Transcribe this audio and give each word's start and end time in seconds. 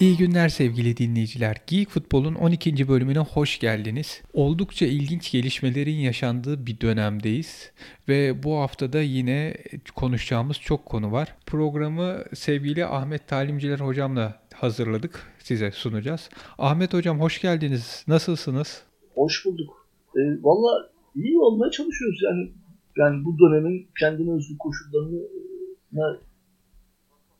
İyi 0.00 0.16
günler 0.16 0.48
sevgili 0.48 0.96
dinleyiciler. 0.96 1.56
Geek 1.66 1.88
Futbol'un 1.88 2.34
12. 2.34 2.88
bölümüne 2.88 3.18
hoş 3.18 3.58
geldiniz. 3.58 4.22
Oldukça 4.32 4.86
ilginç 4.86 5.32
gelişmelerin 5.32 5.96
yaşandığı 5.96 6.66
bir 6.66 6.80
dönemdeyiz 6.80 7.72
ve 8.08 8.42
bu 8.42 8.56
haftada 8.56 9.00
yine 9.00 9.56
konuşacağımız 9.94 10.56
çok 10.60 10.86
konu 10.86 11.12
var. 11.12 11.36
Programı 11.46 12.24
sevgili 12.34 12.86
Ahmet 12.86 13.28
Talimciler 13.28 13.80
hocamla 13.80 14.42
hazırladık. 14.54 15.26
Size 15.38 15.70
sunacağız. 15.70 16.28
Ahmet 16.58 16.94
hocam 16.94 17.20
hoş 17.20 17.40
geldiniz. 17.40 18.04
Nasılsınız? 18.08 18.82
Hoş 19.14 19.44
bulduk. 19.46 19.88
E, 20.16 20.20
Valla 20.42 20.90
iyi 21.14 21.38
olmaya 21.38 21.70
çalışıyoruz 21.70 22.20
yani. 22.22 22.52
Yani 22.96 23.24
bu 23.24 23.38
dönemin 23.38 23.88
kendine 24.00 24.30
özgü 24.30 24.58
koşullarına 24.58 26.18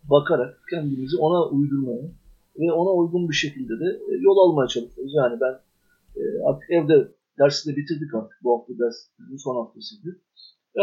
bakarak 0.05 0.61
kendimizi 0.71 1.17
ona 1.17 1.49
uydurmaya 1.49 2.18
ve 2.59 2.73
ona 2.73 2.91
uygun 3.01 3.29
bir 3.31 3.35
şekilde 3.35 3.75
de 3.83 3.89
e, 4.11 4.13
yol 4.27 4.37
almaya 4.45 4.69
çalışıyoruz. 4.69 5.13
Yani 5.21 5.37
ben 5.41 5.55
e, 6.21 6.23
artık 6.49 6.71
evde 6.71 6.97
dersi 7.39 7.63
de 7.69 7.77
bitirdik 7.77 8.15
artık. 8.15 8.39
Bu 8.45 8.49
hafta 8.55 8.73
dersimizin 8.83 9.45
son 9.45 9.57
haftasıydı. 9.61 10.11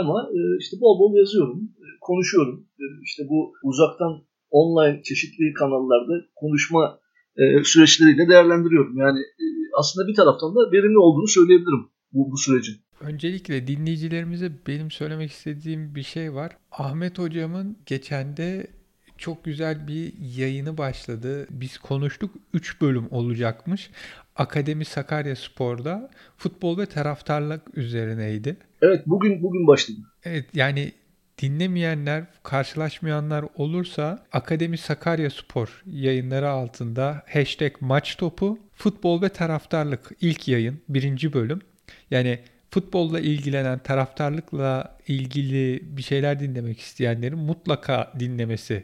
Ama 0.02 0.18
e, 0.38 0.40
işte 0.60 0.76
bol 0.82 1.00
bol 1.00 1.18
yazıyorum, 1.18 1.60
konuşuyorum. 2.02 2.68
İşte 3.04 3.24
bu 3.30 3.54
uzaktan 3.64 4.14
online 4.52 5.04
çeşitli 5.04 5.54
kanallarda 5.54 6.14
konuşma 6.36 7.00
süreçleriyle 7.64 8.28
değerlendiriyorum. 8.30 8.98
Yani 8.98 9.20
aslında 9.80 10.08
bir 10.08 10.16
taraftan 10.16 10.56
da 10.56 10.72
verimli 10.72 10.98
olduğunu 10.98 11.28
söyleyebilirim 11.28 11.84
bu, 12.14 12.32
bu 12.32 12.38
sürecin. 12.38 12.76
Öncelikle 13.02 13.68
dinleyicilerimize 13.68 14.52
benim 14.68 14.92
söylemek 14.92 15.32
istediğim 15.32 15.96
bir 15.96 16.04
şey 16.04 16.34
var. 16.34 16.58
Ahmet 16.72 17.20
hocamın 17.20 17.78
geçen 17.86 18.38
de 18.38 18.68
çok 19.18 19.46
güzel 19.46 19.88
bir 19.88 20.14
yayını 20.38 20.78
başladı. 20.78 21.48
Biz 21.50 21.78
konuştuk 21.78 22.36
3 22.53 22.81
bölüm 22.81 23.08
olacakmış. 23.12 23.89
Akademi 24.36 24.86
Sakarya 24.86 25.36
Spor'da 25.36 26.09
futbol 26.38 26.78
ve 26.78 26.86
taraftarlık 26.86 27.78
üzerineydi. 27.78 28.58
Evet 28.81 29.04
bugün 29.06 29.44
bugün 29.44 29.67
başladı. 29.67 29.98
Evet 30.23 30.45
yani 30.54 30.92
dinlemeyenler, 31.42 32.23
karşılaşmayanlar 32.44 33.45
olursa 33.56 34.26
Akademi 34.31 34.78
Sakarya 34.78 35.30
Spor 35.30 35.84
yayınları 35.86 36.50
altında 36.50 37.23
hashtag 37.30 37.72
maç 37.80 38.16
topu 38.16 38.59
futbol 38.73 39.22
ve 39.22 39.30
taraftarlık 39.30 40.11
ilk 40.22 40.48
yayın 40.48 40.82
birinci 40.89 41.34
bölüm. 41.34 41.61
Yani 42.11 42.39
futbolla 42.72 43.20
ilgilenen, 43.20 43.80
taraftarlıkla 43.80 44.98
ilgili 45.08 45.82
bir 45.98 46.02
şeyler 46.02 46.39
dinlemek 46.39 46.80
isteyenlerin 46.80 47.38
mutlaka 47.38 48.14
dinlemesi 48.20 48.84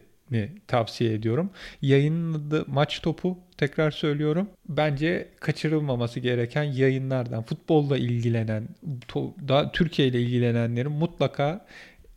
tavsiye 0.67 1.13
ediyorum. 1.13 1.49
Yayınladı 1.81 2.65
maç 2.67 3.01
topu 3.01 3.37
tekrar 3.57 3.91
söylüyorum. 3.91 4.49
Bence 4.69 5.27
kaçırılmaması 5.39 6.19
gereken 6.19 6.63
yayınlardan 6.63 7.43
futbolla 7.43 7.97
ilgilenen, 7.97 8.67
da 9.47 9.71
Türkiye 9.71 10.07
ile 10.07 10.21
ilgilenenlerin 10.21 10.91
mutlaka 10.91 11.65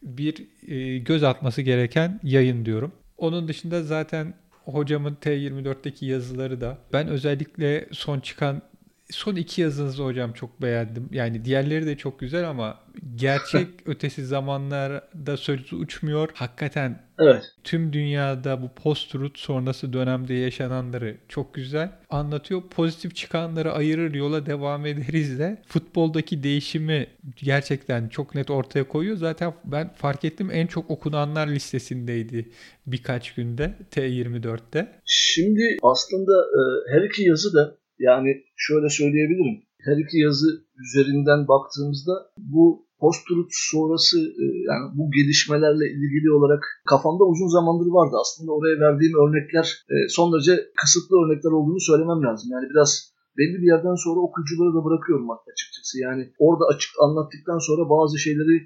bir 0.02 0.46
e, 0.68 0.98
göz 0.98 1.22
atması 1.22 1.62
gereken 1.62 2.20
yayın 2.22 2.64
diyorum. 2.64 2.92
Onun 3.18 3.48
dışında 3.48 3.82
zaten 3.82 4.34
hocamın 4.64 5.14
T24'teki 5.14 6.06
yazıları 6.06 6.60
da 6.60 6.78
ben 6.92 7.08
özellikle 7.08 7.86
son 7.92 8.20
çıkan 8.20 8.62
son 9.10 9.36
iki 9.36 9.60
yazınızı 9.60 10.04
hocam 10.04 10.32
çok 10.32 10.62
beğendim. 10.62 11.08
Yani 11.12 11.44
diğerleri 11.44 11.86
de 11.86 11.96
çok 11.96 12.18
güzel 12.20 12.48
ama 12.48 12.80
gerçek 13.14 13.68
ötesi 13.86 14.26
zamanlarda 14.26 15.36
sözü 15.36 15.76
uçmuyor. 15.76 16.28
Hakikaten 16.34 17.02
evet. 17.18 17.42
tüm 17.64 17.92
dünyada 17.92 18.62
bu 18.62 18.68
post-truth 18.82 19.38
sonrası 19.38 19.92
dönemde 19.92 20.34
yaşananları 20.34 21.16
çok 21.28 21.54
güzel 21.54 21.90
anlatıyor. 22.10 22.62
Pozitif 22.70 23.16
çıkanları 23.16 23.72
ayırır 23.72 24.14
yola 24.14 24.46
devam 24.46 24.86
ederiz 24.86 25.38
de 25.38 25.62
futboldaki 25.66 26.42
değişimi 26.42 27.06
gerçekten 27.36 28.08
çok 28.08 28.34
net 28.34 28.50
ortaya 28.50 28.88
koyuyor. 28.88 29.16
Zaten 29.16 29.54
ben 29.64 29.94
fark 29.94 30.24
ettim 30.24 30.50
en 30.52 30.66
çok 30.66 30.90
okunanlar 30.90 31.48
listesindeydi 31.48 32.48
birkaç 32.86 33.34
günde 33.34 33.74
T24'te. 33.90 35.00
Şimdi 35.04 35.76
aslında 35.82 36.32
e, 36.32 36.60
her 36.92 37.02
iki 37.02 37.22
yazı 37.22 37.54
da 37.54 37.76
yani 37.98 38.30
şöyle 38.56 38.88
söyleyebilirim. 38.88 39.62
Her 39.86 39.96
iki 40.04 40.18
yazı 40.18 40.48
üzerinden 40.84 41.48
baktığımızda 41.48 42.12
bu 42.38 42.86
post-truth 43.00 43.54
sonrası 43.72 44.18
e, 44.42 44.44
yani 44.70 44.84
bu 44.98 45.04
gelişmelerle 45.16 45.86
ilgili 45.98 46.28
olarak 46.38 46.62
kafamda 46.92 47.24
uzun 47.32 47.50
zamandır 47.56 47.90
vardı. 47.98 48.14
Aslında 48.22 48.50
oraya 48.52 48.76
verdiğim 48.84 49.14
örnekler 49.22 49.66
e, 49.92 49.94
son 50.16 50.32
derece 50.32 50.54
kısıtlı 50.80 51.14
örnekler 51.22 51.52
olduğunu 51.58 51.80
söylemem 51.90 52.20
lazım. 52.26 52.48
Yani 52.54 52.66
biraz 52.72 52.90
belli 53.38 53.56
bir 53.62 53.68
yerden 53.72 53.98
sonra 54.04 54.18
okuyucuları 54.26 54.72
da 54.76 54.84
bırakıyorum 54.86 55.30
açıkçası. 55.52 55.94
Yani 56.06 56.22
orada 56.38 56.64
açık 56.72 56.92
anlattıktan 57.04 57.60
sonra 57.68 57.82
bazı 57.94 58.18
şeyleri 58.18 58.56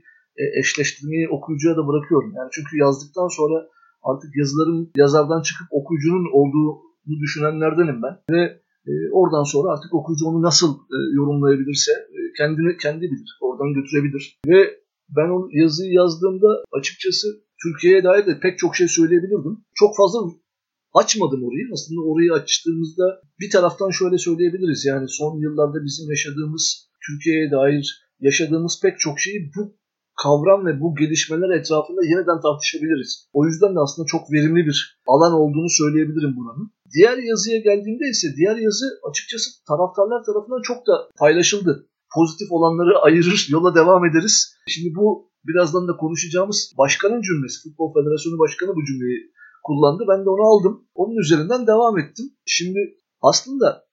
e, 0.41 0.45
eşleştirmeyi 0.61 1.27
okuyucuya 1.37 1.75
da 1.77 1.83
bırakıyorum. 1.89 2.31
Yani 2.39 2.49
çünkü 2.57 2.73
yazdıktan 2.85 3.29
sonra 3.39 3.57
artık 4.03 4.31
yazıların 4.41 4.91
yazardan 5.03 5.43
çıkıp 5.43 5.69
okuyucunun 5.71 6.27
olduğunu 6.39 7.19
düşünenlerdenim 7.25 7.99
ben. 8.03 8.15
Ve 8.35 8.43
oradan 9.13 9.45
sonra 9.53 9.73
artık 9.73 9.95
okuyucu 9.95 10.27
onu 10.27 10.43
nasıl 10.43 10.71
e, 10.75 10.99
yorumlayabilirse 11.19 11.93
e, 11.93 12.19
kendini 12.39 12.77
kendi 12.77 13.03
bilir. 13.03 13.31
Oradan 13.41 13.75
götürebilir. 13.75 14.39
Ve 14.47 14.61
ben 15.17 15.29
o 15.37 15.49
yazıyı 15.53 15.93
yazdığımda 15.93 16.51
açıkçası 16.73 17.27
Türkiye'ye 17.63 18.05
dair 18.05 18.27
de 18.27 18.41
pek 18.41 18.59
çok 18.59 18.77
şey 18.77 18.89
söyleyebilirdim. 18.89 19.57
Çok 19.75 19.97
fazla 19.97 20.19
açmadım 20.95 21.43
orayı. 21.45 21.67
Aslında 21.73 22.01
orayı 22.01 22.33
açtığımızda 22.33 23.21
bir 23.41 23.51
taraftan 23.51 23.91
şöyle 23.91 24.19
söyleyebiliriz. 24.19 24.85
Yani 24.87 25.07
son 25.09 25.41
yıllarda 25.41 25.85
bizim 25.85 26.11
yaşadığımız 26.11 26.91
Türkiye'ye 27.07 27.51
dair 27.51 28.09
yaşadığımız 28.21 28.81
pek 28.83 28.99
çok 28.99 29.21
şeyi 29.21 29.51
bu 29.57 29.79
kavram 30.23 30.67
ve 30.67 30.81
bu 30.81 30.95
gelişmeler 31.01 31.51
etrafında 31.59 32.03
yeniden 32.13 32.41
tartışabiliriz. 32.47 33.29
O 33.33 33.47
yüzden 33.47 33.75
de 33.75 33.81
aslında 33.85 34.07
çok 34.07 34.33
verimli 34.33 34.63
bir 34.69 34.79
alan 35.13 35.33
olduğunu 35.33 35.71
söyleyebilirim 35.81 36.33
buranın. 36.39 36.67
Diğer 36.95 37.19
yazıya 37.31 37.59
geldiğimde 37.69 38.07
ise 38.15 38.29
diğer 38.37 38.57
yazı 38.67 38.87
açıkçası 39.11 39.49
taraftarlar 39.69 40.21
tarafından 40.29 40.63
çok 40.63 40.87
da 40.87 40.95
paylaşıldı. 41.19 41.73
Pozitif 42.15 42.49
olanları 42.57 42.99
ayırır, 43.07 43.47
yola 43.51 43.75
devam 43.75 44.05
ederiz. 44.09 44.37
Şimdi 44.69 44.95
bu 44.95 45.31
birazdan 45.49 45.89
da 45.89 45.97
konuşacağımız 45.97 46.73
başkanın 46.79 47.23
cümlesi. 47.23 47.57
Futbol 47.63 47.95
Federasyonu 47.95 48.39
Başkanı 48.39 48.71
bu 48.77 48.85
cümleyi 48.85 49.19
kullandı. 49.65 50.03
Ben 50.11 50.25
de 50.25 50.31
onu 50.31 50.45
aldım. 50.53 50.75
Onun 50.95 51.17
üzerinden 51.25 51.67
devam 51.67 51.99
ettim. 51.99 52.27
Şimdi 52.47 52.81
aslında 53.23 53.88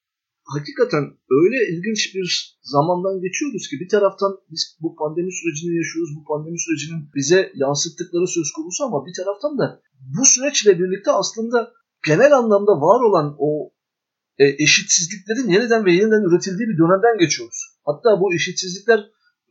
hakikaten 0.54 1.04
öyle 1.40 1.58
ilginç 1.72 2.16
bir 2.16 2.28
zamandan 2.62 3.22
geçiyoruz 3.26 3.64
ki 3.70 3.76
bir 3.82 3.90
taraftan 3.90 4.32
biz 4.52 4.78
bu 4.82 4.96
pandemi 4.96 5.32
sürecini 5.40 5.74
yaşıyoruz. 5.82 6.12
Bu 6.18 6.24
pandemi 6.32 6.60
sürecinin 6.66 7.02
bize 7.16 7.52
yansıttıkları 7.56 8.28
söz 8.28 8.50
konusu 8.56 8.84
ama 8.84 9.06
bir 9.06 9.14
taraftan 9.20 9.58
da 9.62 9.82
bu 10.18 10.26
süreçle 10.26 10.80
birlikte 10.80 11.12
aslında 11.12 11.58
genel 12.08 12.32
anlamda 12.40 12.74
var 12.88 13.00
olan 13.08 13.36
o 13.48 13.50
e, 14.38 14.46
eşitsizliklerin 14.64 15.50
yeniden 15.56 15.86
ve 15.86 15.92
yeniden 15.94 16.24
üretildiği 16.30 16.68
bir 16.70 16.78
dönemden 16.82 17.18
geçiyoruz. 17.24 17.60
Hatta 17.86 18.10
bu 18.22 18.34
eşitsizlikler 18.36 19.00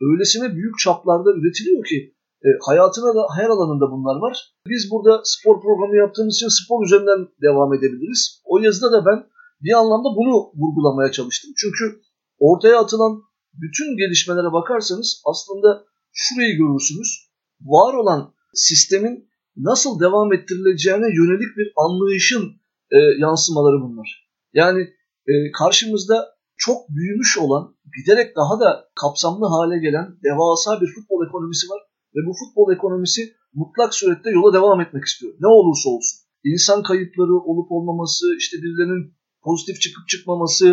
öylesine 0.01 0.55
büyük 0.55 0.75
çaplarda 0.79 1.29
üretiliyor 1.39 1.83
ki 1.85 2.15
e, 2.45 2.49
hayatına 2.67 3.15
da 3.15 3.23
her 3.37 3.49
alanında 3.55 3.85
bunlar 3.93 4.17
var. 4.25 4.35
Biz 4.67 4.91
burada 4.91 5.21
spor 5.23 5.61
programı 5.61 5.95
yaptığımız 5.97 6.35
için 6.35 6.51
spor 6.59 6.85
üzerinden 6.85 7.21
devam 7.41 7.73
edebiliriz. 7.73 8.41
O 8.45 8.57
yazıda 8.57 8.91
da 8.91 9.05
ben 9.05 9.19
bir 9.61 9.73
anlamda 9.79 10.09
bunu 10.17 10.51
vurgulamaya 10.55 11.11
çalıştım. 11.11 11.51
Çünkü 11.57 12.01
ortaya 12.39 12.79
atılan 12.79 13.21
bütün 13.53 13.97
gelişmelere 13.97 14.53
bakarsanız 14.53 15.21
aslında 15.25 15.85
şurayı 16.13 16.57
görürsünüz. 16.57 17.29
Var 17.61 17.93
olan 17.93 18.33
sistemin 18.53 19.29
nasıl 19.57 19.99
devam 19.99 20.33
ettirileceğine 20.33 21.07
yönelik 21.19 21.57
bir 21.57 21.71
anlayışın 21.75 22.43
e, 22.91 22.97
yansımaları 23.19 23.81
bunlar. 23.81 24.29
Yani 24.53 24.81
e, 25.27 25.33
karşımızda 25.51 26.35
çok 26.57 26.89
büyümüş 26.89 27.37
olan, 27.37 27.75
giderek 27.97 28.35
daha 28.35 28.59
da 28.59 28.89
kapsamlı 29.01 29.45
hale 29.45 29.79
gelen 29.79 30.07
devasa 30.23 30.81
bir 30.81 30.87
futbol 30.95 31.27
ekonomisi 31.27 31.69
var. 31.69 31.81
Ve 32.15 32.19
bu 32.27 32.33
futbol 32.41 32.73
ekonomisi 32.73 33.21
mutlak 33.53 33.93
surette 33.93 34.29
yola 34.29 34.53
devam 34.53 34.81
etmek 34.81 35.05
istiyor. 35.05 35.33
Ne 35.39 35.47
olursa 35.47 35.89
olsun. 35.89 36.17
İnsan 36.43 36.83
kayıpları 36.83 37.35
olup 37.49 37.71
olmaması, 37.71 38.25
işte 38.37 38.57
birilerinin 38.57 39.13
pozitif 39.45 39.81
çıkıp 39.81 40.07
çıkmaması, 40.11 40.67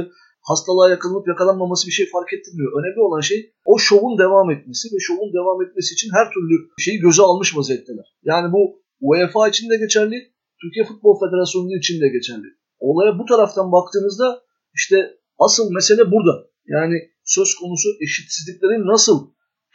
hastalığa 0.50 0.88
yakalanıp 0.90 1.28
yakalanmaması 1.28 1.86
bir 1.86 1.96
şey 1.98 2.06
fark 2.14 2.32
ettirmiyor. 2.32 2.70
Önemli 2.78 3.00
olan 3.06 3.20
şey 3.20 3.40
o 3.64 3.78
şovun 3.78 4.18
devam 4.18 4.50
etmesi 4.50 4.84
ve 4.94 4.98
şovun 5.00 5.30
devam 5.38 5.58
etmesi 5.64 5.90
için 5.96 6.10
her 6.16 6.26
türlü 6.34 6.54
şeyi 6.84 6.98
göze 6.98 7.22
almış 7.22 7.56
vaziyetteler. 7.56 8.06
Yani 8.30 8.52
bu 8.52 8.62
UEFA 9.00 9.48
için 9.48 9.70
de 9.70 9.76
geçerli, 9.84 10.16
Türkiye 10.60 10.84
Futbol 10.84 11.14
Federasyonu 11.22 11.76
için 11.78 12.00
de 12.02 12.08
geçerli. 12.08 12.48
Olaya 12.78 13.18
bu 13.18 13.24
taraftan 13.24 13.72
baktığınızda 13.72 14.42
işte 14.74 14.96
asıl 15.38 15.72
mesele 15.72 16.04
burada. 16.12 16.34
Yani 16.66 16.96
söz 17.24 17.54
konusu 17.54 17.88
eşitsizliklerin 18.04 18.86
nasıl 18.94 19.16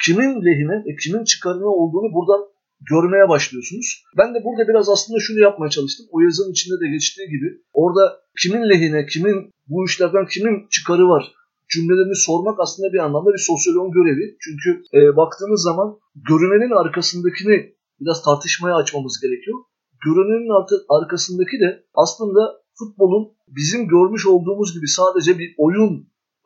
kimin 0.05 0.31
lehine 0.45 0.77
ve 0.85 0.95
kimin 1.03 1.23
çıkarına 1.23 1.69
olduğunu 1.79 2.13
buradan 2.15 2.41
görmeye 2.79 3.29
başlıyorsunuz. 3.29 4.03
Ben 4.17 4.35
de 4.35 4.39
burada 4.43 4.67
biraz 4.67 4.89
aslında 4.89 5.19
şunu 5.19 5.39
yapmaya 5.39 5.69
çalıştım. 5.69 6.05
O 6.11 6.21
yazının 6.21 6.51
içinde 6.51 6.75
de 6.83 6.87
geçtiği 6.89 7.29
gibi 7.29 7.47
orada 7.73 8.19
kimin 8.41 8.69
lehine, 8.69 9.05
kimin 9.05 9.51
bu 9.67 9.85
işlerden 9.85 10.25
kimin 10.25 10.67
çıkarı 10.69 11.09
var 11.09 11.33
cümlelerini 11.73 12.15
sormak 12.15 12.59
aslında 12.59 12.93
bir 12.93 12.99
anlamda 13.05 13.33
bir 13.33 13.45
sosyoloğun 13.51 13.91
görevi. 13.91 14.37
Çünkü 14.43 14.69
e, 14.97 15.17
baktığınız 15.17 15.61
zaman 15.61 15.97
görünenin 16.15 16.73
arkasındakini 16.81 17.57
biraz 17.99 18.23
tartışmaya 18.23 18.75
açmamız 18.75 19.19
gerekiyor. 19.21 19.57
Görünenin 20.05 20.51
arkasındaki 20.89 21.59
de 21.59 21.85
aslında 21.93 22.41
futbolun 22.79 23.23
bizim 23.47 23.87
görmüş 23.87 24.27
olduğumuz 24.27 24.73
gibi 24.73 24.87
sadece 24.87 25.39
bir 25.39 25.55
oyun 25.57 25.91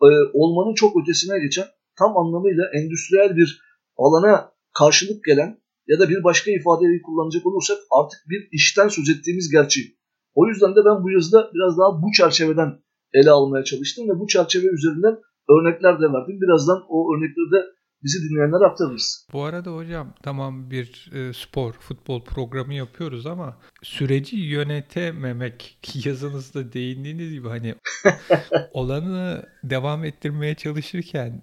e, 0.02 0.10
olmanın 0.34 0.74
çok 0.74 1.02
ötesine 1.02 1.40
geçen 1.40 1.66
tam 2.00 2.18
anlamıyla 2.18 2.64
endüstriyel 2.78 3.36
bir 3.36 3.62
alana 3.98 4.52
karşılık 4.74 5.24
gelen 5.24 5.61
ya 5.88 6.00
da 6.00 6.10
bir 6.10 6.24
başka 6.24 6.52
ifadeyi 6.52 7.02
kullanacak 7.02 7.46
olursak 7.46 7.78
artık 8.00 8.20
bir 8.30 8.42
işten 8.52 8.88
söz 8.88 9.10
ettiğimiz 9.10 9.52
gerçeği. 9.52 9.98
O 10.34 10.48
yüzden 10.48 10.72
de 10.76 10.80
ben 10.86 11.04
bu 11.04 11.12
yazıda 11.12 11.52
biraz 11.54 11.78
daha 11.78 12.02
bu 12.02 12.12
çerçeveden 12.18 12.72
ele 13.14 13.32
almaya 13.32 13.64
çalıştım 13.64 14.10
ve 14.10 14.20
bu 14.20 14.28
çerçeve 14.28 14.68
üzerinden 14.68 15.16
örnekler 15.50 15.96
de 16.00 16.06
verdim. 16.14 16.42
Birazdan 16.42 16.80
o 16.90 16.98
örnekleri 17.14 17.52
de 17.52 17.62
bizi 18.04 18.30
dinleyenlere 18.30 18.66
aktarırız. 18.66 19.28
Bu 19.34 19.44
arada 19.44 19.76
hocam 19.76 20.14
tamam 20.24 20.72
bir 20.72 21.12
e, 21.14 21.34
spor, 21.34 21.74
futbol 21.74 22.24
programı 22.24 22.74
yapıyoruz 22.74 23.26
ama 23.26 23.58
süreci 23.84 24.36
yönetememek 24.36 25.80
yazınızda 26.06 26.74
değindiğiniz 26.74 27.32
gibi 27.32 27.48
hani 27.48 27.76
olanı 28.74 29.46
devam 29.64 30.06
ettirmeye 30.06 30.56
çalışırken 30.56 31.42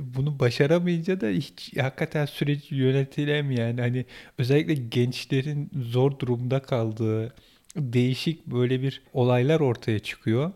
bunu 0.00 0.38
başaramayınca 0.38 1.20
da 1.20 1.26
hiç 1.26 1.76
hakikaten 1.76 2.26
süreci 2.26 2.74
yönetilemeyen 2.74 3.78
hani 3.78 4.04
özellikle 4.38 4.74
gençlerin 4.74 5.70
zor 5.82 6.18
durumda 6.18 6.62
kaldığı 6.62 7.34
değişik 7.76 8.46
böyle 8.46 8.82
bir 8.82 9.02
olaylar 9.12 9.60
ortaya 9.60 9.98
çıkıyor. 9.98 10.52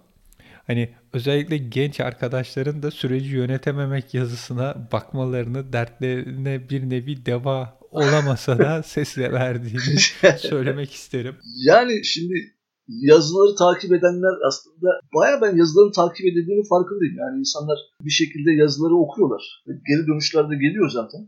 Hani 0.66 0.88
özellikle 1.12 1.56
genç 1.56 2.00
arkadaşların 2.00 2.82
da 2.82 2.90
süreci 2.90 3.28
yönetememek 3.28 4.14
yazısına 4.14 4.88
bakmalarını, 4.92 5.72
dertlerine 5.72 6.68
bir 6.68 6.90
nevi 6.90 7.26
deva 7.26 7.78
olamasa 7.90 8.58
da 8.58 8.82
sesle 8.86 9.32
verdiğini 9.32 9.98
söylemek 10.38 10.92
isterim. 10.92 11.36
Yani 11.56 12.04
şimdi 12.04 12.51
yazıları 12.88 13.54
takip 13.56 13.92
edenler 13.92 14.34
aslında 14.48 14.88
baya 15.14 15.40
ben 15.42 15.56
yazıların 15.56 15.92
takip 15.92 16.26
edildiğini 16.26 16.68
farkındayım. 16.68 17.16
Yani 17.18 17.38
insanlar 17.38 17.78
bir 18.00 18.10
şekilde 18.10 18.50
yazıları 18.52 18.94
okuyorlar. 18.94 19.62
Geri 19.66 20.06
dönüşler 20.06 20.50
de 20.50 20.54
geliyor 20.54 20.90
zaten. 20.90 21.20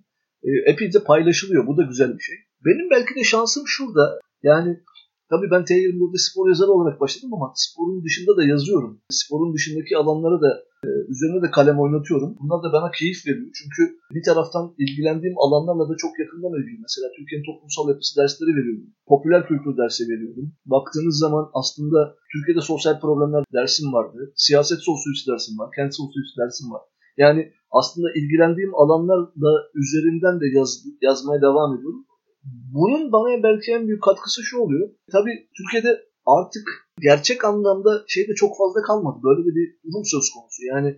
E, 0.43 0.51
epeyce 0.71 0.99
paylaşılıyor. 1.05 1.67
Bu 1.67 1.77
da 1.77 1.83
güzel 1.83 2.15
bir 2.19 2.23
şey. 2.23 2.37
Benim 2.65 2.91
belki 2.91 3.15
de 3.15 3.25
şansım 3.25 3.63
şurada. 3.67 4.19
Yani 4.43 4.81
Tabii 5.31 5.51
ben 5.51 5.63
T24'de 5.63 6.19
spor 6.19 6.49
yazarı 6.49 6.71
olarak 6.71 7.01
başladım 7.01 7.35
ama 7.35 7.53
sporun 7.57 8.05
dışında 8.05 8.37
da 8.37 8.45
yazıyorum. 8.45 9.01
Sporun 9.11 9.55
dışındaki 9.55 9.97
alanları 9.97 10.43
da 10.43 10.65
üzerine 11.13 11.41
de 11.45 11.51
kalem 11.57 11.79
oynatıyorum. 11.85 12.31
Bunlar 12.41 12.59
da 12.65 12.69
bana 12.77 12.89
keyif 12.99 13.19
veriyor. 13.27 13.51
Çünkü 13.59 13.83
bir 14.17 14.25
taraftan 14.29 14.65
ilgilendiğim 14.83 15.37
alanlarla 15.45 15.85
da 15.91 15.95
çok 16.03 16.13
yakından 16.23 16.55
ilgili. 16.59 16.79
Mesela 16.87 17.07
Türkiye'nin 17.17 17.47
toplumsal 17.49 17.87
yapısı 17.93 18.13
dersleri 18.21 18.53
veriyorum. 18.59 18.87
Popüler 19.13 19.43
kültür 19.51 19.75
dersi 19.81 20.03
veriyorum. 20.13 20.47
Baktığınız 20.75 21.17
zaman 21.25 21.45
aslında 21.61 21.99
Türkiye'de 22.33 22.63
sosyal 22.73 22.97
problemler 23.05 23.43
dersim 23.59 23.89
vardı. 23.97 24.21
Siyaset 24.47 24.81
sosyolojisi 24.89 25.31
dersim 25.31 25.55
var. 25.61 25.69
Kent 25.77 25.93
sosyolojisi 25.99 26.37
dersim 26.43 26.67
var. 26.75 26.83
Yani 27.23 27.41
aslında 27.79 28.09
ilgilendiğim 28.19 28.75
alanlarla 28.83 29.53
üzerinden 29.83 30.37
de 30.41 30.47
yaz, 30.59 30.71
yazmaya 31.03 31.41
devam 31.49 31.71
ediyorum. 31.77 32.05
Bunun 32.77 33.13
bana 33.13 33.43
belki 33.43 33.73
en 33.73 33.87
büyük 33.87 34.03
katkısı 34.03 34.43
şu 34.43 34.59
oluyor. 34.59 34.91
Tabii 35.13 35.49
Türkiye'de 35.57 35.93
artık 36.27 36.67
gerçek 37.01 37.45
anlamda 37.45 38.05
şey 38.09 38.29
de 38.29 38.35
çok 38.35 38.59
fazla 38.59 38.83
kalmadı. 38.83 39.19
Böyle 39.25 39.41
de 39.47 39.55
bir 39.55 39.67
durum 39.85 40.05
söz 40.05 40.27
konusu. 40.35 40.61
Yani 40.73 40.91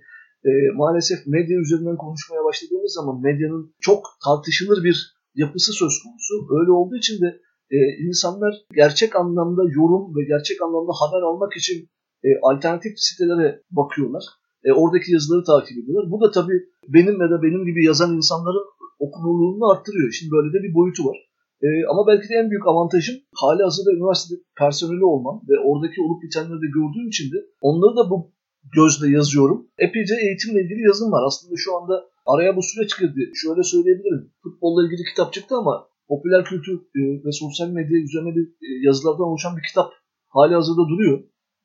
e, 0.44 0.50
maalesef 0.74 1.26
medya 1.26 1.58
üzerinden 1.64 1.96
konuşmaya 1.96 2.44
başladığımız 2.44 2.92
zaman 2.92 3.20
medyanın 3.20 3.74
çok 3.80 4.00
tartışılır 4.24 4.84
bir 4.84 5.16
yapısı 5.34 5.72
söz 5.72 5.94
konusu. 6.02 6.34
Öyle 6.60 6.70
olduğu 6.70 6.96
için 6.96 7.22
de 7.22 7.40
e, 7.70 7.78
insanlar 8.06 8.54
gerçek 8.74 9.16
anlamda 9.16 9.62
yorum 9.78 10.16
ve 10.16 10.22
gerçek 10.32 10.62
anlamda 10.62 10.92
haber 11.00 11.22
almak 11.22 11.56
için 11.56 11.88
e, 12.24 12.28
alternatif 12.42 12.92
sitelere 12.96 13.62
bakıyorlar. 13.70 14.24
E, 14.64 14.72
oradaki 14.72 15.12
yazıları 15.12 15.44
takip 15.44 15.78
ediyorlar. 15.78 16.10
Bu 16.10 16.20
da 16.20 16.30
tabii 16.30 16.58
benim 16.88 17.20
ya 17.22 17.30
da 17.30 17.42
benim 17.42 17.64
gibi 17.66 17.84
yazan 17.84 18.16
insanların 18.16 18.66
okunurluğunu 18.98 19.70
arttırıyor. 19.70 20.12
Şimdi 20.12 20.30
böyle 20.30 20.48
de 20.54 20.62
bir 20.62 20.74
boyutu 20.74 21.04
var. 21.08 21.18
E, 21.62 21.68
ama 21.90 22.06
belki 22.06 22.28
de 22.28 22.34
en 22.34 22.50
büyük 22.50 22.66
avantajım 22.66 23.16
hali 23.40 23.62
hazırda 23.62 23.90
üniversitede 23.96 24.38
personeli 24.60 25.04
olmam 25.04 25.36
ve 25.48 25.54
oradaki 25.68 25.98
olup 26.04 26.22
bitenleri 26.22 26.60
de 26.64 26.68
gördüğüm 26.78 27.08
için 27.08 27.32
de 27.32 27.38
onları 27.60 27.96
da 27.96 28.10
bu 28.10 28.32
gözle 28.76 29.08
yazıyorum. 29.18 29.58
Epeyce 29.78 30.14
eğitimle 30.24 30.60
ilgili 30.62 30.82
yazım 30.88 31.12
var. 31.12 31.22
Aslında 31.26 31.54
şu 31.64 31.76
anda 31.76 31.94
araya 32.26 32.56
bu 32.56 32.62
süreç 32.62 32.98
girdi. 33.00 33.22
Şöyle 33.42 33.62
söyleyebilirim. 33.62 34.22
Futbolla 34.42 34.80
ilgili 34.84 35.02
kitap 35.10 35.32
çıktı 35.32 35.54
ama 35.56 35.74
popüler 36.08 36.44
kültür 36.44 36.76
e, 36.98 37.00
ve 37.24 37.32
sosyal 37.32 37.68
medya 37.68 37.98
üzerine 38.06 38.32
bir 38.36 38.46
e, 38.66 38.68
yazılardan 38.86 39.28
oluşan 39.30 39.56
bir 39.56 39.66
kitap 39.68 39.88
hali 40.28 40.54
hazırda 40.54 40.84
duruyor. 40.92 41.18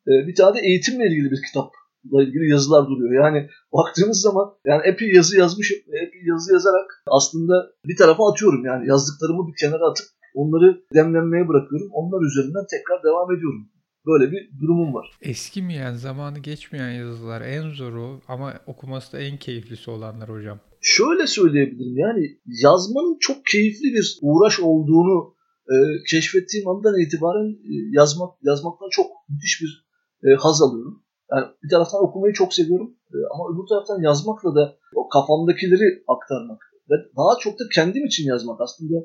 E, 0.08 0.12
bir 0.28 0.36
tane 0.36 0.56
de 0.56 0.60
eğitimle 0.68 1.06
ilgili 1.10 1.32
bir 1.32 1.42
kitap 1.48 1.70
ilgili 2.04 2.50
yazılar 2.50 2.86
duruyor. 2.88 3.24
Yani 3.24 3.50
baktığınız 3.74 4.22
zaman 4.22 4.54
yani 4.66 4.82
epey 4.86 5.10
yazı 5.14 5.38
yazmışım. 5.38 5.78
Epey 5.88 6.22
yazı 6.26 6.54
yazarak 6.54 7.04
aslında 7.08 7.54
bir 7.86 7.98
tarafa 7.98 8.32
atıyorum. 8.32 8.66
Yani 8.66 8.88
yazdıklarımı 8.88 9.48
bir 9.48 9.56
kenara 9.60 9.86
atıp 9.90 10.06
onları 10.36 10.82
demlenmeye 10.94 11.48
bırakıyorum. 11.48 11.90
Onlar 11.92 12.22
üzerinden 12.28 12.66
tekrar 12.72 13.04
devam 13.04 13.36
ediyorum. 13.36 13.70
Böyle 14.06 14.32
bir 14.32 14.60
durumum 14.62 14.94
var. 14.94 15.12
Eskimeyen, 15.22 15.94
zamanı 15.94 16.40
geçmeyen 16.40 16.92
yazılar 16.92 17.42
en 17.42 17.70
zoru 17.70 18.22
ama 18.28 18.54
okuması 18.66 19.14
da 19.14 19.20
en 19.20 19.38
keyiflisi 19.38 19.92
olanlar 19.92 20.30
hocam. 20.30 20.60
Şöyle 20.82 21.28
söyleyebilirim 21.28 21.98
yani 21.98 22.40
yazmanın 22.46 23.18
çok 23.20 23.46
keyifli 23.46 23.94
bir 23.94 24.18
uğraş 24.22 24.60
olduğunu 24.60 25.36
e, 25.72 25.76
keşfettiğim 26.10 26.68
andan 26.68 27.02
itibaren 27.02 27.50
e, 27.50 27.74
yazmak 27.92 28.32
yazmaktan 28.44 28.90
çok 28.92 29.08
müthiş 29.30 29.62
bir 29.62 29.88
e, 30.24 30.28
haz 30.36 30.62
alıyorum. 30.62 31.04
Yani 31.32 31.46
bir 31.64 31.70
taraftan 31.70 32.04
okumayı 32.04 32.34
çok 32.34 32.54
seviyorum 32.54 32.90
e, 33.16 33.18
ama 33.34 33.44
öbür 33.52 33.68
taraftan 33.70 34.02
yazmakla 34.02 34.56
da 34.56 34.64
o 34.96 35.10
kafamdakileri 35.10 35.88
aktarmak 36.14 36.62
ve 36.90 36.96
daha 37.18 37.34
çok 37.40 37.54
da 37.60 37.64
kendim 37.76 38.06
için 38.06 38.26
yazmak 38.28 38.62
aslında 38.62 38.98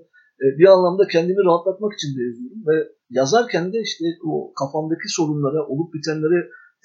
e, 0.43 0.45
bir 0.59 0.67
anlamda 0.75 1.07
kendimi 1.07 1.45
rahatlatmak 1.45 1.93
için 1.99 2.11
de 2.17 2.21
yazıyorum 2.29 2.61
ve 2.69 2.77
yazarken 3.11 3.73
de 3.73 3.79
işte 3.89 4.05
o 4.31 4.53
kafamdaki 4.61 5.09
sorunlara, 5.19 5.67
olup 5.67 5.95
bitenlere 5.95 6.39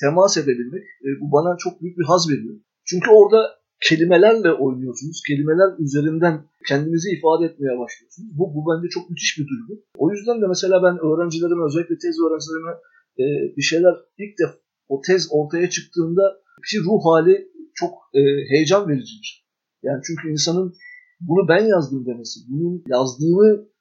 temas 0.04 0.38
edebilmek 0.38 0.84
e, 1.06 1.08
bu 1.22 1.32
bana 1.36 1.58
çok 1.58 1.82
büyük 1.82 1.98
bir 1.98 2.06
haz 2.12 2.30
veriyor. 2.32 2.56
Çünkü 2.86 3.10
orada 3.10 3.40
kelimelerle 3.88 4.52
oynuyorsunuz. 4.54 5.22
Kelimeler 5.28 5.70
üzerinden 5.80 6.36
kendinizi 6.68 7.10
ifade 7.18 7.46
etmeye 7.46 7.76
başlıyorsunuz. 7.80 8.30
Bu, 8.38 8.44
bu 8.56 8.60
bence 8.70 8.88
çok 8.90 9.10
müthiş 9.10 9.38
bir 9.38 9.48
duygu. 9.52 9.74
O 9.98 10.12
yüzden 10.12 10.42
de 10.42 10.48
mesela 10.48 10.84
ben 10.86 10.96
öğrencilerime, 11.08 11.64
özellikle 11.66 11.98
tez 12.04 12.16
öğrencilerime 12.26 12.74
bir 13.58 13.62
şeyler 13.72 13.96
ilk 14.18 14.34
defa 14.40 14.62
o 14.94 15.02
tez 15.08 15.28
ortaya 15.32 15.70
çıktığında 15.70 16.22
ki 16.70 16.78
ruh 16.86 17.02
hali 17.06 17.52
çok 17.74 17.94
e, 18.14 18.22
heyecan 18.52 18.88
vericidir. 18.90 19.48
Yani 19.84 20.02
çünkü 20.08 20.32
insanın 20.32 20.74
bunu 21.22 21.48
ben 21.48 21.66
yazdım 21.66 22.06
demesi, 22.06 22.40
bunun 22.50 22.84
yazdığımı 22.88 23.72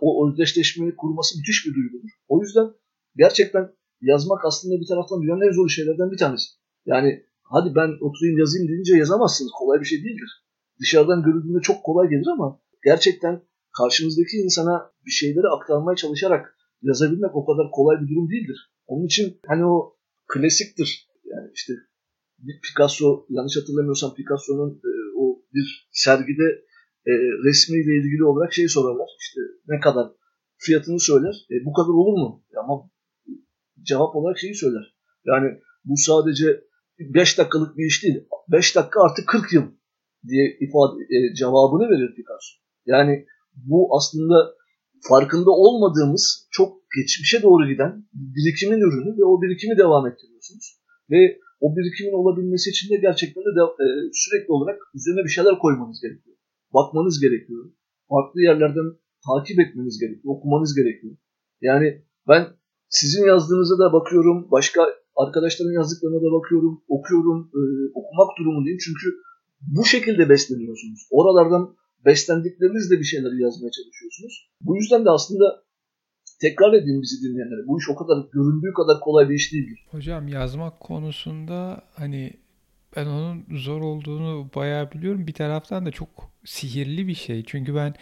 o 0.00 0.28
özdeşleşmeyi 0.28 0.96
kurması 0.96 1.38
müthiş 1.38 1.66
bir 1.66 1.74
duygudur. 1.74 2.10
O 2.28 2.42
yüzden 2.42 2.68
gerçekten 3.16 3.70
yazmak 4.00 4.44
aslında 4.44 4.80
bir 4.80 4.86
taraftan 4.86 5.22
dünyanın 5.22 5.48
en 5.48 5.52
zor 5.52 5.68
şeylerden 5.68 6.10
bir 6.10 6.16
tanesi. 6.16 6.48
Yani 6.86 7.22
hadi 7.42 7.74
ben 7.74 7.90
oturayım 8.06 8.38
yazayım 8.38 8.68
deyince 8.68 8.96
yazamazsınız. 8.96 9.50
Kolay 9.58 9.80
bir 9.80 9.84
şey 9.84 9.98
değildir. 9.98 10.30
Dışarıdan 10.80 11.22
görüldüğünde 11.22 11.60
çok 11.62 11.84
kolay 11.84 12.08
gelir 12.08 12.28
ama 12.32 12.60
gerçekten 12.84 13.42
karşınızdaki 13.78 14.36
insana 14.36 14.92
bir 15.06 15.10
şeyleri 15.10 15.48
aktarmaya 15.56 15.96
çalışarak 15.96 16.56
yazabilmek 16.82 17.36
o 17.36 17.46
kadar 17.46 17.70
kolay 17.70 17.96
bir 18.00 18.08
durum 18.08 18.30
değildir. 18.30 18.58
Onun 18.86 19.06
için 19.06 19.40
hani 19.46 19.66
o 19.66 19.99
klasiktir. 20.32 21.08
Yani 21.24 21.50
işte 21.54 21.72
bir 22.38 22.60
Picasso 22.60 23.26
yanlış 23.28 23.56
hatırlamıyorsam 23.56 24.14
Picasso'nun 24.14 24.70
e, 24.90 24.92
o 25.16 25.42
bir 25.54 25.88
sergide 25.92 26.48
e, 27.06 27.12
resmiyle 27.46 27.92
ilgili 28.00 28.24
olarak 28.24 28.52
şey 28.52 28.68
sorarlar. 28.68 29.08
İşte 29.20 29.40
ne 29.68 29.80
kadar 29.80 30.06
fiyatını 30.56 31.00
söyler. 31.00 31.46
E, 31.50 31.54
bu 31.64 31.72
kadar 31.72 31.88
olur 31.88 32.18
mu? 32.22 32.44
Ama 32.62 32.90
cevap 33.82 34.16
olarak 34.16 34.38
şeyi 34.38 34.54
söyler. 34.54 34.94
Yani 35.24 35.48
bu 35.84 35.94
sadece 35.96 36.64
5 36.98 37.38
dakikalık 37.38 37.76
bir 37.76 37.86
iş 37.86 38.02
değil. 38.02 38.28
5 38.48 38.76
dakika 38.76 39.02
artı 39.02 39.26
40 39.26 39.52
yıl 39.52 39.62
diye 40.28 40.58
ifade 40.60 41.02
e, 41.14 41.34
cevabını 41.34 41.90
verir 41.90 42.14
Picasso. 42.14 42.52
Yani 42.86 43.26
bu 43.54 43.96
aslında 43.96 44.54
farkında 45.08 45.50
olmadığımız 45.50 46.48
çok 46.50 46.68
geçmişe 46.96 47.42
doğru 47.42 47.68
giden 47.72 48.04
birikimin 48.12 48.80
ürünü 48.86 49.10
ve 49.18 49.24
o 49.24 49.42
birikimi 49.42 49.78
devam 49.78 50.06
ettiriyorsunuz. 50.06 50.66
Ve 51.10 51.38
o 51.60 51.66
birikimin 51.76 52.14
olabilmesi 52.20 52.70
için 52.70 52.86
de 52.92 52.96
gerçekten 53.06 53.42
de, 53.42 53.62
e, 53.84 53.86
sürekli 54.22 54.52
olarak 54.56 54.78
üzerine 54.94 55.22
bir 55.24 55.34
şeyler 55.36 55.58
koymanız 55.58 56.00
gerekiyor. 56.04 56.36
Bakmanız 56.74 57.20
gerekiyor. 57.20 57.64
Farklı 58.08 58.40
yerlerden 58.48 58.88
takip 59.28 59.58
etmeniz 59.64 59.96
gerekiyor, 60.02 60.34
okumanız 60.34 60.74
gerekiyor. 60.74 61.16
Yani 61.60 61.88
ben 62.28 62.42
sizin 62.88 63.24
yazdığınıza 63.26 63.76
da 63.78 63.92
bakıyorum, 63.92 64.50
başka 64.50 64.80
arkadaşların 65.16 65.72
yazdıklarına 65.72 66.20
da 66.24 66.30
bakıyorum, 66.38 66.82
okuyorum, 66.88 67.38
e, 67.58 67.60
okumak 67.98 68.30
durumundayım. 68.38 68.78
Çünkü 68.86 69.08
bu 69.76 69.84
şekilde 69.84 70.28
besleniyorsunuz. 70.28 71.00
Oralardan 71.10 71.76
beslendiklerinizle 72.04 72.98
bir 72.98 73.04
şeyleri 73.04 73.42
yazmaya 73.42 73.70
çalışıyorsunuz. 73.70 74.50
Bu 74.60 74.76
yüzden 74.76 75.04
de 75.04 75.10
aslında 75.10 75.62
tekrar 76.40 76.72
edeyim 76.72 77.02
bizi 77.02 77.22
dinleyenlere. 77.22 77.66
Bu 77.66 77.78
iş 77.78 77.88
o 77.88 77.94
kadar 77.94 78.16
göründüğü 78.32 78.72
kadar 78.72 79.00
kolay 79.00 79.28
bir 79.28 79.34
iş 79.34 79.52
değildir. 79.52 79.86
Hocam 79.90 80.28
yazmak 80.28 80.80
konusunda 80.80 81.84
hani 81.94 82.32
ben 82.96 83.06
onun 83.06 83.44
zor 83.56 83.80
olduğunu 83.80 84.50
bayağı 84.54 84.92
biliyorum. 84.92 85.26
Bir 85.26 85.32
taraftan 85.32 85.86
da 85.86 85.90
çok 85.90 86.08
sihirli 86.44 87.06
bir 87.06 87.14
şey. 87.14 87.44
Çünkü 87.46 87.74
ben 87.74 87.94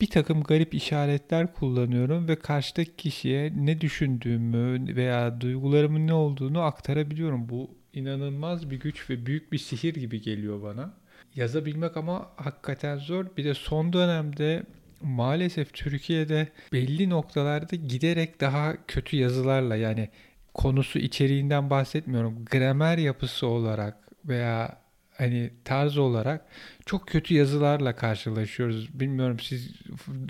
bir 0.00 0.10
takım 0.10 0.42
garip 0.42 0.74
işaretler 0.74 1.52
kullanıyorum 1.54 2.28
ve 2.28 2.36
karşıdaki 2.36 2.96
kişiye 2.96 3.52
ne 3.56 3.80
düşündüğümü 3.80 4.96
veya 4.96 5.40
duygularımın 5.40 6.06
ne 6.06 6.12
olduğunu 6.12 6.60
aktarabiliyorum. 6.60 7.48
Bu 7.48 7.70
inanılmaz 7.92 8.70
bir 8.70 8.80
güç 8.80 9.10
ve 9.10 9.26
büyük 9.26 9.52
bir 9.52 9.58
sihir 9.58 9.94
gibi 9.94 10.20
geliyor 10.20 10.62
bana. 10.62 10.94
Yazabilmek 11.38 11.96
ama 11.96 12.30
hakikaten 12.36 12.96
zor. 12.96 13.26
Bir 13.36 13.44
de 13.44 13.54
son 13.54 13.92
dönemde 13.92 14.62
maalesef 15.02 15.74
Türkiye'de 15.74 16.48
belli 16.72 17.10
noktalarda 17.10 17.76
giderek 17.76 18.40
daha 18.40 18.86
kötü 18.86 19.16
yazılarla 19.16 19.76
yani 19.76 20.08
konusu 20.54 20.98
içeriğinden 20.98 21.70
bahsetmiyorum. 21.70 22.44
Gramer 22.44 22.98
yapısı 22.98 23.46
olarak 23.46 23.96
veya 24.24 24.78
hani 25.18 25.50
tarz 25.64 25.98
olarak 25.98 26.44
çok 26.86 27.08
kötü 27.08 27.34
yazılarla 27.34 27.96
karşılaşıyoruz. 27.96 29.00
Bilmiyorum 29.00 29.40
siz 29.40 29.70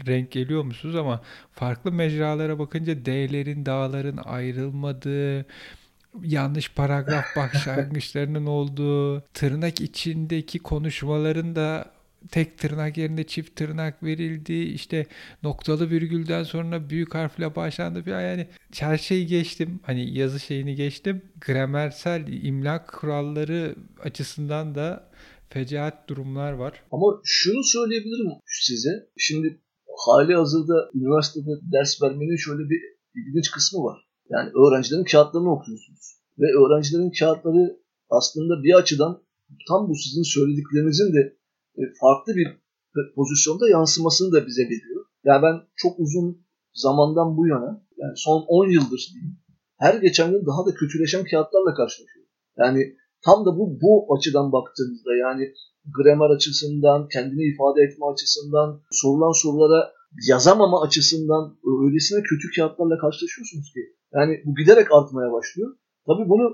renk 0.06 0.30
geliyor 0.30 0.62
musunuz 0.64 0.96
ama 0.96 1.22
farklı 1.52 1.92
mecralara 1.92 2.58
bakınca 2.58 3.04
D'lerin, 3.04 3.66
dağların 3.66 4.16
ayrılmadığı, 4.16 5.46
yanlış 6.22 6.72
paragraf 6.72 7.24
başlangıçlarının 7.36 8.46
olduğu, 8.46 9.20
tırnak 9.20 9.80
içindeki 9.80 10.58
konuşmaların 10.58 11.56
da 11.56 11.98
tek 12.30 12.58
tırnak 12.58 12.96
yerine 12.96 13.24
çift 13.24 13.56
tırnak 13.56 14.02
verildi. 14.02 14.52
İşte 14.52 15.06
noktalı 15.42 15.90
virgülden 15.90 16.42
sonra 16.42 16.90
büyük 16.90 17.14
harfle 17.14 17.56
başlandı. 17.56 18.10
Yani 18.10 18.46
her 18.78 18.98
şeyi 18.98 19.26
geçtim. 19.26 19.80
Hani 19.82 20.18
yazı 20.18 20.40
şeyini 20.40 20.74
geçtim. 20.74 21.22
Gramersel 21.46 22.26
imlak 22.28 22.92
kuralları 22.92 23.74
açısından 24.02 24.74
da 24.74 25.10
fecaat 25.50 26.08
durumlar 26.08 26.52
var. 26.52 26.82
Ama 26.92 27.20
şunu 27.24 27.64
söyleyebilirim 27.64 28.30
size. 28.46 28.90
Şimdi 29.16 29.60
hali 30.06 30.34
hazırda 30.34 30.90
üniversitede 30.94 31.50
ders 31.72 32.02
vermenin 32.02 32.36
şöyle 32.36 32.70
bir 32.70 32.80
ilginç 33.14 33.50
kısmı 33.50 33.80
var. 33.84 34.07
Yani 34.30 34.50
öğrencilerin 34.62 35.04
kağıtlarını 35.04 35.52
okuyorsunuz. 35.52 36.18
Ve 36.38 36.46
öğrencilerin 36.60 37.12
kağıtları 37.18 37.78
aslında 38.10 38.62
bir 38.62 38.74
açıdan 38.74 39.22
tam 39.68 39.88
bu 39.88 39.94
sizin 39.94 40.22
söylediklerinizin 40.22 41.14
de 41.14 41.36
e, 41.78 41.82
farklı 42.00 42.32
bir 42.36 42.48
pozisyonda 43.14 43.68
yansımasını 43.68 44.32
da 44.32 44.46
bize 44.46 44.62
veriyor. 44.62 45.04
Yani 45.24 45.42
ben 45.42 45.56
çok 45.76 45.98
uzun 45.98 46.46
zamandan 46.74 47.36
bu 47.36 47.46
yana 47.46 47.86
yani 47.96 48.12
son 48.16 48.44
10 48.48 48.70
yıldır 48.70 49.10
diyeyim 49.12 49.38
her 49.78 49.94
geçen 49.94 50.30
gün 50.32 50.46
daha 50.46 50.66
da 50.66 50.74
kötüleşen 50.74 51.24
kağıtlarla 51.24 51.74
karşılaşıyorum. 51.74 52.32
Yani 52.58 52.96
tam 53.24 53.46
da 53.46 53.58
bu 53.58 53.78
bu 53.82 54.16
açıdan 54.16 54.52
baktığımızda 54.52 55.16
yani 55.16 55.54
gramer 55.96 56.30
açısından, 56.36 57.08
kendini 57.08 57.44
ifade 57.52 57.82
etme 57.82 58.06
açısından, 58.12 58.82
sorulan 58.90 59.32
sorulara 59.42 59.92
yazamama 60.28 60.82
açısından 60.82 61.58
öylesine 61.84 62.22
kötü 62.22 62.46
kağıtlarla 62.56 62.98
karşılaşıyorsunuz 62.98 63.72
ki. 63.74 63.80
Yani 64.16 64.32
bu 64.46 64.54
giderek 64.60 64.88
artmaya 64.92 65.32
başlıyor. 65.32 65.70
Tabii 66.06 66.28
bunu 66.32 66.46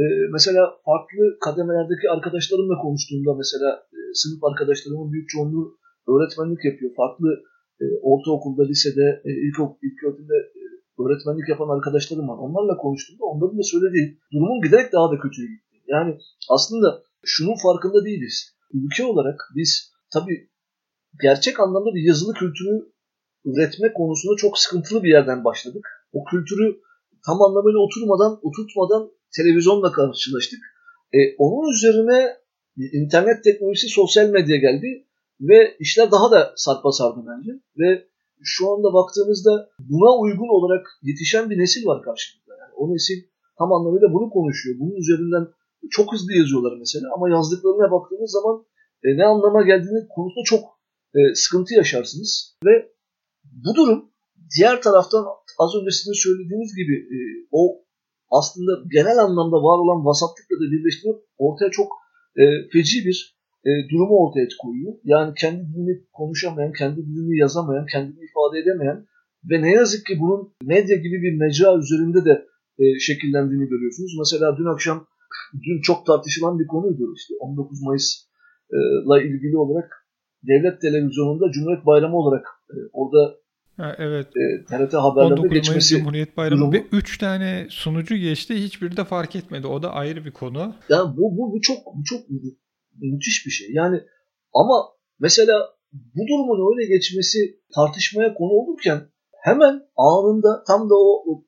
e, 0.00 0.02
mesela 0.32 0.62
farklı 0.88 1.22
kademelerdeki 1.44 2.06
arkadaşlarımla 2.14 2.76
konuştuğumda 2.84 3.32
mesela 3.42 3.68
e, 3.96 3.98
sınıf 4.20 4.44
arkadaşlarımın 4.44 5.12
büyük 5.12 5.28
çoğunluğu 5.28 5.66
öğretmenlik 6.12 6.64
yapıyor. 6.64 6.90
Farklı 6.96 7.28
e, 7.82 7.84
ortaokulda, 8.10 8.62
lisede, 8.70 9.06
e, 9.28 9.30
ilk, 9.46 9.58
ilk 9.86 9.98
e, 10.04 10.38
öğretmenlik 11.02 11.48
yapan 11.48 11.68
arkadaşlarım 11.76 12.28
var. 12.28 12.38
Onlarla 12.46 12.76
konuştuğumda 12.76 13.24
onların 13.32 13.58
da 13.58 13.62
söylediği 13.62 14.06
durumun 14.32 14.60
giderek 14.64 14.92
daha 14.92 15.06
da 15.12 15.16
kötüye 15.24 15.48
gitti. 15.48 15.76
Yani 15.94 16.18
aslında 16.50 17.02
şunun 17.24 17.56
farkında 17.64 18.04
değiliz. 18.04 18.36
Ülke 18.72 19.04
olarak 19.04 19.38
biz 19.56 19.92
tabii 20.14 20.50
gerçek 21.22 21.60
anlamda 21.60 21.94
bir 21.94 22.08
yazılı 22.08 22.34
kültürü 22.34 22.74
üretme 23.44 23.92
konusunda 23.92 24.36
çok 24.36 24.58
sıkıntılı 24.58 25.02
bir 25.02 25.08
yerden 25.08 25.44
başladık. 25.44 25.86
O 26.12 26.24
kültürü 26.24 26.80
tam 27.26 27.42
anlamıyla 27.42 27.78
oturmadan, 27.78 28.32
oturtmadan 28.42 29.10
televizyonla 29.36 29.92
karşılaştık. 29.92 30.60
E, 31.12 31.18
onun 31.38 31.72
üzerine 31.74 32.36
internet 32.76 33.44
teknolojisi, 33.44 33.88
sosyal 33.88 34.28
medya 34.30 34.56
geldi 34.56 35.06
ve 35.40 35.76
işler 35.78 36.10
daha 36.10 36.30
da 36.30 36.52
sarpa 36.56 36.92
sardı 36.92 37.20
bence. 37.30 37.52
Ve 37.78 38.08
şu 38.42 38.70
anda 38.72 38.88
baktığımızda 38.94 39.70
buna 39.78 40.20
uygun 40.22 40.48
olarak 40.56 40.86
yetişen 41.02 41.50
bir 41.50 41.58
nesil 41.58 41.86
var 41.86 42.02
karşımızda. 42.02 42.52
Yani 42.60 42.72
o 42.76 42.94
nesil 42.94 43.18
tam 43.58 43.72
anlamıyla 43.72 44.08
bunu 44.14 44.30
konuşuyor. 44.30 44.76
Bunun 44.80 44.96
üzerinden 45.02 45.46
çok 45.90 46.12
hızlı 46.12 46.32
yazıyorlar 46.32 46.76
mesela 46.78 47.06
ama 47.14 47.30
yazdıklarına 47.30 47.90
baktığınız 47.90 48.30
zaman 48.30 48.64
e, 49.04 49.08
ne 49.16 49.24
anlama 49.24 49.62
geldiğini 49.62 50.08
konusunda 50.14 50.44
çok 50.44 50.64
e, 51.14 51.34
sıkıntı 51.34 51.74
yaşarsınız. 51.74 52.56
Ve 52.64 52.92
bu 53.44 53.74
durum 53.74 54.10
diğer 54.56 54.82
taraftan 54.82 55.24
az 55.58 55.70
önce 55.76 55.90
sizin 55.90 56.18
söylediğiniz 56.24 56.70
gibi 56.80 56.94
e, 57.16 57.18
o 57.52 57.62
aslında 58.30 58.72
genel 58.96 59.18
anlamda 59.18 59.56
var 59.56 59.78
olan 59.84 60.04
vasatlıkla 60.08 60.56
da 60.60 60.66
birleştirip 60.72 61.18
ortaya 61.38 61.70
çok 61.70 61.88
e, 62.40 62.44
feci 62.72 62.98
bir 63.06 63.18
e, 63.68 63.70
durumu 63.90 64.16
ortaya 64.22 64.48
koyuyor. 64.62 64.92
Yani 65.04 65.34
kendi 65.40 65.60
dilini 65.68 65.94
konuşamayan, 66.12 66.72
kendi 66.72 67.00
dilini 67.06 67.38
yazamayan, 67.38 67.86
kendini 67.92 68.20
ifade 68.28 68.58
edemeyen 68.58 69.06
ve 69.50 69.62
ne 69.62 69.72
yazık 69.72 70.06
ki 70.06 70.14
bunun 70.20 70.52
medya 70.62 70.96
gibi 70.96 71.22
bir 71.24 71.38
mecra 71.42 71.78
üzerinde 71.82 72.24
de 72.24 72.34
e, 72.78 72.84
şekillendiğini 72.98 73.66
görüyorsunuz. 73.68 74.12
Mesela 74.18 74.56
dün 74.58 74.72
akşam, 74.74 75.06
dün 75.66 75.80
çok 75.80 76.06
tartışılan 76.06 76.58
bir 76.58 76.66
konuydu 76.66 77.14
işte 77.16 77.34
19 77.40 77.82
Mayıs'la 77.82 79.22
ilgili 79.22 79.56
olarak 79.56 80.06
devlet 80.42 80.80
televizyonunda 80.80 81.50
Cumhuriyet 81.52 81.86
Bayramı 81.86 82.16
olarak 82.16 82.46
e, 82.70 82.76
orada 82.92 83.36
Ha, 83.76 83.96
evet. 83.98 84.26
E, 84.26 84.64
TRT 84.64 84.94
haberlerinde 84.94 85.48
geçmesi 85.48 85.98
Cumhuriyet 85.98 86.36
Bayramı 86.36 86.60
durumu. 86.60 86.72
ve 86.72 86.86
3 86.92 87.18
tane 87.18 87.66
sunucu 87.70 88.16
geçti. 88.16 88.64
Hiçbiri 88.64 88.96
de 88.96 89.04
fark 89.04 89.36
etmedi. 89.36 89.66
O 89.66 89.82
da 89.82 89.92
ayrı 89.92 90.24
bir 90.24 90.30
konu. 90.30 90.74
Yani 90.88 91.16
bu, 91.16 91.36
bu, 91.36 91.52
bu 91.52 91.60
çok 91.60 91.78
bu 91.86 92.04
çok 92.04 92.20
müthiş 93.00 93.46
bir 93.46 93.50
şey. 93.50 93.68
Yani 93.72 94.00
ama 94.54 94.84
mesela 95.20 95.76
bu 95.92 96.22
durumun 96.28 96.72
öyle 96.72 96.88
geçmesi 96.94 97.38
tartışmaya 97.74 98.34
konu 98.34 98.50
olurken 98.50 99.00
hemen 99.42 99.82
anında 99.96 100.64
tam 100.66 100.90
da 100.90 100.94
o, 100.94 101.32
o 101.32 101.44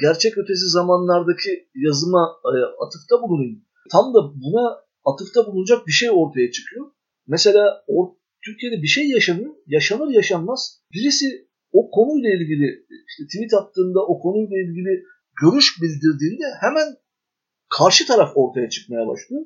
gerçek 0.00 0.38
ötesi 0.38 0.68
zamanlardaki 0.68 1.68
yazıma 1.74 2.36
e, 2.44 2.58
atıfta 2.84 3.22
bulunayım. 3.22 3.64
Tam 3.92 4.14
da 4.14 4.20
buna 4.42 4.80
atıfta 5.04 5.46
bulunacak 5.46 5.86
bir 5.86 5.92
şey 5.92 6.10
ortaya 6.10 6.50
çıkıyor. 6.50 6.86
Mesela 7.26 7.84
or, 7.86 8.08
Türkiye'de 8.44 8.82
bir 8.82 8.86
şey 8.86 9.08
yaşanıyor. 9.08 9.54
Yaşanır 9.66 10.10
yaşanmaz 10.10 10.80
birisi 10.92 11.45
o 11.78 11.90
konuyla 11.96 12.30
ilgili 12.38 12.68
işte 13.08 13.22
tweet 13.30 13.52
attığında 13.60 14.00
o 14.12 14.14
konuyla 14.24 14.56
ilgili 14.64 14.92
görüş 15.42 15.66
bildirdiğinde 15.82 16.46
hemen 16.64 16.88
karşı 17.78 18.06
taraf 18.06 18.30
ortaya 18.34 18.68
çıkmaya 18.68 19.06
başlıyor 19.06 19.42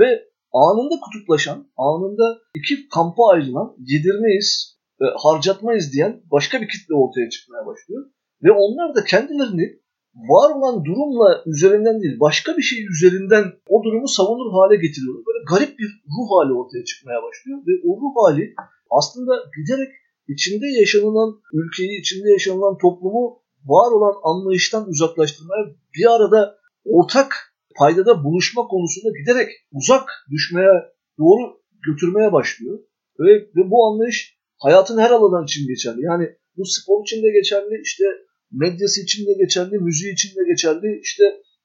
ve 0.00 0.08
anında 0.52 0.94
kutuplaşan, 1.04 1.58
anında 1.76 2.38
iki 2.54 2.88
kampa 2.88 3.22
ayrılan, 3.32 3.68
yedirmeyiz, 3.78 4.78
e, 5.02 5.04
harcatmayız 5.24 5.92
diyen 5.92 6.22
başka 6.30 6.60
bir 6.60 6.68
kitle 6.68 6.94
ortaya 6.94 7.30
çıkmaya 7.30 7.66
başlıyor. 7.66 8.02
Ve 8.44 8.52
onlar 8.52 8.94
da 8.94 9.04
kendilerini 9.04 9.66
var 10.14 10.50
olan 10.56 10.84
durumla 10.84 11.42
üzerinden 11.46 12.02
değil, 12.02 12.20
başka 12.20 12.56
bir 12.56 12.62
şey 12.62 12.86
üzerinden 12.94 13.44
o 13.68 13.84
durumu 13.84 14.08
savunur 14.08 14.50
hale 14.56 14.76
getiriyorlar. 14.76 15.24
Böyle 15.28 15.40
garip 15.52 15.78
bir 15.78 15.90
ruh 16.12 16.28
hali 16.34 16.52
ortaya 16.60 16.84
çıkmaya 16.84 17.20
başlıyor 17.26 17.58
ve 17.68 17.72
o 17.88 17.90
ruh 18.00 18.14
hali 18.22 18.54
aslında 18.90 19.32
giderek 19.58 19.92
içinde 20.28 20.66
yaşanılan 20.80 21.40
ülkeyi, 21.52 22.00
içinde 22.00 22.30
yaşanılan 22.30 22.78
toplumu 22.78 23.42
var 23.64 23.90
olan 23.92 24.14
anlayıştan 24.22 24.88
uzaklaştırmaya, 24.88 25.64
bir 25.94 26.16
arada 26.16 26.58
ortak 26.84 27.54
paydada 27.76 28.24
buluşma 28.24 28.62
konusunda 28.66 29.18
giderek 29.18 29.50
uzak 29.72 30.08
düşmeye 30.30 30.74
doğru 31.18 31.60
götürmeye 31.86 32.32
başlıyor. 32.32 32.78
Ve, 33.18 33.32
ve 33.56 33.70
bu 33.70 33.86
anlayış 33.86 34.38
hayatın 34.58 34.98
her 34.98 35.10
alanı 35.10 35.44
için 35.44 35.66
geçerli. 35.68 36.00
Yani 36.02 36.26
bu 36.56 36.62
spor 36.64 37.02
için 37.02 37.22
de 37.22 37.30
geçerli, 37.38 37.80
işte 37.82 38.04
medyası 38.52 39.02
için 39.02 39.26
de 39.26 39.32
geçerli, 39.42 39.78
müziği 39.78 40.12
için 40.12 40.28
de 40.28 40.42
geçerli, 40.52 41.00
işte 41.02 41.24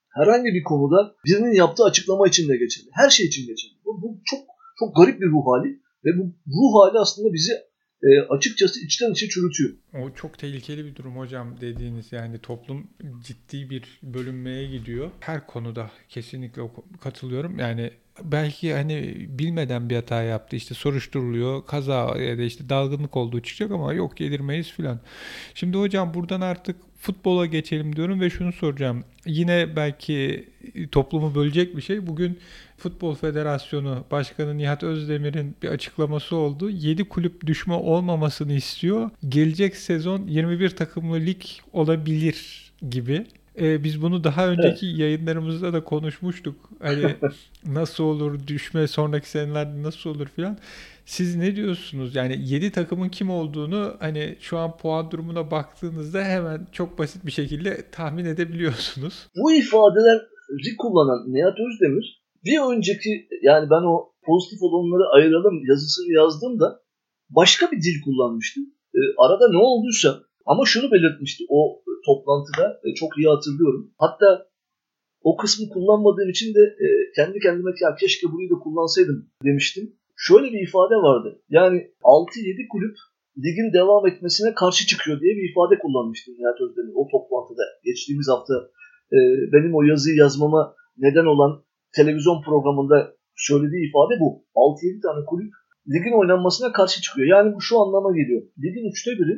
herhangi 0.10 0.50
bir 0.54 0.64
konuda 0.64 1.16
birinin 1.26 1.56
yaptığı 1.64 1.84
açıklama 1.84 2.28
için 2.28 2.50
de 2.50 2.58
geçerli. 2.58 2.90
Her 2.92 3.10
şey 3.10 3.26
için 3.26 3.48
geçerli. 3.48 3.76
Bu, 3.86 4.02
bu 4.02 4.22
çok 4.26 4.40
çok 4.80 4.96
garip 4.96 5.22
bir 5.22 5.28
ruh 5.34 5.46
hali 5.50 5.70
ve 6.06 6.10
bu 6.18 6.24
ruh 6.56 6.72
hali 6.80 6.98
aslında 7.00 7.34
bizi 7.34 7.54
e, 8.04 8.20
açıkçası 8.22 8.86
içten 8.86 9.12
içe 9.12 9.30
çürütüyor. 9.30 9.72
O 9.94 10.16
çok 10.16 10.40
tehlikeli 10.40 10.86
bir 10.86 10.96
durum 10.96 11.18
hocam 11.18 11.62
dediğiniz 11.62 12.12
yani 12.12 12.40
toplum 12.40 12.88
ciddi 13.24 13.70
bir 13.70 14.00
bölünmeye 14.04 14.66
gidiyor. 14.66 15.12
Her 15.20 15.48
konuda 15.48 15.92
kesinlikle 16.10 16.62
katılıyorum. 17.02 17.60
Yani 17.60 17.92
belki 18.24 18.74
hani 18.74 19.16
bilmeden 19.30 19.90
bir 19.90 19.96
hata 19.96 20.24
yaptı 20.24 20.56
işte 20.56 20.74
soruşturuluyor 20.76 21.66
kaza 21.66 22.18
ya 22.18 22.38
da 22.38 22.42
işte 22.42 22.70
dalgınlık 22.70 23.18
olduğu 23.18 23.42
çıkacak 23.42 23.72
ama 23.72 23.94
yok 23.94 24.18
gelirmeyiz 24.18 24.72
filan. 24.72 25.00
Şimdi 25.54 25.78
hocam 25.78 26.14
buradan 26.14 26.42
artık 26.42 26.76
futbola 27.00 27.46
geçelim 27.46 27.96
diyorum 27.96 28.22
ve 28.22 28.30
şunu 28.30 28.54
soracağım. 28.54 29.04
Yine 29.26 29.76
belki 29.76 30.50
toplumu 30.92 31.36
bölecek 31.36 31.78
bir 31.78 31.82
şey. 31.82 32.08
Bugün 32.08 32.40
Futbol 32.78 33.16
Federasyonu 33.16 34.06
Başkanı 34.12 34.58
Nihat 34.58 34.84
Özdemir'in 34.84 35.56
bir 35.64 35.70
açıklaması 35.70 36.36
oldu. 36.36 36.70
7 36.70 37.04
kulüp 37.04 37.46
düşme 37.46 37.74
olmamasını 37.74 38.54
istiyor. 38.54 39.10
Gelecek 39.30 39.76
sezon 39.76 40.28
21 40.28 40.70
takımlı 40.70 41.20
lig 41.20 41.42
olabilir 41.74 42.70
gibi. 42.90 43.26
Ee, 43.62 43.84
biz 43.84 44.02
bunu 44.02 44.24
daha 44.24 44.48
önceki 44.48 44.88
evet. 44.88 45.00
yayınlarımızda 45.00 45.74
da 45.74 45.84
konuşmuştuk. 45.84 46.56
Hani 46.80 47.16
nasıl 47.66 48.04
olur 48.04 48.48
düşme 48.48 48.88
sonraki 48.88 49.30
senelerde 49.30 49.84
nasıl 49.84 50.10
olur 50.10 50.28
filan. 50.28 50.58
Siz 51.06 51.36
ne 51.36 51.56
diyorsunuz? 51.56 52.16
Yani 52.16 52.38
7 52.40 52.72
takımın 52.72 53.10
kim 53.10 53.30
olduğunu 53.30 53.96
hani 54.00 54.36
şu 54.40 54.58
an 54.58 54.78
puan 54.78 55.12
durumuna 55.12 55.52
baktığınızda 55.52 56.24
hemen 56.24 56.68
çok 56.72 57.00
basit 57.00 57.26
bir 57.26 57.32
şekilde 57.32 57.92
tahmin 57.92 58.26
edebiliyorsunuz. 58.26 59.28
Bu 59.36 59.54
ifadeleri 59.54 60.76
kullanan 60.78 61.34
Nihat 61.34 61.58
Özdemir 61.60 62.20
bir 62.46 62.76
önceki 62.76 63.28
yani 63.44 63.70
ben 63.70 63.84
o 63.92 64.14
pozitif 64.26 64.62
olanları 64.62 65.10
ayıralım 65.16 65.66
yazısını 65.70 66.14
yazdığımda 66.14 66.82
başka 67.30 67.72
bir 67.72 67.78
dil 67.78 68.02
kullanmıştım. 68.06 68.64
E, 68.96 69.00
arada 69.18 69.52
ne 69.52 69.58
olduysa 69.58 70.20
ama 70.52 70.64
şunu 70.66 70.92
belirtmişti 70.92 71.44
o 71.50 71.60
toplantıda 72.06 72.66
e, 72.86 72.88
çok 72.94 73.12
iyi 73.18 73.28
hatırlıyorum. 73.28 73.84
Hatta 73.98 74.30
o 75.30 75.38
kısmı 75.38 75.70
kullanmadığım 75.74 76.30
için 76.30 76.50
de 76.58 76.64
e, 76.86 76.88
kendi 77.16 77.40
kendime 77.40 77.72
ya 77.84 77.96
keşke 78.02 78.26
burayı 78.32 78.50
da 78.50 78.58
kullansaydım 78.64 79.20
demiştim. 79.48 79.86
Şöyle 80.28 80.48
bir 80.54 80.62
ifade 80.68 80.96
vardı. 81.08 81.30
Yani 81.50 81.78
6-7 82.04 82.68
kulüp 82.72 82.96
ligin 83.44 83.74
devam 83.80 84.08
etmesine 84.08 84.54
karşı 84.54 84.88
çıkıyor 84.88 85.22
diye 85.22 85.34
bir 85.38 85.50
ifade 85.52 85.76
kullanmıştım 85.84 86.34
Nihat 86.34 86.62
Özdemir 86.62 86.94
o 87.02 87.04
toplantıda. 87.14 87.64
Geçtiğimiz 87.84 88.28
hafta 88.34 88.54
e, 89.16 89.18
benim 89.54 89.76
o 89.76 89.82
yazıyı 89.84 90.16
yazmama 90.18 90.76
neden 90.98 91.26
olan 91.34 91.64
televizyon 91.96 92.42
programında 92.42 92.98
söylediği 93.36 93.90
ifade 93.90 94.14
bu. 94.22 94.30
6-7 94.56 95.02
tane 95.02 95.26
kulüp 95.26 95.52
ligin 95.94 96.20
oynanmasına 96.22 96.72
karşı 96.72 97.02
çıkıyor. 97.02 97.28
Yani 97.28 97.56
bu 97.56 97.62
şu 97.62 97.80
anlama 97.80 98.12
geliyor. 98.12 98.42
Ligin 98.64 98.90
üçte 98.92 99.12
biri 99.12 99.36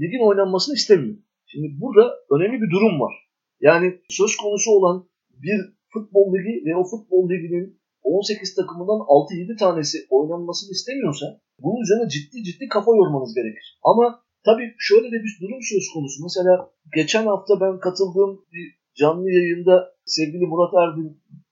ligin 0.00 0.26
oynanmasını 0.28 0.74
istemiyor. 0.74 1.16
Şimdi 1.46 1.68
burada 1.80 2.04
önemli 2.30 2.56
bir 2.62 2.70
durum 2.70 3.00
var. 3.00 3.14
Yani 3.60 4.00
söz 4.08 4.36
konusu 4.36 4.70
olan 4.70 5.08
bir 5.30 5.58
futbol 5.92 6.34
ligi 6.34 6.64
ve 6.66 6.76
o 6.76 6.84
futbol 6.84 7.30
liginin 7.30 7.78
18 8.02 8.54
takımından 8.54 9.00
6-7 9.00 9.56
tanesi 9.56 9.98
oynanmasını 10.10 10.70
istemiyorsa 10.70 11.26
bunun 11.62 11.82
üzerine 11.82 12.08
ciddi 12.08 12.44
ciddi 12.44 12.68
kafa 12.68 12.90
yormanız 12.90 13.34
gerekir. 13.34 13.80
Ama 13.82 14.22
tabii 14.44 14.74
şöyle 14.78 15.08
de 15.12 15.18
bir 15.24 15.34
durum 15.42 15.62
söz 15.72 15.86
konusu. 15.94 16.22
Mesela 16.22 16.70
geçen 16.94 17.26
hafta 17.26 17.60
ben 17.60 17.80
katıldığım 17.80 18.32
bir 18.52 18.66
canlı 19.00 19.30
yayında 19.30 19.74
sevgili 20.04 20.46
Murat 20.46 20.74
Erdin 20.82 21.08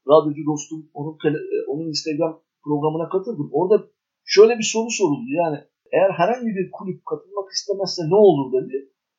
radyocu 0.09 0.43
dostum 0.47 0.91
onun, 0.95 1.19
onun 1.69 1.89
Instagram 1.89 2.41
programına 2.65 3.09
katıldım. 3.09 3.51
Orada 3.53 3.87
şöyle 4.25 4.59
bir 4.59 4.69
soru 4.73 4.91
soruldu. 4.91 5.31
Yani 5.43 5.59
eğer 5.93 6.11
herhangi 6.21 6.51
bir 6.59 6.67
kulüp 6.77 7.07
katılmak 7.11 7.49
istemezse 7.57 8.03
ne 8.13 8.19
olur 8.27 8.49
dedi. 8.57 8.77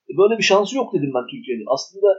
E, 0.10 0.12
böyle 0.20 0.38
bir 0.40 0.48
şansı 0.52 0.76
yok 0.82 0.94
dedim 0.94 1.12
ben 1.18 1.26
Türkiye'de. 1.32 1.64
Aslında 1.76 2.10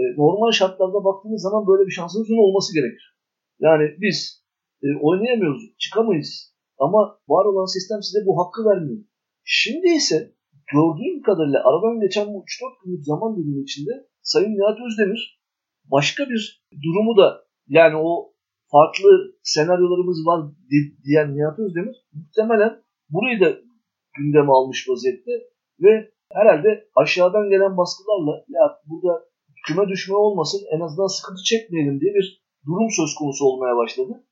e, 0.00 0.02
normal 0.22 0.50
şartlarda 0.60 1.04
baktığınız 1.08 1.42
zaman 1.42 1.66
böyle 1.70 1.86
bir 1.86 1.96
şansınızın 1.98 2.44
olması 2.46 2.74
gerekir. 2.78 3.04
Yani 3.60 3.84
biz 4.02 4.18
e, 4.84 4.86
oynayamıyoruz, 5.06 5.62
çıkamayız. 5.78 6.54
Ama 6.78 7.00
var 7.28 7.44
olan 7.44 7.72
sistem 7.76 8.02
size 8.02 8.26
bu 8.26 8.32
hakkı 8.40 8.60
vermiyor. 8.68 9.04
Şimdi 9.44 9.88
ise 9.88 10.34
gördüğüm 10.72 11.22
kadarıyla 11.22 11.60
aradan 11.68 12.00
geçen 12.00 12.26
bu 12.26 12.38
3-4 12.38 12.84
günlük 12.84 13.04
zaman 13.04 13.36
dilimi 13.36 13.62
içinde 13.62 13.92
Sayın 14.22 14.50
Nihat 14.50 14.78
Özdemir 14.86 15.40
başka 15.84 16.28
bir 16.30 16.64
durumu 16.84 17.16
da 17.16 17.44
yani 17.68 17.96
o 17.96 18.34
farklı 18.72 19.10
senaryolarımız 19.42 20.26
var 20.26 20.50
diyen 21.04 21.36
Nihat 21.36 21.58
Özdemir 21.58 21.96
muhtemelen 22.12 22.82
burayı 23.08 23.40
da 23.40 23.58
gündeme 24.18 24.52
almış 24.52 24.88
vaziyette 24.88 25.32
ve 25.80 26.10
herhalde 26.32 26.88
aşağıdan 26.96 27.50
gelen 27.50 27.76
baskılarla 27.76 28.44
ya 28.48 28.80
burada 28.86 29.24
küme 29.66 29.88
düşme 29.88 30.16
olmasın 30.16 30.60
en 30.74 30.80
azından 30.80 31.06
sıkıntı 31.06 31.42
çekmeyelim 31.42 32.00
diye 32.00 32.14
bir 32.14 32.44
durum 32.66 32.88
söz 32.90 33.14
konusu 33.18 33.44
olmaya 33.44 33.76
başladı. 33.76 34.24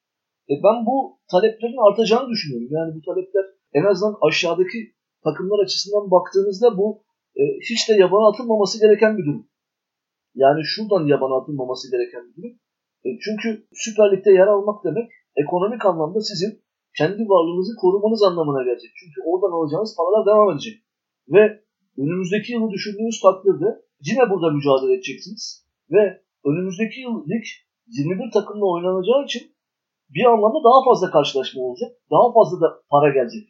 E 0.50 0.54
ben 0.64 0.86
bu 0.86 0.96
taleplerin 1.30 1.90
artacağını 1.90 2.28
düşünüyorum. 2.28 2.68
Yani 2.70 2.94
bu 2.96 3.00
talepler 3.08 3.44
en 3.72 3.84
azından 3.84 4.16
aşağıdaki 4.28 4.78
takımlar 5.24 5.64
açısından 5.64 6.10
baktığınızda 6.10 6.78
bu 6.78 7.04
e, 7.36 7.42
hiç 7.70 7.88
de 7.88 7.94
yabana 7.94 8.28
atılmaması 8.28 8.80
gereken 8.80 9.18
bir 9.18 9.24
durum. 9.26 9.48
Yani 10.34 10.60
şuradan 10.64 11.06
yabana 11.06 11.34
atılmaması 11.40 11.90
gereken 11.90 12.22
bir 12.28 12.36
durum. 12.36 12.54
E, 13.04 13.08
çünkü 13.24 13.66
Süper 13.72 14.12
Lig'de 14.12 14.30
yer 14.30 14.46
almak 14.46 14.84
demek 14.84 15.10
ekonomik 15.36 15.86
anlamda 15.86 16.20
sizin 16.20 16.62
kendi 16.98 17.22
varlığınızı 17.32 17.72
korumanız 17.82 18.22
anlamına 18.22 18.62
gelecek. 18.68 18.90
Çünkü 19.00 19.18
oradan 19.28 19.52
alacağınız 19.56 19.96
paralar 19.98 20.26
devam 20.26 20.50
edecek. 20.52 20.76
Ve 21.34 21.42
önümüzdeki 22.02 22.52
yılı 22.52 22.70
düşündüğünüz 22.70 23.20
takdirde 23.20 23.68
yine 24.08 24.30
burada 24.30 24.48
mücadele 24.56 24.92
edeceksiniz. 24.94 25.44
Ve 25.90 26.02
önümüzdeki 26.44 27.00
yıl 27.00 27.14
lig 27.30 27.44
21 27.86 28.30
takımla 28.30 28.66
oynanacağı 28.74 29.24
için 29.24 29.42
bir 30.14 30.24
anlamda 30.32 30.60
daha 30.68 30.84
fazla 30.88 31.10
karşılaşma 31.10 31.62
olacak. 31.62 31.90
Daha 32.10 32.32
fazla 32.36 32.60
da 32.60 32.68
para 32.90 33.08
gelecek. 33.16 33.44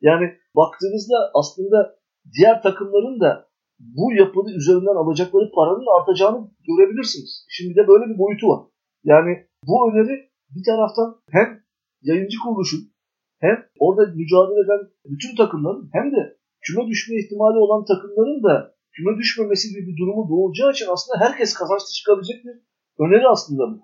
Yani 0.00 0.26
baktığınızda 0.56 1.16
aslında 1.34 1.78
diğer 2.36 2.62
takımların 2.62 3.20
da 3.20 3.48
bu 3.78 4.12
yapılı 4.12 4.50
üzerinden 4.50 4.96
alacakları 5.02 5.50
paranın 5.54 6.00
artacağını 6.00 6.50
görebilirsiniz. 6.68 7.46
Şimdi 7.48 7.74
de 7.76 7.88
böyle 7.88 8.04
bir 8.10 8.18
boyutu 8.18 8.48
var. 8.48 8.62
Yani 9.04 9.32
bu 9.66 9.90
öneri 9.90 10.14
bir 10.54 10.64
taraftan 10.64 11.16
hem 11.30 11.65
yayıncı 12.02 12.36
kuruluşun 12.42 12.82
hem 13.40 13.56
orada 13.78 14.02
mücadele 14.20 14.60
eden 14.64 14.82
bütün 15.04 15.36
takımların 15.36 15.90
hem 15.92 16.06
de 16.12 16.36
küme 16.64 16.86
düşme 16.90 17.14
ihtimali 17.20 17.58
olan 17.58 17.84
takımların 17.84 18.42
da 18.42 18.74
küme 18.94 19.12
düşmemesi 19.18 19.64
gibi 19.70 19.86
bir 19.88 19.96
durumu 20.00 20.24
doğacağı 20.30 20.70
için 20.72 20.88
aslında 20.94 21.16
herkes 21.24 21.54
kazançlı 21.54 21.90
çıkabilecek 21.98 22.38
bir 22.44 22.54
öneri 23.04 23.26
aslında 23.34 23.62
bu. 23.72 23.76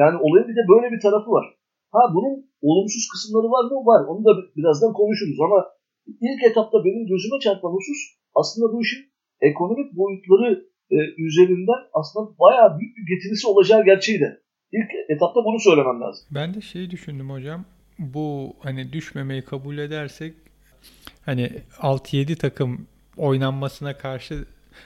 Yani 0.00 0.16
olayın 0.24 0.48
bir 0.48 0.56
de 0.60 0.64
böyle 0.72 0.88
bir 0.94 1.00
tarafı 1.00 1.30
var. 1.30 1.46
Ha 1.94 2.00
bunun 2.14 2.34
olumsuz 2.68 3.04
kısımları 3.12 3.48
var 3.54 3.64
mı? 3.70 3.76
Var. 3.90 4.00
Onu 4.10 4.24
da 4.28 4.32
birazdan 4.56 4.92
konuşuruz 4.92 5.38
ama 5.46 5.58
ilk 6.28 6.42
etapta 6.50 6.84
benim 6.84 7.06
gözüme 7.12 7.38
çarpan 7.44 7.72
husus 7.76 8.00
aslında 8.40 8.66
bu 8.72 8.78
işin 8.82 9.02
ekonomik 9.40 9.88
boyutları 9.98 10.48
e, 10.90 10.96
üzerinden 11.26 11.80
aslında 11.98 12.24
bayağı 12.42 12.78
büyük 12.78 12.96
bir 12.96 13.06
getirisi 13.14 13.44
olacağı 13.52 13.84
gerçeğiydi. 13.84 14.28
İlk 14.72 14.90
etapta 15.08 15.44
bunu 15.44 15.60
söylemem 15.60 16.00
lazım. 16.00 16.26
Ben 16.30 16.54
de 16.54 16.60
şey 16.60 16.90
düşündüm 16.90 17.30
hocam. 17.30 17.64
Bu 17.98 18.56
hani 18.60 18.92
düşmemeyi 18.92 19.42
kabul 19.42 19.78
edersek 19.78 20.34
hani 21.26 21.50
6-7 21.78 22.36
takım 22.36 22.86
oynanmasına 23.16 23.98
karşı 23.98 24.44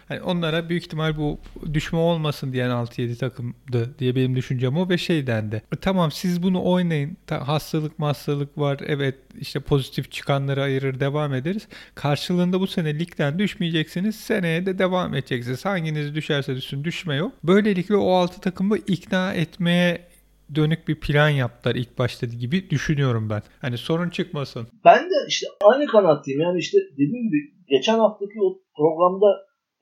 Hani 0.09 0.20
onlara 0.20 0.68
büyük 0.68 0.85
ihtimal 0.85 1.16
bu 1.16 1.38
düşme 1.74 1.98
olmasın 1.98 2.52
diyen 2.52 2.70
6-7 2.70 3.16
takımdı 3.16 3.98
diye 3.98 4.16
benim 4.16 4.37
düşüncem 4.37 4.76
o 4.76 4.88
ve 4.88 4.98
şey 4.98 5.26
dendi. 5.26 5.62
E, 5.72 5.76
tamam 5.76 6.12
siz 6.12 6.42
bunu 6.42 6.64
oynayın. 6.64 7.16
Ta, 7.26 7.48
hastalık 7.48 7.92
hastalık 8.00 8.59
var. 8.59 8.81
Evet 8.87 9.14
işte 9.40 9.61
pozitif 9.61 10.12
çıkanları 10.12 10.62
ayırır 10.62 11.00
devam 11.00 11.35
ederiz. 11.35 11.68
Karşılığında 11.94 12.61
bu 12.61 12.66
sene 12.66 12.98
ligden 12.98 13.38
düşmeyeceksiniz. 13.38 14.16
Seneye 14.16 14.66
de 14.66 14.78
devam 14.78 15.14
edeceksiniz. 15.14 15.64
Hanginiz 15.64 16.14
düşerse 16.14 16.57
düşsün 16.57 16.85
düşme 16.85 17.16
yok. 17.16 17.33
Böylelikle 17.44 17.96
o 17.96 18.11
6 18.11 18.40
takımı 18.40 18.76
ikna 18.76 19.33
etmeye 19.33 20.12
dönük 20.55 20.88
bir 20.88 21.00
plan 21.00 21.28
yaptılar 21.28 21.74
ilk 21.74 21.98
başta 21.98 22.26
gibi 22.26 22.70
düşünüyorum 22.70 23.31
ben. 23.31 23.42
Hani 23.61 23.78
sorun 23.78 24.11
çıkmasın. 24.11 24.68
Ben 24.85 25.05
de 25.05 25.14
işte 25.28 25.46
aynı 25.64 25.87
kanaatteyim. 25.87 26.40
Yani 26.40 26.59
işte 26.59 26.78
dediğim 26.92 27.28
gibi 27.28 27.52
geçen 27.68 27.98
haftaki 27.98 28.40
o 28.42 28.59
programda 28.76 29.26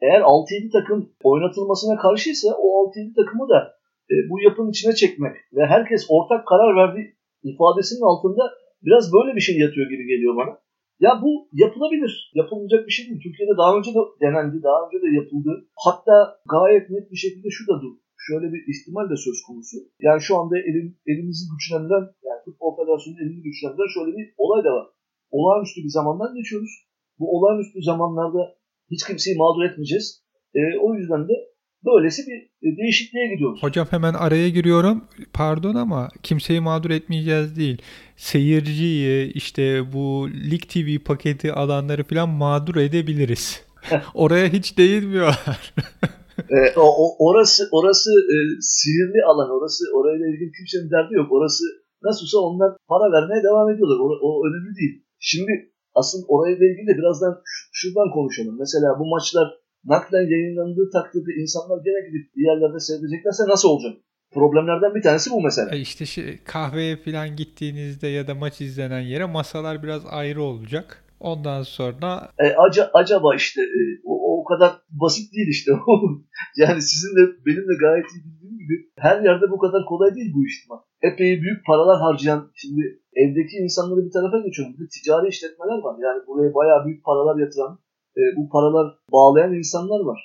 eğer 0.03 0.21
6-7 0.21 0.71
takım 0.73 1.13
oynatılmasına 1.23 1.97
karşıysa 1.97 2.49
o 2.59 2.67
6-7 2.91 3.15
takımı 3.15 3.49
da 3.49 3.75
e, 4.11 4.15
bu 4.31 4.41
yapının 4.41 4.71
içine 4.71 4.95
çekmek 4.95 5.37
ve 5.57 5.67
herkes 5.67 6.07
ortak 6.09 6.47
karar 6.47 6.77
verdiği 6.77 7.07
ifadesinin 7.43 8.07
altında 8.11 8.43
biraz 8.83 9.13
böyle 9.13 9.37
bir 9.37 9.41
şey 9.41 9.59
yatıyor 9.59 9.91
gibi 9.91 10.05
geliyor 10.07 10.37
bana. 10.37 10.59
Ya 11.01 11.13
bu 11.25 11.49
yapılabilir. 11.53 12.13
Yapılmayacak 12.35 12.87
bir 12.87 12.93
şey 12.97 13.07
değil. 13.07 13.23
Türkiye'de 13.25 13.55
daha 13.63 13.77
önce 13.79 13.91
de 13.97 14.03
denendi, 14.25 14.57
daha 14.63 14.79
önce 14.85 14.99
de 15.05 15.09
yapıldı. 15.21 15.51
Hatta 15.87 16.17
gayet 16.55 16.91
net 16.91 17.11
bir 17.13 17.21
şekilde 17.25 17.49
şu 17.51 17.63
da 17.71 17.75
dur. 17.83 17.95
Şöyle 18.27 18.47
bir 18.53 18.63
ihtimal 18.73 19.07
de 19.11 19.17
söz 19.27 19.39
konusu. 19.47 19.77
Yani 20.07 20.21
şu 20.27 20.33
anda 20.39 20.59
elim, 20.59 20.89
elimizi 21.07 21.45
güçlendiren, 21.53 22.05
yani 22.27 22.41
Futbol 22.45 22.77
Federasyonu'nun 22.77 23.23
elini 23.23 23.43
güçlendiren 23.47 23.91
şöyle 23.97 24.11
bir 24.17 24.27
olay 24.43 24.65
da 24.65 24.73
var. 24.79 24.87
Olağanüstü 25.31 25.81
bir 25.87 25.95
zamandan 25.99 26.35
geçiyoruz. 26.35 26.73
Bu 27.19 27.25
olağanüstü 27.37 27.83
zamanlarda 27.83 28.43
hiç 28.91 29.07
kimseyi 29.07 29.37
mağdur 29.37 29.71
etmeyeceğiz. 29.71 30.23
E, 30.55 30.61
o 30.83 30.95
yüzden 30.95 31.29
de 31.29 31.33
böylesi 31.85 32.23
bir 32.23 32.69
e, 32.69 32.77
değişikliğe 32.77 33.35
gidiyoruz. 33.35 33.63
Hocam 33.63 33.87
hemen 33.91 34.15
araya 34.15 34.49
giriyorum. 34.49 35.05
Pardon 35.33 35.75
ama 35.75 36.09
kimseyi 36.23 36.61
mağdur 36.61 36.91
etmeyeceğiz 36.91 37.57
değil. 37.57 37.83
Seyirciyi 38.17 39.33
işte 39.33 39.93
bu 39.93 40.29
Lig 40.51 40.63
TV 40.63 41.05
paketi 41.05 41.53
alanları 41.53 42.05
falan 42.05 42.29
mağdur 42.29 42.77
edebiliriz. 42.77 43.65
Oraya 44.15 44.49
hiç 44.49 44.79
değinmiyorlar. 44.79 45.75
e, 46.51 46.59
o, 46.77 46.83
o, 46.83 47.17
orası 47.19 47.69
orası 47.73 48.11
e, 48.11 48.37
sihirli 48.61 49.25
alan. 49.27 49.51
Orası 49.51 49.85
orayla 49.95 50.27
ilgili 50.27 50.53
kimsenin 50.53 50.91
derdi 50.91 51.15
yok. 51.15 51.33
Orası 51.33 51.65
nasılsa 52.03 52.39
onlar 52.39 52.71
para 52.89 53.13
vermeye 53.13 53.43
devam 53.43 53.71
ediyorlar. 53.71 53.99
O, 54.05 54.07
o 54.23 54.47
önemli 54.47 54.77
değil. 54.81 55.05
Şimdi 55.19 55.70
asıl 55.95 56.19
orayla 56.29 56.67
ilgili 56.67 56.87
de 56.87 56.99
birazdan 56.99 57.43
şuradan 57.73 58.11
konuşalım. 58.17 58.57
Mesela 58.59 58.89
bu 59.01 59.05
maçlar 59.15 59.49
naklen 59.85 60.27
yayınlandığı 60.35 60.91
takdirde 60.93 61.33
insanlar 61.43 61.79
gene 61.85 62.01
gidip 62.09 62.37
bir 62.37 62.45
yerlerde 62.49 62.81
seyredeceklerse 62.81 63.43
nasıl 63.49 63.69
olacak? 63.69 63.95
Problemlerden 64.35 64.95
bir 64.95 65.03
tanesi 65.03 65.31
bu 65.31 65.43
mesela. 65.43 65.71
E 65.77 65.79
işte 65.79 66.07
şey, 66.07 66.39
kahveye 66.45 66.97
falan 66.97 67.37
gittiğinizde 67.37 68.09
ya 68.09 68.27
da 68.27 68.35
maç 68.35 68.61
izlenen 68.61 69.01
yere 69.01 69.25
masalar 69.25 69.83
biraz 69.83 70.03
ayrı 70.07 70.43
olacak. 70.43 71.05
Ondan 71.21 71.63
sonra... 71.63 72.11
E, 72.39 72.47
aca, 72.65 72.91
acaba 72.95 73.35
işte 73.35 73.61
e, 73.63 73.81
o, 74.05 74.41
o 74.41 74.45
kadar 74.45 74.71
basit 74.91 75.35
değil 75.35 75.49
işte. 75.49 75.71
yani 76.63 76.83
sizin 76.83 77.13
de 77.17 77.23
benim 77.47 77.65
de 77.71 77.75
gayet 77.81 78.07
iyi 78.15 78.25
bildiğim 78.25 78.59
gibi 78.59 78.75
her 78.97 79.17
yerde 79.29 79.51
bu 79.51 79.59
kadar 79.59 79.85
kolay 79.85 80.15
değil 80.15 80.33
bu 80.35 80.47
iş. 80.47 80.55
Epey 81.03 81.43
büyük 81.43 81.67
paralar 81.67 82.01
harcayan 82.01 82.51
şimdi 82.55 82.83
evdeki 83.23 83.57
insanları 83.65 84.07
bir 84.07 84.13
tarafa 84.13 84.39
geçiyorum. 84.47 84.75
Bir 84.79 84.89
ticari 84.95 85.29
işletmeler 85.29 85.79
var. 85.87 85.97
Yani 86.07 86.21
buraya 86.27 86.55
bayağı 86.55 86.87
büyük 86.87 87.05
paralar 87.05 87.37
yatıran 87.45 87.79
e, 88.21 88.23
bu 88.37 88.49
paralar 88.49 88.87
bağlayan 89.13 89.55
insanlar 89.55 90.01
var. 90.11 90.21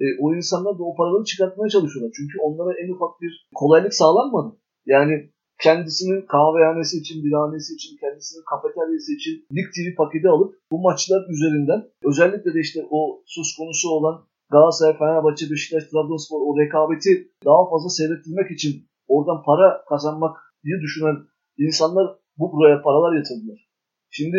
E, 0.00 0.04
o 0.22 0.34
insanlar 0.34 0.78
da 0.78 0.82
o 0.90 0.96
paraları 0.96 1.24
çıkartmaya 1.24 1.68
çalışıyorlar. 1.68 2.12
Çünkü 2.18 2.34
onlara 2.46 2.72
en 2.82 2.88
ufak 2.94 3.20
bir 3.20 3.32
kolaylık 3.54 3.94
sağlanmadı. 3.94 4.50
Yani 4.86 5.14
kendisinin 5.62 6.22
kahvehanesi 6.26 6.98
için, 6.98 7.24
birhanesi 7.24 7.74
için, 7.74 7.96
kendisinin 7.96 8.44
kafeteryası 8.50 9.12
için 9.18 9.34
Lig 9.54 9.66
TV 9.74 9.96
paketi 9.96 10.28
alıp 10.28 10.54
bu 10.70 10.78
maçlar 10.78 11.22
üzerinden 11.34 11.80
özellikle 12.04 12.54
de 12.54 12.60
işte 12.60 12.80
o 12.90 13.22
söz 13.26 13.56
konusu 13.58 13.88
olan 13.90 14.26
Galatasaray, 14.50 14.98
Fenerbahçe, 14.98 15.50
Beşiktaş, 15.50 15.84
Trabzonspor 15.84 16.40
o 16.48 16.50
rekabeti 16.60 17.12
daha 17.44 17.70
fazla 17.70 17.88
seyrettirmek 17.88 18.50
için 18.50 18.72
oradan 19.08 19.42
para 19.42 19.84
kazanmak 19.88 20.36
diye 20.64 20.76
düşünen 20.82 21.16
insanlar 21.58 22.06
bu 22.38 22.52
buraya 22.52 22.82
paralar 22.82 23.16
yatırdılar. 23.16 23.68
Şimdi 24.10 24.38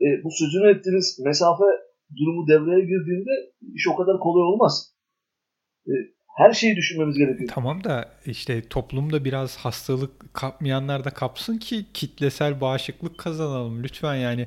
e, 0.00 0.06
bu 0.24 0.28
sözünü 0.30 0.70
ettiğiniz 0.70 1.20
mesafe 1.24 1.64
durumu 2.18 2.48
devreye 2.48 2.80
girdiğinde 2.80 3.30
iş 3.74 3.88
o 3.88 3.96
kadar 3.96 4.20
kolay 4.20 4.42
olmaz. 4.42 4.94
E, 5.86 5.92
her 6.32 6.52
şeyi 6.52 6.76
düşünmemiz 6.76 7.18
gerekiyor. 7.18 7.50
Tamam 7.54 7.84
da 7.84 8.08
işte 8.26 8.68
toplumda 8.68 9.24
biraz 9.24 9.56
hastalık 9.56 10.34
kapmayanlar 10.34 11.04
da 11.04 11.10
kapsın 11.10 11.58
ki 11.58 11.86
kitlesel 11.94 12.60
bağışıklık 12.60 13.18
kazanalım 13.18 13.82
lütfen 13.82 14.14
yani. 14.14 14.46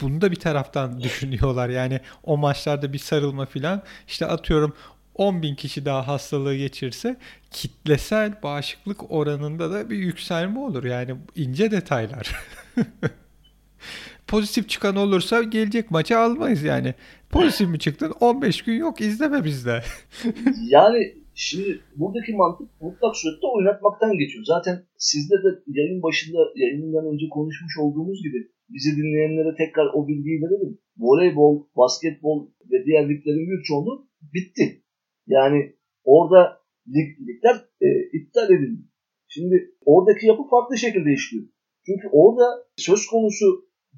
Bunu 0.00 0.20
da 0.20 0.30
bir 0.30 0.36
taraftan 0.36 1.00
düşünüyorlar 1.02 1.68
yani 1.68 2.00
o 2.24 2.36
maçlarda 2.36 2.92
bir 2.92 2.98
sarılma 2.98 3.46
filan 3.46 3.82
işte 4.08 4.26
atıyorum 4.26 4.76
10 5.14 5.42
bin 5.42 5.54
kişi 5.54 5.84
daha 5.84 6.06
hastalığı 6.08 6.56
geçirse 6.56 7.16
kitlesel 7.50 8.42
bağışıklık 8.42 9.10
oranında 9.10 9.70
da 9.72 9.90
bir 9.90 9.96
yükselme 9.96 10.58
olur. 10.58 10.84
Yani 10.84 11.14
ince 11.34 11.70
detaylar. 11.70 12.36
pozitif 14.26 14.68
çıkan 14.68 14.96
olursa 14.96 15.42
gelecek 15.42 15.90
maçı 15.90 16.18
almayız 16.18 16.62
yani. 16.62 16.94
Pozitif 17.30 17.68
mi 17.68 17.78
çıktın? 17.78 18.12
15 18.20 18.62
gün 18.62 18.74
yok 18.74 19.00
izleme 19.00 19.44
bizde. 19.44 19.82
yani 20.68 21.14
şimdi 21.34 21.80
buradaki 21.96 22.32
mantık 22.32 22.68
mutlak 22.80 23.16
surette 23.16 23.46
oynatmaktan 23.56 24.18
geçiyor. 24.18 24.44
Zaten 24.44 24.76
sizde 24.96 25.34
de 25.34 25.48
yayın 25.66 26.02
başında 26.02 26.38
yayından 26.56 27.06
önce 27.12 27.26
konuşmuş 27.28 27.78
olduğumuz 27.78 28.22
gibi 28.22 28.38
bizi 28.68 28.96
dinleyenlere 28.96 29.56
tekrar 29.56 29.86
o 29.94 30.08
bilgiyi 30.08 30.42
verelim. 30.42 30.78
Voleybol, 30.98 31.66
basketbol 31.76 32.48
ve 32.70 32.84
diğer 32.84 33.08
liglerin 33.08 33.46
büyük 33.48 33.64
çoğunluğu 33.64 34.08
bitti. 34.34 34.82
Yani 35.26 35.76
orada 36.04 36.60
lig, 36.94 37.08
ligler 37.28 37.56
e, 37.80 37.88
iptal 38.18 38.50
edildi. 38.50 38.82
Şimdi 39.28 39.74
oradaki 39.84 40.26
yapı 40.26 40.42
farklı 40.50 40.78
şekilde 40.78 41.12
işliyor. 41.12 41.44
Çünkü 41.86 42.08
orada 42.12 42.44
söz 42.76 43.06
konusu 43.06 43.46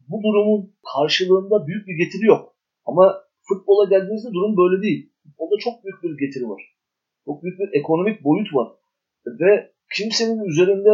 bu 0.08 0.22
durumun 0.22 0.74
karşılığında 0.94 1.66
büyük 1.66 1.86
bir 1.88 1.96
getiri 2.04 2.24
yok. 2.26 2.49
Ama 2.90 3.04
futbola 3.48 3.84
geldiğinizde 3.92 4.30
durum 4.36 4.56
böyle 4.62 4.82
değil. 4.82 5.00
Futbolda 5.22 5.56
çok 5.64 5.74
büyük 5.84 5.98
bir 6.02 6.26
getiri 6.26 6.46
var. 6.52 6.62
Çok 7.24 7.42
büyük 7.42 7.58
bir 7.60 7.68
ekonomik 7.80 8.24
boyut 8.24 8.54
var. 8.54 8.68
Ve 9.40 9.50
kimsenin 9.96 10.44
üzerinde 10.50 10.92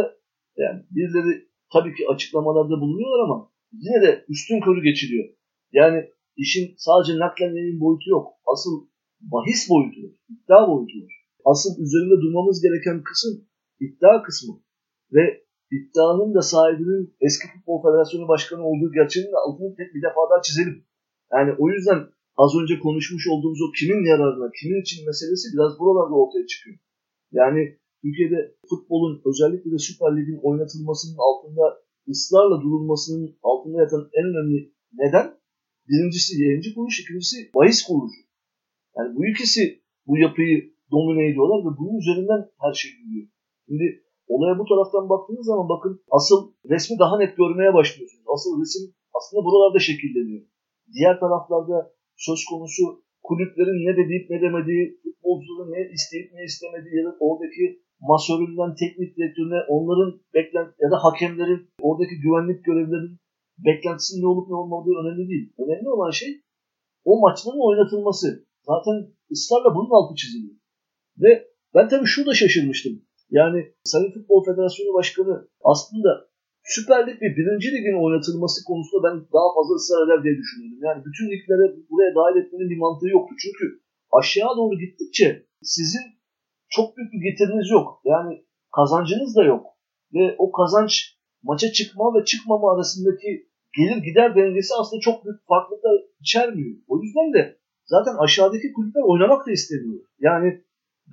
yani 0.57 0.79
birileri 0.95 1.33
tabii 1.73 1.93
ki 1.95 2.03
açıklamalarda 2.13 2.75
bulunuyorlar 2.81 3.19
ama 3.25 3.51
yine 3.71 4.01
de 4.05 4.25
üstün 4.29 4.59
körü 4.61 4.81
geçiliyor. 4.83 5.25
Yani 5.71 5.99
işin 6.43 6.65
sadece 6.77 7.13
naklen 7.19 7.53
yayın 7.59 7.79
boyutu 7.79 8.09
yok. 8.09 8.27
Asıl 8.53 8.73
bahis 9.21 9.69
boyutu 9.69 9.99
var. 10.03 10.13
iddia 10.33 10.61
boyutu 10.71 10.97
var. 11.03 11.13
Asıl 11.45 11.71
üzerinde 11.83 12.15
durmamız 12.23 12.61
gereken 12.61 13.03
kısım 13.03 13.33
iddia 13.79 14.23
kısmı. 14.23 14.53
Ve 15.13 15.23
iddianın 15.71 16.33
da 16.35 16.41
sahibinin 16.41 17.15
eski 17.21 17.47
Futbol 17.47 17.81
Federasyonu 17.83 18.27
Başkanı 18.27 18.63
olduğu 18.69 18.91
gerçeğinin 18.91 19.33
altını 19.47 19.75
tek 19.75 19.89
bir 19.95 20.01
defa 20.07 20.21
daha 20.31 20.41
çizelim. 20.41 20.86
Yani 21.33 21.51
o 21.61 21.69
yüzden 21.73 21.99
az 22.43 22.51
önce 22.61 22.79
konuşmuş 22.79 23.27
olduğumuz 23.31 23.61
o 23.65 23.71
kimin 23.79 24.01
yararına, 24.11 24.47
kimin 24.59 24.81
için 24.81 25.05
meselesi 25.07 25.45
biraz 25.53 25.79
buralarda 25.79 26.15
ortaya 26.21 26.45
çıkıyor. 26.51 26.77
Yani 27.31 27.61
Türkiye'de 28.01 28.39
futbolun 28.69 29.21
özellikle 29.29 29.71
de 29.71 29.79
Süper 29.87 30.11
Lig'in 30.17 30.39
oynatılmasının 30.47 31.17
altında 31.27 31.65
ısrarla 32.09 32.57
durulmasının 32.61 33.37
altında 33.43 33.77
yatan 33.81 34.09
en 34.19 34.25
önemli 34.31 34.73
neden 35.01 35.27
birincisi 35.87 36.43
yayıncı 36.43 36.73
kuruluş, 36.73 36.99
ikincisi 36.99 37.37
bahis 37.55 37.83
kuruluşu. 37.87 38.21
Yani 38.97 39.15
bu 39.15 39.21
ikisi 39.31 39.81
bu 40.07 40.17
yapıyı 40.17 40.73
domine 40.91 41.23
ediyorlar 41.29 41.59
ve 41.65 41.71
bunun 41.79 41.99
üzerinden 42.01 42.41
her 42.61 42.73
şey 42.73 42.91
gidiyor. 43.01 43.27
Şimdi 43.67 44.07
Olaya 44.27 44.59
bu 44.59 44.65
taraftan 44.65 45.09
baktığınız 45.09 45.45
zaman 45.45 45.69
bakın 45.69 46.03
asıl 46.11 46.51
resmi 46.69 46.99
daha 46.99 47.17
net 47.17 47.37
görmeye 47.37 47.73
başlıyorsunuz. 47.73 48.25
Asıl 48.33 48.61
resim 48.61 48.93
aslında 49.17 49.45
buralarda 49.45 49.79
şekilleniyor. 49.79 50.45
Diğer 50.95 51.15
taraflarda 51.19 51.77
söz 52.27 52.41
konusu 52.49 52.83
kulüplerin 53.27 53.79
ne 53.87 53.93
dediğip 54.01 54.29
ne 54.29 54.37
demediği, 54.41 54.83
futbolcuların 55.03 55.71
ne 55.75 55.81
isteyip 55.97 56.27
ne 56.33 56.43
istemediği 56.49 56.95
ya 56.99 57.03
da 57.07 57.11
oradaki 57.19 57.65
masöründen 58.09 58.71
teknik 58.81 59.09
direktörüne 59.17 59.59
onların 59.75 60.11
beklent 60.33 60.71
ya 60.83 60.87
da 60.91 60.97
hakemlerin 61.05 61.61
oradaki 61.87 62.15
güvenlik 62.23 62.59
görevlilerinin 62.65 63.19
beklentisinin 63.67 64.21
ne 64.23 64.27
olup 64.27 64.47
ne 64.49 64.55
olmadığı 64.61 64.95
önemli 65.01 65.23
değil. 65.31 65.47
Önemli 65.63 65.89
olan 65.89 66.11
şey 66.11 66.31
o 67.09 67.11
maçların 67.21 67.67
oynatılması. 67.69 68.27
Zaten 68.69 68.95
ısrarla 69.31 69.75
bunun 69.75 69.91
altı 69.97 70.15
çiziliyor. 70.15 70.55
Ve 71.21 71.47
ben 71.75 71.89
tabii 71.89 72.05
şurada 72.05 72.33
şaşırmıştım. 72.33 72.93
Yani 73.29 73.59
Sayın 73.83 74.11
Futbol 74.11 74.45
Federasyonu 74.45 74.93
Başkanı 74.93 75.49
aslında 75.63 76.09
Süper 76.75 77.01
Lig 77.07 77.17
ve 77.23 77.29
Birinci 77.37 77.67
Lig'in 77.73 78.03
oynatılması 78.03 78.57
konusunda 78.69 78.99
ben 79.07 79.15
daha 79.35 79.49
fazla 79.55 79.73
ısrar 79.79 80.01
eder 80.05 80.19
diye 80.23 80.35
düşünüyorum. 80.41 80.79
Yani 80.87 80.99
bütün 81.07 81.25
liglere 81.31 81.65
buraya 81.89 82.11
dahil 82.17 82.35
etmenin 82.41 82.69
bir 82.73 82.81
mantığı 82.83 83.09
yoktu. 83.17 83.33
Çünkü 83.43 83.65
aşağı 84.19 84.53
doğru 84.59 84.75
gittikçe 84.83 85.27
sizin 85.75 86.05
çok 86.75 86.87
büyük 86.97 87.11
bir 87.13 87.21
getiriniz 87.27 87.67
yok. 87.77 87.87
Yani 88.11 88.33
kazancınız 88.75 89.31
da 89.37 89.43
yok. 89.53 89.65
Ve 90.13 90.35
o 90.37 90.51
kazanç 90.51 90.93
maça 91.43 91.67
çıkma 91.77 92.05
ve 92.15 92.25
çıkmama 92.25 92.67
arasındaki 92.73 93.29
gelir 93.77 93.99
gider 94.07 94.35
dengesi 94.35 94.71
aslında 94.79 94.99
çok 95.07 95.25
büyük 95.25 95.39
farklılıklar 95.47 95.95
içermiyor. 96.23 96.75
O 96.87 96.93
yüzden 97.03 97.33
de 97.35 97.59
zaten 97.85 98.15
aşağıdaki 98.23 98.73
kulüpler 98.73 99.03
oynamak 99.11 99.47
da 99.47 99.51
istemiyor. 99.51 100.01
Yani 100.19 100.49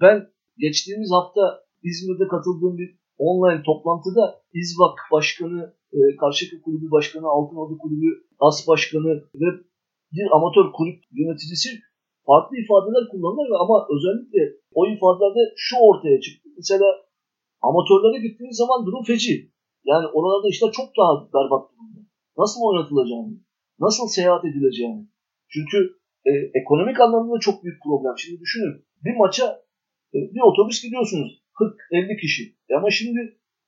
ben 0.00 0.16
geçtiğimiz 0.58 1.10
hafta 1.12 1.40
İzmir'de 1.82 2.28
katıldığım 2.28 2.78
bir 2.78 3.03
online 3.18 3.62
toplantıda 3.62 4.42
İzvak 4.52 4.98
Başkanı, 5.12 5.74
e, 5.92 5.98
Karşıyaka 6.16 6.62
Kulübü 6.64 6.90
Başkanı, 6.90 7.26
Altınordu 7.28 7.78
Kulübü 7.78 8.10
As 8.38 8.68
Başkanı 8.68 9.12
ve 9.34 9.48
bir 10.12 10.26
amatör 10.36 10.72
kulüp 10.76 10.98
yöneticisi 11.20 11.68
farklı 12.26 12.56
ifadeler 12.62 13.04
kullanırlar 13.10 13.60
ama 13.64 13.76
özellikle 13.94 14.42
o 14.78 14.80
ifadelerde 14.86 15.42
şu 15.56 15.76
ortaya 15.88 16.20
çıktı. 16.20 16.48
Mesela 16.56 16.88
amatörlere 17.62 18.18
gittiğiniz 18.26 18.56
zaman 18.56 18.86
durum 18.86 19.04
feci. 19.04 19.34
Yani 19.84 20.06
oralarda 20.06 20.48
işler 20.48 20.70
çok 20.78 20.88
daha 20.98 21.12
berbat 21.34 21.62
durumda. 21.70 22.00
Nasıl 22.38 22.60
oynatılacağını, 22.68 23.34
nasıl 23.80 24.06
seyahat 24.08 24.44
edileceğini. 24.44 25.08
Çünkü 25.48 25.78
e, 26.30 26.30
ekonomik 26.60 27.00
anlamda 27.00 27.38
çok 27.40 27.64
büyük 27.64 27.82
problem. 27.84 28.14
Şimdi 28.18 28.40
düşünün 28.40 28.74
bir 29.04 29.16
maça 29.16 29.46
e, 30.14 30.18
bir 30.34 30.42
otobüs 30.50 30.82
gidiyorsunuz. 30.82 31.44
40-50 31.92 32.20
kişi. 32.20 32.53
E 32.70 32.74
ama 32.78 32.90
şimdi 32.90 33.20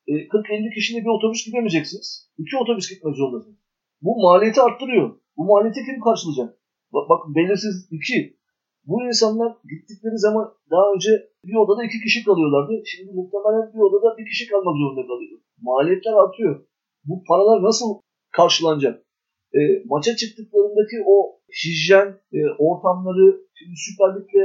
e, 0.07 0.13
40-50 0.13 0.75
kişiyle 0.75 1.01
bir 1.05 1.17
otobüs 1.17 1.47
gidemeyeceksiniz. 1.47 2.31
İki 2.39 2.57
otobüs 2.57 2.91
gitmek 2.91 3.15
zorundasınız. 3.17 3.59
Bu 4.03 4.13
maliyeti 4.23 4.61
arttırıyor. 4.61 5.21
Bu 5.37 5.45
maliyeti 5.45 5.81
kim 5.87 6.01
karşılayacak? 6.01 6.51
Bak, 6.93 7.05
bak 7.11 7.21
belirsiz 7.37 7.89
iki. 7.91 8.37
Bu 8.85 8.97
insanlar 9.11 9.51
gittikleri 9.73 10.19
zaman 10.27 10.47
daha 10.71 10.87
önce 10.95 11.11
bir 11.45 11.57
odada 11.63 11.83
iki 11.89 11.99
kişi 12.05 12.25
kalıyorlardı. 12.25 12.73
Şimdi 12.93 13.11
muhtemelen 13.19 13.67
bir 13.75 13.83
odada 13.89 14.19
bir 14.19 14.27
kişi 14.31 14.45
kalmak 14.51 14.77
zorunda 14.81 15.07
kalıyor. 15.11 15.39
Maliyetler 15.61 16.13
artıyor. 16.25 16.67
Bu 17.05 17.25
paralar 17.29 17.63
nasıl 17.63 17.89
karşılanacak? 18.33 19.07
E, 19.55 19.61
maça 19.85 20.17
çıktıklarındaki 20.17 20.97
o 21.07 21.17
hijyen 21.61 22.09
e, 22.37 22.39
ortamları 22.59 23.27
şimdi 23.55 23.75
Süper 23.85 24.09
Lig'le 24.15 24.45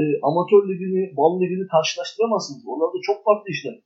e, 0.00 0.02
amatör 0.28 0.62
ligini, 0.70 1.02
bal 1.16 1.32
ligini 1.40 1.66
karşılaştıramazsınız. 1.74 2.62
Oralarda 2.68 2.98
çok 3.08 3.18
farklı 3.24 3.48
işler. 3.50 3.76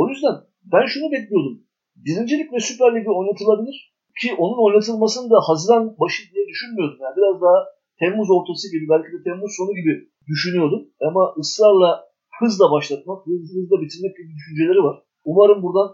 O 0.00 0.08
yüzden 0.08 0.36
ben 0.72 0.86
şunu 0.92 1.12
bekliyordum. 1.12 1.56
Birincilik 2.04 2.52
ve 2.52 2.60
Süper 2.60 2.90
Lig'i 2.94 3.10
oynatılabilir 3.10 3.76
ki 4.20 4.28
onun 4.42 4.58
oynatılmasını 4.66 5.30
da 5.30 5.38
Haziran 5.48 5.84
başı 6.00 6.22
diye 6.32 6.44
düşünmüyordum. 6.48 6.98
Yani 7.02 7.16
biraz 7.16 7.36
daha 7.44 7.58
Temmuz 8.00 8.30
ortası 8.36 8.66
gibi 8.72 8.84
belki 8.92 9.08
de 9.12 9.22
Temmuz 9.26 9.52
sonu 9.58 9.72
gibi 9.80 9.94
düşünüyordum. 10.30 10.82
Ama 11.08 11.34
ısrarla 11.40 11.90
hızla 12.38 12.70
başlatmak, 12.74 13.26
hızlı 13.26 13.60
hızla 13.60 13.76
bitirmek 13.82 14.16
gibi 14.16 14.30
düşünceleri 14.36 14.80
var. 14.88 14.96
Umarım 15.24 15.62
buradan 15.62 15.88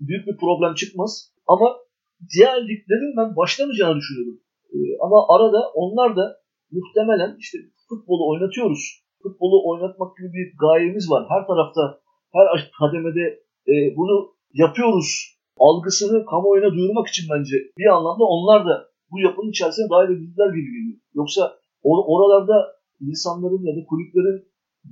büyük 0.00 0.26
bir 0.26 0.36
problem 0.36 0.74
çıkmaz. 0.74 1.34
Ama 1.46 1.68
diğer 2.34 2.56
liglerin 2.68 3.16
ben 3.18 3.36
başlamayacağını 3.36 3.96
düşünüyordum. 3.96 4.40
Ee, 4.72 4.76
ama 5.00 5.18
arada 5.34 5.60
onlar 5.74 6.16
da 6.16 6.24
muhtemelen 6.70 7.36
işte 7.38 7.58
futbolu 7.90 8.22
oynatıyoruz. 8.30 8.82
Futbolu 9.22 9.56
oynatmak 9.70 10.16
gibi 10.16 10.28
bir 10.36 10.46
gayemiz 10.64 11.10
var. 11.10 11.22
Her 11.32 11.42
tarafta, 11.46 11.82
her 12.36 12.46
kademede 12.80 13.24
e, 13.72 13.74
bunu 13.98 14.16
yapıyoruz 14.62 15.08
algısını 15.66 16.24
kamuoyuna 16.30 16.70
duyurmak 16.76 17.06
için 17.12 17.24
bence 17.32 17.56
bir 17.78 17.88
anlamda 17.96 18.24
onlar 18.36 18.60
da 18.68 18.74
bu 19.10 19.16
yapının 19.26 19.50
içerisine 19.54 19.86
dahil 19.92 20.10
edildiler 20.14 20.48
gibi 20.56 20.70
geliyor. 20.76 20.98
Yoksa 21.20 21.42
or- 21.90 22.06
oralarda 22.12 22.56
insanların 23.08 23.62
ya 23.68 23.72
da 23.76 23.82
kulüplerin 23.90 24.38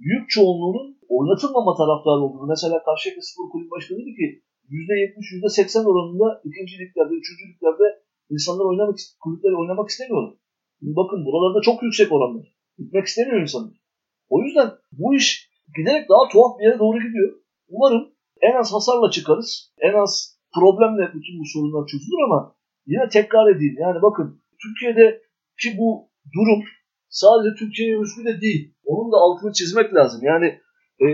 büyük 0.02 0.24
çoğunluğunun 0.34 0.88
oynatılmama 1.16 1.72
taraftarı 1.80 2.20
olduğunu. 2.24 2.46
Mesela 2.54 2.76
Karşıyaka 2.88 3.20
Spor 3.28 3.46
Kulübü 3.52 3.70
Başkanı 3.74 3.98
dedi 3.98 4.14
ki 4.20 4.26
%70, 4.68 5.32
%80 5.32 5.86
oranında 5.90 6.26
ikinci 6.48 6.74
liglerde, 6.80 7.14
üçüncü 7.20 7.42
liglerde 7.50 7.86
insanlar 8.34 8.64
oynamak, 8.70 8.96
kulüpler 9.22 9.52
oynamak 9.60 9.88
istemiyorlar. 9.88 10.34
Bakın 10.82 11.24
buralarda 11.26 11.60
çok 11.68 11.82
yüksek 11.82 12.12
oranlar. 12.12 12.57
Gitmek 12.78 13.06
istemiyor 13.06 13.40
insanlar. 13.40 13.74
O 14.28 14.42
yüzden 14.42 14.70
bu 14.92 15.14
iş 15.14 15.50
giderek 15.76 16.08
daha 16.08 16.28
tuhaf 16.32 16.58
bir 16.58 16.64
yere 16.64 16.78
doğru 16.78 16.98
gidiyor. 16.98 17.40
Umarım 17.68 18.08
en 18.40 18.54
az 18.60 18.72
hasarla 18.72 19.10
çıkarız. 19.10 19.72
En 19.78 19.94
az 20.02 20.38
problemle 20.54 21.04
bütün 21.14 21.40
bu 21.40 21.44
sorunlar 21.52 21.86
çözülür 21.86 22.22
ama 22.26 22.56
yine 22.86 23.08
tekrar 23.08 23.56
edeyim. 23.56 23.76
Yani 23.78 24.02
bakın 24.02 24.42
Türkiye'de 24.62 25.22
ki 25.60 25.68
bu 25.78 26.10
durum 26.34 26.64
sadece 27.08 27.54
Türkiye'ye 27.58 28.00
özgü 28.00 28.24
de 28.24 28.40
değil. 28.40 28.74
Onun 28.84 29.12
da 29.12 29.16
altını 29.16 29.52
çizmek 29.52 29.94
lazım. 29.94 30.20
Yani 30.22 30.46
e, 31.04 31.06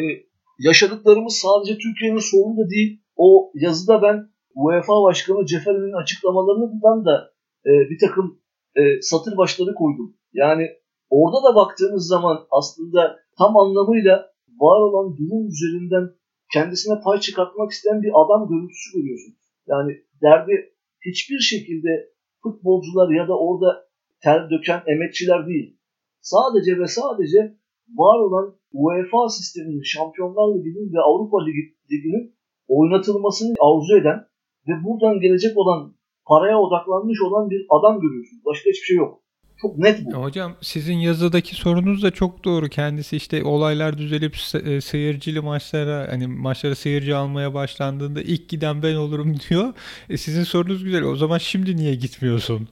yaşadıklarımız 0.58 1.34
sadece 1.34 1.78
Türkiye'nin 1.78 2.28
sorunu 2.32 2.70
değil. 2.70 3.02
O 3.16 3.52
yazıda 3.54 4.02
ben 4.02 4.16
UEFA 4.54 5.02
Başkanı 5.02 5.46
Cefer'in 5.46 6.02
açıklamalarından 6.02 7.04
da 7.04 7.32
e, 7.66 7.70
bir 7.90 7.98
takım 8.06 8.40
e, 8.76 8.82
satır 9.00 9.36
başları 9.36 9.74
koydum. 9.74 10.16
Yani 10.32 10.68
orada 11.10 11.48
da 11.48 11.54
baktığımız 11.54 12.06
zaman 12.06 12.46
aslında 12.50 13.16
tam 13.38 13.56
anlamıyla 13.56 14.34
var 14.48 14.80
olan 14.80 15.16
durum 15.16 15.48
üzerinden 15.48 16.10
kendisine 16.52 17.00
pay 17.04 17.20
çıkartmak 17.20 17.70
isteyen 17.70 18.02
bir 18.02 18.12
adam 18.14 18.48
görüntüsü 18.48 18.98
görüyorsunuz. 18.98 19.38
Yani 19.66 19.92
derdi 20.22 20.74
hiçbir 21.06 21.38
şekilde 21.38 22.10
futbolcular 22.42 23.10
ya 23.10 23.28
da 23.28 23.38
orada 23.38 23.84
ter 24.22 24.50
döken 24.50 24.82
emekçiler 24.86 25.46
değil. 25.46 25.78
Sadece 26.20 26.78
ve 26.78 26.86
sadece 26.86 27.58
var 27.88 28.18
olan 28.18 28.56
UEFA 28.72 29.28
sisteminin, 29.28 29.82
Şampiyonlar 29.82 30.58
Ligi'nin 30.58 30.92
ve 30.94 31.00
Avrupa 31.00 31.44
Ligi'nin 31.44 32.34
oynatılmasını 32.68 33.54
arzu 33.60 33.96
eden 34.00 34.26
ve 34.68 34.72
buradan 34.84 35.20
gelecek 35.20 35.58
olan 35.58 35.94
paraya 36.26 36.58
odaklanmış 36.58 37.22
olan 37.22 37.50
bir 37.50 37.66
adam 37.70 38.00
görüyorsunuz. 38.00 38.44
Başka 38.44 38.70
hiçbir 38.70 38.86
şey 38.86 38.96
yok. 38.96 39.23
Çok 39.64 39.78
net 39.78 40.06
bu. 40.06 40.12
Hocam 40.12 40.56
sizin 40.60 40.94
yazıdaki 40.94 41.54
sorunuz 41.54 42.02
da 42.02 42.10
çok 42.10 42.44
doğru. 42.44 42.68
Kendisi 42.68 43.16
işte 43.16 43.44
olaylar 43.44 43.98
düzelip 43.98 44.36
e, 44.54 44.80
seyircili 44.80 45.40
maçlara 45.40 46.12
hani 46.12 46.26
maçlara 46.26 46.74
seyirci 46.74 47.14
almaya 47.14 47.54
başlandığında 47.54 48.22
ilk 48.22 48.48
giden 48.48 48.82
ben 48.82 48.94
olurum 48.94 49.36
diyor. 49.48 49.74
E 50.10 50.16
sizin 50.16 50.44
sorunuz 50.44 50.84
güzel. 50.84 51.02
O 51.02 51.16
zaman 51.16 51.38
şimdi 51.38 51.76
niye 51.76 51.94
gitmiyorsun? 51.94 52.68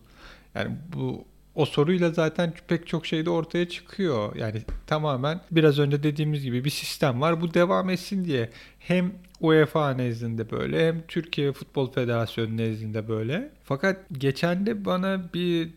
Yani 0.55 0.70
bu 0.96 1.24
o 1.55 1.66
soruyla 1.66 2.11
zaten 2.11 2.55
pek 2.68 2.87
çok 2.87 3.07
şey 3.07 3.26
de 3.26 3.31
ortaya 3.31 3.68
çıkıyor. 3.68 4.37
Yani 4.37 4.62
tamamen 4.87 5.40
biraz 5.50 5.78
önce 5.78 6.02
dediğimiz 6.02 6.42
gibi 6.42 6.64
bir 6.64 6.70
sistem 6.70 7.20
var. 7.20 7.40
Bu 7.40 7.55
devam 7.55 7.90
etsin 7.90 8.24
diye 8.24 8.50
hem 8.78 9.12
UEFA 9.40 9.94
nezdinde 9.94 10.50
böyle 10.50 10.88
hem 10.88 11.02
Türkiye 11.09 11.52
Futbol 11.52 11.92
Federasyonu 11.92 12.57
nezdinde 12.57 13.09
böyle. 13.09 13.50
Fakat 13.64 13.96
geçen 14.12 14.66
de 14.66 14.85
bana 14.85 15.20
bir 15.35 15.70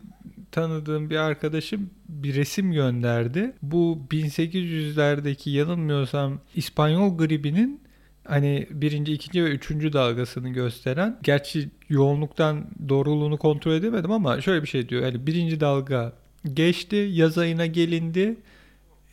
tanıdığım 0.55 1.09
bir 1.09 1.15
arkadaşım 1.15 1.89
bir 2.09 2.35
resim 2.35 2.71
gönderdi. 2.71 3.53
Bu 3.61 3.99
1800'lerdeki 4.11 5.49
yanılmıyorsam 5.49 6.39
İspanyol 6.55 7.17
gribinin 7.17 7.81
hani 8.23 8.67
birinci, 8.71 9.13
ikinci 9.13 9.43
ve 9.43 9.49
üçüncü 9.49 9.93
dalgasını 9.93 10.49
gösteren. 10.49 11.19
Gerçi 11.23 11.69
yoğunluktan 11.89 12.67
doğruluğunu 12.89 13.37
kontrol 13.37 13.73
edemedim 13.73 14.11
ama 14.11 14.41
şöyle 14.41 14.61
bir 14.63 14.67
şey 14.67 14.89
diyor. 14.89 15.01
Yani 15.01 15.27
birinci 15.27 15.59
dalga 15.59 16.13
geçti, 16.53 17.09
yaz 17.11 17.37
ayına 17.37 17.65
gelindi. 17.65 18.37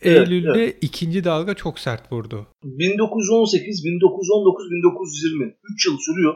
Evet, 0.01 0.27
Eylül'de 0.27 0.63
evet. 0.63 0.77
ikinci 0.81 1.23
dalga 1.23 1.53
çok 1.53 1.79
sert 1.79 2.11
vurdu. 2.11 2.47
1918, 2.63 3.85
1919, 3.85 4.71
1920 4.71 5.55
3 5.73 5.85
yıl 5.85 5.97
sürüyor 5.97 6.33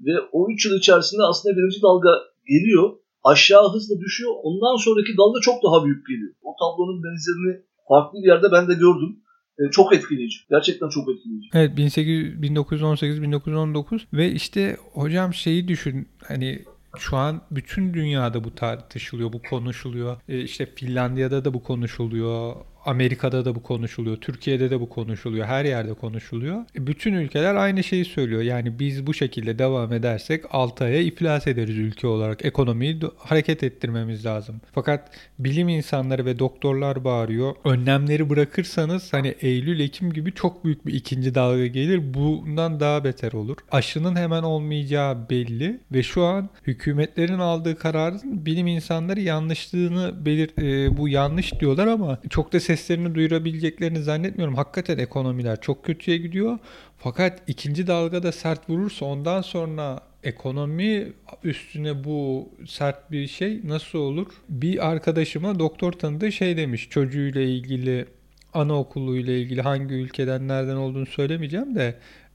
ve 0.00 0.12
o 0.32 0.50
3 0.50 0.66
yıl 0.66 0.78
içerisinde 0.78 1.22
aslında 1.22 1.56
birinci 1.56 1.82
dalga 1.82 2.10
geliyor 2.48 3.00
aşağı 3.24 3.72
hızla 3.72 4.00
düşüyor. 4.00 4.32
Ondan 4.42 4.76
sonraki 4.76 5.16
dalga 5.18 5.40
çok 5.40 5.62
daha 5.64 5.84
büyük 5.84 6.06
geliyor. 6.06 6.34
O 6.42 6.50
tablonun 6.60 7.02
benzerini 7.04 7.62
farklı 7.88 8.18
bir 8.22 8.28
yerde 8.28 8.52
ben 8.52 8.68
de 8.68 8.74
gördüm. 8.74 9.12
E, 9.58 9.70
çok 9.70 9.94
etkileyici. 9.94 10.38
Gerçekten 10.50 10.88
çok 10.88 11.10
etkileyici. 11.10 11.48
Evet 11.54 11.76
1800, 11.76 12.42
1918 12.42 13.22
1919 13.22 14.06
ve 14.12 14.32
işte 14.32 14.76
hocam 14.92 15.34
şeyi 15.34 15.68
düşün 15.68 16.08
hani 16.28 16.64
şu 16.98 17.16
an 17.16 17.42
bütün 17.50 17.94
dünyada 17.94 18.44
bu 18.44 18.54
tartışılıyor, 18.54 19.32
bu 19.32 19.42
konuşuluyor. 19.50 20.20
E 20.28 20.40
işte 20.40 20.66
Finlandiya'da 20.66 21.44
da 21.44 21.54
bu 21.54 21.62
konuşuluyor. 21.62 22.56
Amerika'da 22.84 23.44
da 23.44 23.54
bu 23.54 23.62
konuşuluyor, 23.62 24.16
Türkiye'de 24.16 24.70
de 24.70 24.80
bu 24.80 24.88
konuşuluyor, 24.88 25.46
her 25.46 25.64
yerde 25.64 25.94
konuşuluyor. 25.94 26.64
E, 26.76 26.86
bütün 26.86 27.12
ülkeler 27.14 27.54
aynı 27.54 27.84
şeyi 27.84 28.04
söylüyor. 28.04 28.42
Yani 28.42 28.78
biz 28.78 29.06
bu 29.06 29.14
şekilde 29.14 29.58
devam 29.58 29.92
edersek 29.92 30.44
6 30.50 30.84
aya 30.84 31.00
iflas 31.00 31.46
ederiz 31.46 31.78
ülke 31.78 32.06
olarak. 32.06 32.44
Ekonomiyi 32.44 33.00
hareket 33.18 33.62
ettirmemiz 33.62 34.26
lazım. 34.26 34.60
Fakat 34.72 35.10
bilim 35.38 35.68
insanları 35.68 36.24
ve 36.24 36.38
doktorlar 36.38 37.04
bağırıyor. 37.04 37.54
Önlemleri 37.64 38.30
bırakırsanız 38.30 39.12
hani 39.12 39.34
Eylül, 39.40 39.80
Ekim 39.80 40.12
gibi 40.12 40.32
çok 40.32 40.64
büyük 40.64 40.86
bir 40.86 40.94
ikinci 40.94 41.34
dalga 41.34 41.66
gelir. 41.66 42.14
Bundan 42.14 42.80
daha 42.80 43.04
beter 43.04 43.32
olur. 43.32 43.56
Aşının 43.70 44.16
hemen 44.16 44.42
olmayacağı 44.42 45.30
belli 45.30 45.80
ve 45.92 46.02
şu 46.02 46.24
an 46.24 46.48
hükümetlerin 46.66 47.38
aldığı 47.38 47.76
kararın 47.78 48.46
bilim 48.46 48.66
insanları 48.66 49.20
yanlışlığını 49.20 50.26
belir 50.26 50.50
e, 50.58 50.96
bu 50.96 51.08
yanlış 51.08 51.60
diyorlar 51.60 51.86
ama 51.86 52.18
çok 52.30 52.52
da 52.52 52.60
seslerini 52.76 53.14
duyurabileceklerini 53.14 54.02
zannetmiyorum. 54.02 54.54
Hakikaten 54.54 54.98
ekonomiler 54.98 55.60
çok 55.60 55.84
kötüye 55.84 56.16
gidiyor. 56.16 56.58
Fakat 56.98 57.42
ikinci 57.46 57.86
dalgada 57.86 58.32
sert 58.32 58.70
vurursa 58.70 59.06
ondan 59.06 59.42
sonra 59.42 60.00
ekonomi 60.24 61.12
üstüne 61.44 62.04
bu 62.04 62.48
sert 62.66 63.10
bir 63.10 63.26
şey 63.26 63.60
nasıl 63.64 63.98
olur? 63.98 64.26
Bir 64.48 64.90
arkadaşıma 64.90 65.58
doktor 65.58 65.92
tanıdığı 65.92 66.32
şey 66.32 66.56
demiş 66.56 66.88
çocuğuyla 66.90 67.40
ilgili 67.40 68.06
anaokulu 68.54 69.16
ile 69.16 69.40
ilgili 69.40 69.62
hangi 69.62 69.94
ülkeden 69.94 70.48
nereden 70.48 70.76
olduğunu 70.76 71.06
söylemeyeceğim 71.06 71.74
de 71.74 71.94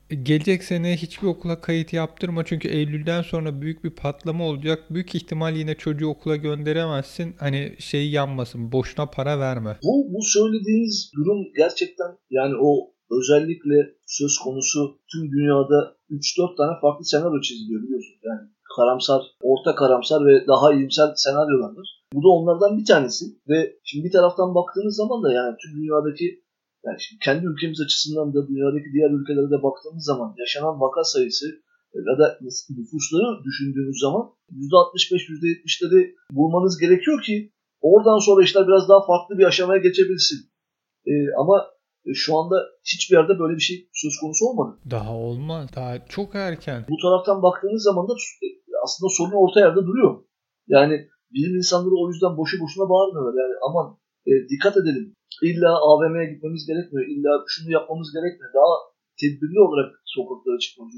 gelecek 0.09 0.63
sene 0.63 0.97
hiçbir 0.97 1.27
okula 1.27 1.61
kayıt 1.61 1.93
yaptırma 1.93 2.45
çünkü 2.45 2.67
Eylül'den 2.67 3.21
sonra 3.21 3.61
büyük 3.61 3.83
bir 3.83 3.89
patlama 3.89 4.47
olacak. 4.47 4.83
Büyük 4.89 5.15
ihtimal 5.15 5.55
yine 5.55 5.75
çocuğu 5.75 6.07
okula 6.07 6.35
gönderemezsin. 6.35 7.35
Hani 7.39 7.75
şey 7.79 8.11
yanmasın, 8.11 8.71
boşuna 8.71 9.05
para 9.05 9.39
verme. 9.39 9.77
Bu, 9.83 10.13
bu 10.13 10.21
söylediğiniz 10.21 11.11
durum 11.15 11.45
gerçekten 11.57 12.17
yani 12.29 12.55
o 12.61 12.95
özellikle 13.11 13.95
söz 14.05 14.37
konusu 14.43 14.99
tüm 15.11 15.31
dünyada 15.31 15.97
3-4 16.09 16.57
tane 16.57 16.79
farklı 16.81 17.05
senaryo 17.05 17.41
çiziliyor 17.41 17.83
biliyorsunuz. 17.83 18.19
Yani 18.23 18.49
karamsar, 18.75 19.21
orta 19.41 19.75
karamsar 19.75 20.25
ve 20.25 20.47
daha 20.47 20.73
iyimser 20.73 21.09
senaryolar 21.15 21.71
var. 21.77 21.87
Bu 22.13 22.23
da 22.23 22.27
onlardan 22.27 22.77
bir 22.77 22.85
tanesi 22.85 23.25
ve 23.49 23.75
şimdi 23.83 24.05
bir 24.05 24.11
taraftan 24.11 24.55
baktığınız 24.55 24.95
zaman 24.95 25.23
da 25.23 25.33
yani 25.33 25.55
tüm 25.61 25.71
dünyadaki 25.79 26.44
yani 26.85 26.99
şimdi 27.05 27.19
kendi 27.27 27.43
ülkemiz 27.51 27.79
açısından 27.85 28.27
da 28.35 28.47
dünyadaki 28.49 28.89
diğer 28.93 29.11
ülkelere 29.17 29.49
de 29.55 29.59
baktığımız 29.67 30.05
zaman 30.11 30.29
yaşanan 30.43 30.75
vaka 30.83 31.03
sayısı, 31.03 31.45
ya 32.09 32.15
da 32.21 32.25
nüfusları 32.77 33.43
düşündüğünüz 33.47 33.99
zaman 34.05 34.23
%65-%70'leri 34.51 36.01
bulmanız 36.31 36.77
gerekiyor 36.79 37.21
ki 37.21 37.51
oradan 37.81 38.19
sonra 38.25 38.43
işler 38.43 38.67
biraz 38.67 38.89
daha 38.89 39.05
farklı 39.05 39.37
bir 39.37 39.45
aşamaya 39.45 39.79
geçebilsin. 39.81 40.39
E, 41.05 41.13
ama 41.41 41.55
şu 42.13 42.37
anda 42.37 42.55
hiçbir 42.93 43.15
yerde 43.17 43.39
böyle 43.39 43.55
bir 43.55 43.61
şey 43.69 43.89
söz 43.93 44.13
konusu 44.21 44.45
olmadı. 44.45 44.79
Daha 44.91 45.13
olmaz. 45.13 45.69
Daha 45.75 46.07
çok 46.07 46.35
erken. 46.35 46.85
Bu 46.89 46.97
taraftan 47.01 47.43
baktığınız 47.43 47.83
zaman 47.83 48.07
da 48.07 48.13
aslında 48.83 49.09
sorun 49.17 49.31
orta 49.43 49.59
yerde 49.59 49.81
duruyor. 49.87 50.23
Yani 50.67 50.95
bilim 51.33 51.55
insanları 51.55 51.95
o 52.03 52.09
yüzden 52.09 52.37
boşu 52.37 52.59
boşuna 52.61 52.89
bağırmıyorlar. 52.89 53.33
Yani 53.43 53.55
aman 53.67 53.97
e, 54.29 54.31
dikkat 54.51 54.75
edelim. 54.81 55.05
İlla 55.49 55.71
AVM'ye 55.89 56.25
gitmemiz 56.33 56.63
gerekmiyor. 56.69 57.05
İlla 57.13 57.31
şunu 57.53 57.71
yapmamız 57.77 58.09
gerekmiyor. 58.15 58.51
Daha 58.59 58.73
tedbirli 59.21 59.59
olarak 59.67 59.89
sokaklara 60.15 60.59
çıkmak. 60.63 60.89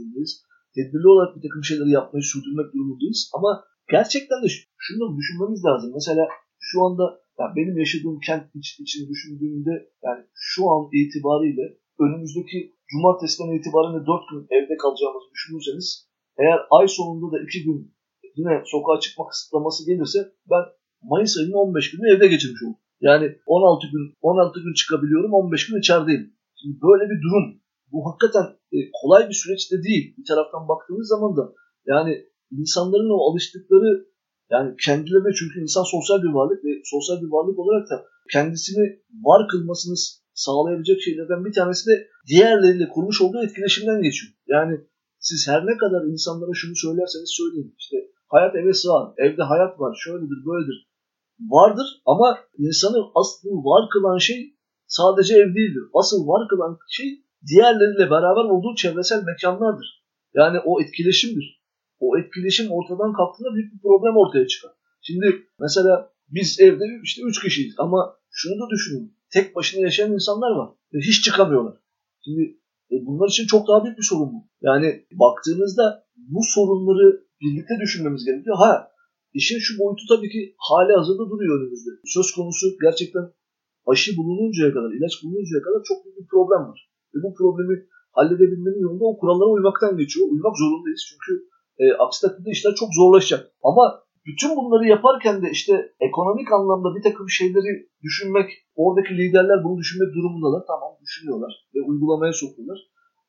Tedbirli 0.75 1.07
olarak 1.13 1.31
bir 1.35 1.43
takım 1.45 1.63
şeyleri 1.69 1.91
yapmayı 1.99 2.23
sürdürmek 2.31 2.67
durumundayız. 2.73 3.21
Ama 3.35 3.51
gerçekten 3.95 4.39
de 4.43 4.49
şunu 4.85 5.17
düşünmemiz 5.17 5.61
lazım. 5.67 5.89
Mesela 5.99 6.23
şu 6.69 6.77
anda 6.85 7.05
yani 7.39 7.53
benim 7.57 7.77
yaşadığım 7.83 8.19
kent 8.27 8.45
için 8.55 9.09
düşündüğümde 9.11 9.73
yani 10.05 10.21
şu 10.33 10.61
an 10.71 10.81
itibariyle 10.99 11.65
önümüzdeki 12.03 12.57
cumartesiden 12.91 13.57
itibaren 13.57 13.93
de 13.97 14.01
4 14.05 14.29
gün 14.31 14.41
evde 14.57 14.75
kalacağımızı 14.83 15.29
düşünürseniz 15.35 15.87
eğer 16.39 16.59
ay 16.77 16.87
sonunda 16.87 17.27
da 17.33 17.37
2 17.43 17.63
gün 17.63 17.79
yine 18.35 18.53
sokağa 18.65 18.99
çıkma 18.99 19.27
kısıtlaması 19.27 19.85
gelirse 19.89 20.19
ben 20.51 20.63
Mayıs 21.01 21.37
ayının 21.37 21.53
15 21.53 21.91
günü 21.91 22.15
evde 22.15 22.27
geçirmiş 22.27 22.63
oldum. 22.63 22.79
Yani 23.01 23.25
16 23.45 23.87
gün 23.93 24.03
16 24.21 24.59
gün 24.59 24.73
çıkabiliyorum, 24.73 25.33
15 25.33 25.67
gün 25.67 25.79
içerideyim. 25.79 26.33
Şimdi 26.59 26.77
böyle 26.81 27.03
bir 27.11 27.19
durum. 27.25 27.61
Bu 27.91 27.97
hakikaten 28.07 28.45
e, 28.75 28.77
kolay 29.01 29.29
bir 29.29 29.37
süreç 29.43 29.71
de 29.71 29.83
değil. 29.83 30.15
Bir 30.17 30.25
taraftan 30.29 30.67
baktığımız 30.67 31.07
zaman 31.07 31.37
da 31.37 31.53
yani 31.85 32.13
insanların 32.51 33.09
o 33.17 33.31
alıştıkları 33.31 34.07
yani 34.53 34.75
kendilerine 34.85 35.33
çünkü 35.39 35.55
insan 35.61 35.85
sosyal 35.95 36.19
bir 36.23 36.33
varlık 36.37 36.65
ve 36.65 36.71
sosyal 36.93 37.17
bir 37.23 37.31
varlık 37.35 37.59
olarak 37.59 37.89
da 37.91 38.05
kendisini 38.33 38.85
var 39.27 39.47
kılmasını 39.51 39.95
sağlayabilecek 40.33 41.01
şeylerden 41.01 41.45
bir 41.45 41.53
tanesi 41.53 41.83
de 41.89 41.95
diğerleriyle 42.29 42.89
kurmuş 42.89 43.21
olduğu 43.21 43.43
etkileşimden 43.45 44.01
geçiyor. 44.01 44.33
Yani 44.47 44.75
siz 45.19 45.47
her 45.47 45.61
ne 45.65 45.77
kadar 45.77 46.01
insanlara 46.13 46.53
şunu 46.53 46.75
söylerseniz 46.75 47.29
söyleyin. 47.39 47.75
İşte 47.79 47.97
hayat 48.27 48.55
eve 48.55 48.73
sığar, 48.73 49.05
evde 49.17 49.43
hayat 49.43 49.79
var, 49.79 49.93
şöyledir, 50.03 50.39
böyledir. 50.49 50.79
Vardır 51.39 52.01
ama 52.05 52.37
insanı 52.57 52.97
asıl 53.15 53.49
var 53.49 53.89
kılan 53.89 54.17
şey 54.17 54.53
sadece 54.87 55.35
ev 55.35 55.55
değildir. 55.55 55.83
Asıl 55.93 56.27
var 56.27 56.47
kılan 56.49 56.77
şey 56.89 57.23
diğerleriyle 57.47 58.11
beraber 58.11 58.43
olduğu 58.43 58.75
çevresel 58.75 59.23
mekanlardır. 59.23 60.03
Yani 60.33 60.57
o 60.65 60.81
etkileşimdir. 60.81 61.63
O 61.99 62.17
etkileşim 62.17 62.71
ortadan 62.71 63.13
kalktığında 63.13 63.55
büyük 63.55 63.73
bir 63.73 63.79
problem 63.79 64.17
ortaya 64.17 64.47
çıkar. 64.47 64.71
Şimdi 65.01 65.25
mesela 65.59 66.11
biz 66.29 66.59
evde 66.59 66.83
işte 67.03 67.21
üç 67.21 67.41
kişiyiz 67.41 67.75
ama 67.77 68.17
şunu 68.29 68.59
da 68.61 68.69
düşünün. 68.69 69.17
Tek 69.33 69.55
başına 69.55 69.81
yaşayan 69.81 70.13
insanlar 70.13 70.51
var 70.51 70.69
ve 70.93 70.99
hiç 70.99 71.23
çıkamıyorlar. 71.23 71.77
Şimdi 72.23 72.59
e, 72.91 72.95
bunlar 73.05 73.27
için 73.27 73.47
çok 73.47 73.67
daha 73.67 73.83
büyük 73.83 73.97
bir 73.97 74.03
sorun 74.03 74.33
bu. 74.33 74.47
Yani 74.61 75.05
baktığınızda 75.11 76.05
bu 76.15 76.39
sorunları 76.43 77.21
birlikte 77.41 77.73
düşünmemiz 77.81 78.25
gerekiyor. 78.25 78.55
Ha 78.57 78.91
işin 79.39 79.59
şu 79.65 79.73
boyutu 79.79 80.03
tabii 80.11 80.29
ki 80.33 80.41
hali 80.67 80.93
hazırda 80.99 81.25
duruyor 81.31 81.53
önümüzde. 81.57 81.91
Söz 82.15 82.27
konusu 82.37 82.65
gerçekten 82.85 83.25
aşı 83.91 84.11
bulununcaya 84.17 84.71
kadar, 84.75 84.91
ilaç 84.97 85.13
bulununcaya 85.23 85.61
kadar 85.67 85.81
çok 85.89 85.97
büyük 86.03 86.17
bir 86.19 86.27
problem 86.33 86.61
var. 86.69 86.79
Ve 87.13 87.17
bu 87.25 87.29
problemi 87.39 87.75
halledebilmenin 88.17 88.81
yolunda 88.85 89.05
o 89.11 89.17
kurallara 89.19 89.49
uymaktan 89.55 89.97
geçiyor. 90.01 90.25
Uymak 90.33 90.55
zorundayız 90.61 91.01
çünkü 91.09 91.31
e, 91.81 91.83
aksi 92.03 92.19
takdirde 92.21 92.49
işler 92.55 92.73
çok 92.81 92.89
zorlaşacak. 92.99 93.41
Ama 93.69 93.83
bütün 94.27 94.51
bunları 94.57 94.85
yaparken 94.87 95.35
de 95.43 95.47
işte 95.57 95.73
ekonomik 96.07 96.51
anlamda 96.51 96.89
bir 96.95 97.03
takım 97.07 97.29
şeyleri 97.29 97.71
düşünmek, 98.05 98.49
oradaki 98.75 99.11
liderler 99.17 99.63
bunu 99.63 99.77
düşünmek 99.81 100.09
durumundalar. 100.15 100.63
Tamam 100.67 100.91
düşünüyorlar 101.05 101.53
ve 101.75 101.79
uygulamaya 101.89 102.33
sokuyorlar. 102.33 102.79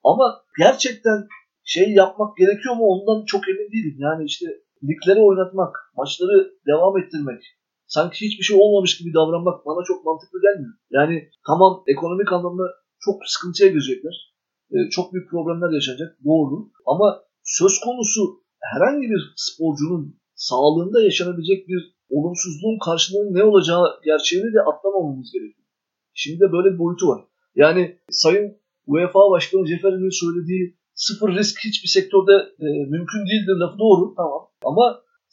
Ama 0.05 0.27
gerçekten 0.59 1.19
şey 1.65 1.87
yapmak 2.03 2.37
gerekiyor 2.37 2.75
mu 2.77 2.85
ondan 2.93 3.25
çok 3.25 3.49
emin 3.49 3.73
değilim. 3.73 3.97
Yani 3.99 4.25
işte 4.25 4.47
ligleri 4.83 5.21
oynatmak, 5.21 5.77
maçları 5.97 6.53
devam 6.67 6.99
ettirmek, 6.99 7.43
sanki 7.87 8.27
hiçbir 8.27 8.45
şey 8.45 8.57
olmamış 8.61 8.99
gibi 8.99 9.15
davranmak 9.15 9.67
bana 9.67 9.85
çok 9.85 10.05
mantıklı 10.05 10.39
gelmiyor. 10.47 10.75
Yani 10.91 11.29
tamam 11.47 11.83
ekonomik 11.87 12.33
anlamda 12.33 12.63
çok 13.01 13.17
sıkıntıya 13.27 13.69
girecekler. 13.71 14.35
Ee, 14.73 14.91
çok 14.91 15.13
büyük 15.13 15.31
problemler 15.31 15.71
yaşanacak. 15.75 16.19
Doğru. 16.25 16.71
Ama 16.87 17.23
söz 17.43 17.81
konusu 17.85 18.21
herhangi 18.61 19.07
bir 19.11 19.33
sporcunun 19.37 20.21
sağlığında 20.35 21.03
yaşanabilecek 21.03 21.69
bir 21.69 21.99
olumsuzluğun 22.11 22.79
karşılığının 22.85 23.35
ne 23.35 23.45
olacağı 23.45 23.85
gerçeğini 24.05 24.55
de 24.55 24.61
atlamamamız 24.61 25.33
gerekiyor. 25.33 25.69
Şimdi 26.15 26.41
de 26.41 26.53
böyle 26.53 26.75
bir 26.75 26.79
boyutu 26.79 27.09
var. 27.09 27.21
Yani 27.55 27.99
Sayın 28.11 28.57
UEFA 28.87 29.31
Başkanı 29.31 29.67
Ceferi'nin 29.67 30.21
söylediği 30.23 30.79
sıfır 30.95 31.35
risk 31.35 31.65
hiçbir 31.65 31.89
sektörde 31.89 32.33
e, 32.61 32.67
mümkün 32.67 33.23
değildir 33.31 33.57
lafı 33.61 33.79
doğru 33.79 34.15
tamam. 34.17 34.48
Ama 34.71 34.85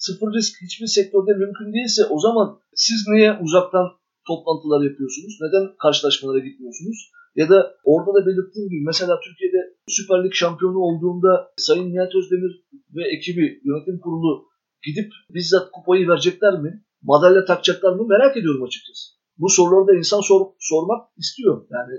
sıfır 0.06 0.30
risk 0.38 0.54
hiçbir 0.66 0.90
sektörde 0.98 1.34
mümkün 1.44 1.74
değilse 1.76 2.02
o 2.16 2.18
zaman 2.26 2.48
siz 2.86 3.00
niye 3.14 3.30
uzaktan 3.46 3.88
toplantılar 4.28 4.82
yapıyorsunuz? 4.90 5.34
Neden 5.44 5.66
karşılaşmalara 5.84 6.40
gitmiyorsunuz? 6.48 6.98
Ya 7.36 7.50
da 7.50 7.58
orada 7.84 8.12
da 8.18 8.26
belirttiğim 8.28 8.70
gibi 8.70 8.84
mesela 8.86 9.20
Türkiye'de 9.26 9.62
Süper 9.88 10.24
Lig 10.24 10.34
şampiyonu 10.34 10.80
olduğunda 10.88 11.32
Sayın 11.58 11.90
Nihat 11.92 12.16
Özdemir 12.16 12.54
ve 12.96 13.04
ekibi 13.16 13.62
yönetim 13.68 14.00
kurulu 14.00 14.46
gidip 14.86 15.12
bizzat 15.36 15.72
kupayı 15.72 16.08
verecekler 16.08 16.54
mi? 16.60 16.84
Madalya 17.02 17.46
takacaklar 17.46 17.94
mı? 17.94 18.08
Merak 18.08 18.38
ediyorum 18.38 18.64
açıkçası. 18.64 19.06
Bu 19.38 19.50
soruları 19.50 19.88
da 19.88 19.98
insan 19.98 20.22
sor, 20.22 20.42
sormak 20.60 21.02
istiyor. 21.18 21.68
Yani 21.72 21.94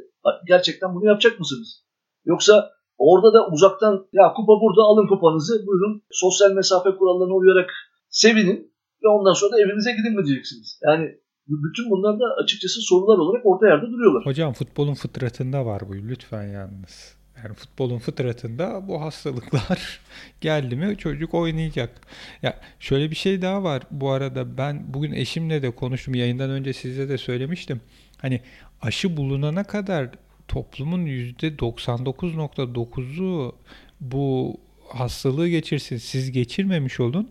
gerçekten 0.47 0.95
bunu 0.95 1.07
yapacak 1.07 1.39
mısınız? 1.41 1.85
Yoksa 2.25 2.71
orada 2.99 3.35
da 3.35 3.49
uzaktan 3.49 4.07
ya 4.13 4.33
kupa 4.37 4.53
burada 4.63 4.83
alın 4.83 5.09
kupanızı 5.09 5.67
buyurun 5.67 6.03
sosyal 6.11 6.51
mesafe 6.53 6.91
kurallarına 6.99 7.35
uyarak 7.35 7.71
sevinin 8.09 8.73
ve 9.05 9.09
ondan 9.09 9.33
sonra 9.33 9.53
da 9.53 9.61
evinize 9.61 9.93
gidin 9.93 10.17
mi 10.17 10.27
diyeceksiniz. 10.27 10.81
Yani 10.87 11.07
bütün 11.49 11.91
bunlar 11.91 12.21
da 12.21 12.25
açıkçası 12.43 12.81
sorular 12.81 13.19
olarak 13.19 13.47
orta 13.47 13.67
yerde 13.67 13.87
duruyorlar. 13.87 14.27
Hocam 14.27 14.53
futbolun 14.53 14.95
fıtratında 14.95 15.67
var 15.67 15.83
bu 15.89 15.95
lütfen 15.95 16.47
yalnız. 16.47 17.17
Yani 17.45 17.55
futbolun 17.55 17.99
fıtratında 17.99 18.89
bu 18.89 19.01
hastalıklar 19.01 20.01
geldi 20.41 20.77
mi 20.77 20.97
çocuk 20.99 21.35
oynayacak. 21.35 22.01
Ya 22.43 22.61
şöyle 22.81 23.11
bir 23.11 23.17
şey 23.17 23.43
daha 23.43 23.63
var. 23.65 23.83
Bu 23.91 24.11
arada 24.11 24.59
ben 24.59 24.95
bugün 24.95 25.13
eşimle 25.13 25.63
de 25.63 25.71
konuştum. 25.71 26.15
Yayından 26.15 26.51
önce 26.51 26.73
size 26.73 27.09
de 27.09 27.19
söylemiştim. 27.19 27.81
Hani 28.19 28.41
aşı 28.83 29.17
bulunana 29.17 29.65
kadar 29.65 30.11
toplumun 30.49 31.07
%99.9'u 31.07 33.55
bu 34.01 34.57
hastalığı 34.89 35.49
geçirsin. 35.49 35.97
Siz 35.97 36.33
geçirmemiş 36.33 37.01
olun. 37.01 37.31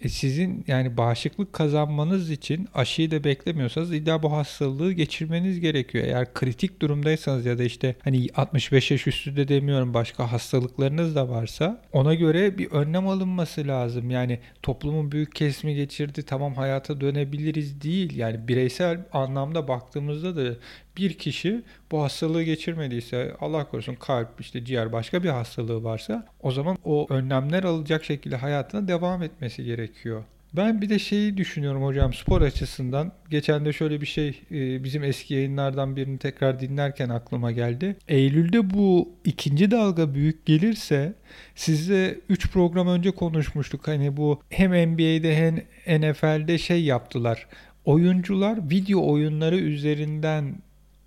E 0.00 0.08
sizin 0.08 0.64
yani 0.66 0.96
bağışıklık 0.96 1.52
kazanmanız 1.52 2.30
için 2.30 2.68
aşıyı 2.74 3.10
da 3.10 3.24
beklemiyorsanız 3.24 3.92
illa 3.92 4.22
bu 4.22 4.32
hastalığı 4.32 4.92
geçirmeniz 4.92 5.60
gerekiyor. 5.60 6.04
Eğer 6.04 6.34
kritik 6.34 6.82
durumdaysanız 6.82 7.46
ya 7.46 7.58
da 7.58 7.62
işte 7.62 7.96
hani 8.04 8.28
65 8.36 8.90
yaş 8.90 9.06
üstü 9.06 9.36
de 9.36 9.48
demiyorum 9.48 9.94
başka 9.94 10.32
hastalıklarınız 10.32 11.14
da 11.14 11.28
varsa 11.28 11.82
ona 11.92 12.14
göre 12.14 12.58
bir 12.58 12.70
önlem 12.70 13.08
alınması 13.08 13.66
lazım. 13.66 14.10
Yani 14.10 14.38
toplumun 14.62 15.12
büyük 15.12 15.34
kesimi 15.34 15.74
geçirdi 15.74 16.22
tamam 16.22 16.54
hayata 16.54 17.00
dönebiliriz 17.00 17.82
değil. 17.82 18.16
Yani 18.16 18.48
bireysel 18.48 19.00
anlamda 19.12 19.68
baktığımızda 19.68 20.36
da 20.36 20.56
bir 20.96 21.14
kişi 21.14 21.62
bu 21.90 22.02
hastalığı 22.02 22.42
geçirmediyse 22.42 23.36
Allah 23.40 23.68
korusun 23.70 23.94
kalp 23.94 24.40
işte 24.40 24.64
ciğer 24.64 24.92
başka 24.92 25.22
bir 25.22 25.28
hastalığı 25.28 25.84
varsa 25.84 26.26
o 26.40 26.50
zaman 26.50 26.78
o 26.84 27.06
önlemler 27.10 27.64
alacak 27.64 28.04
şekilde 28.04 28.36
hayatına 28.36 28.88
devam 28.88 29.22
etmesi 29.22 29.64
gerekiyor. 29.64 30.24
Ben 30.56 30.80
bir 30.80 30.88
de 30.88 30.98
şeyi 30.98 31.36
düşünüyorum 31.36 31.84
hocam 31.84 32.14
spor 32.14 32.42
açısından. 32.42 33.12
Geçen 33.30 33.64
de 33.64 33.72
şöyle 33.72 34.00
bir 34.00 34.06
şey 34.06 34.40
e, 34.50 34.84
bizim 34.84 35.04
eski 35.04 35.34
yayınlardan 35.34 35.96
birini 35.96 36.18
tekrar 36.18 36.60
dinlerken 36.60 37.08
aklıma 37.08 37.52
geldi. 37.52 37.96
Eylül'de 38.08 38.70
bu 38.70 39.12
ikinci 39.24 39.70
dalga 39.70 40.14
büyük 40.14 40.46
gelirse 40.46 41.14
size 41.54 42.20
3 42.28 42.50
program 42.50 42.88
önce 42.88 43.10
konuşmuştuk. 43.10 43.88
Hani 43.88 44.16
bu 44.16 44.40
hem 44.50 44.70
NBA'de 44.70 45.36
hem 45.36 45.56
NFL'de 46.00 46.58
şey 46.58 46.84
yaptılar. 46.84 47.46
Oyuncular 47.84 48.70
video 48.70 49.12
oyunları 49.12 49.56
üzerinden 49.56 50.54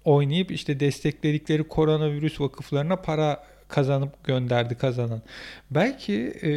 oynayıp 0.09 0.51
işte 0.51 0.79
destekledikleri 0.79 1.63
koronavirüs 1.63 2.41
vakıflarına 2.41 2.95
para 2.95 3.43
kazanıp 3.67 4.23
gönderdi 4.23 4.75
kazanan. 4.75 5.21
Belki 5.71 6.33
e, 6.41 6.49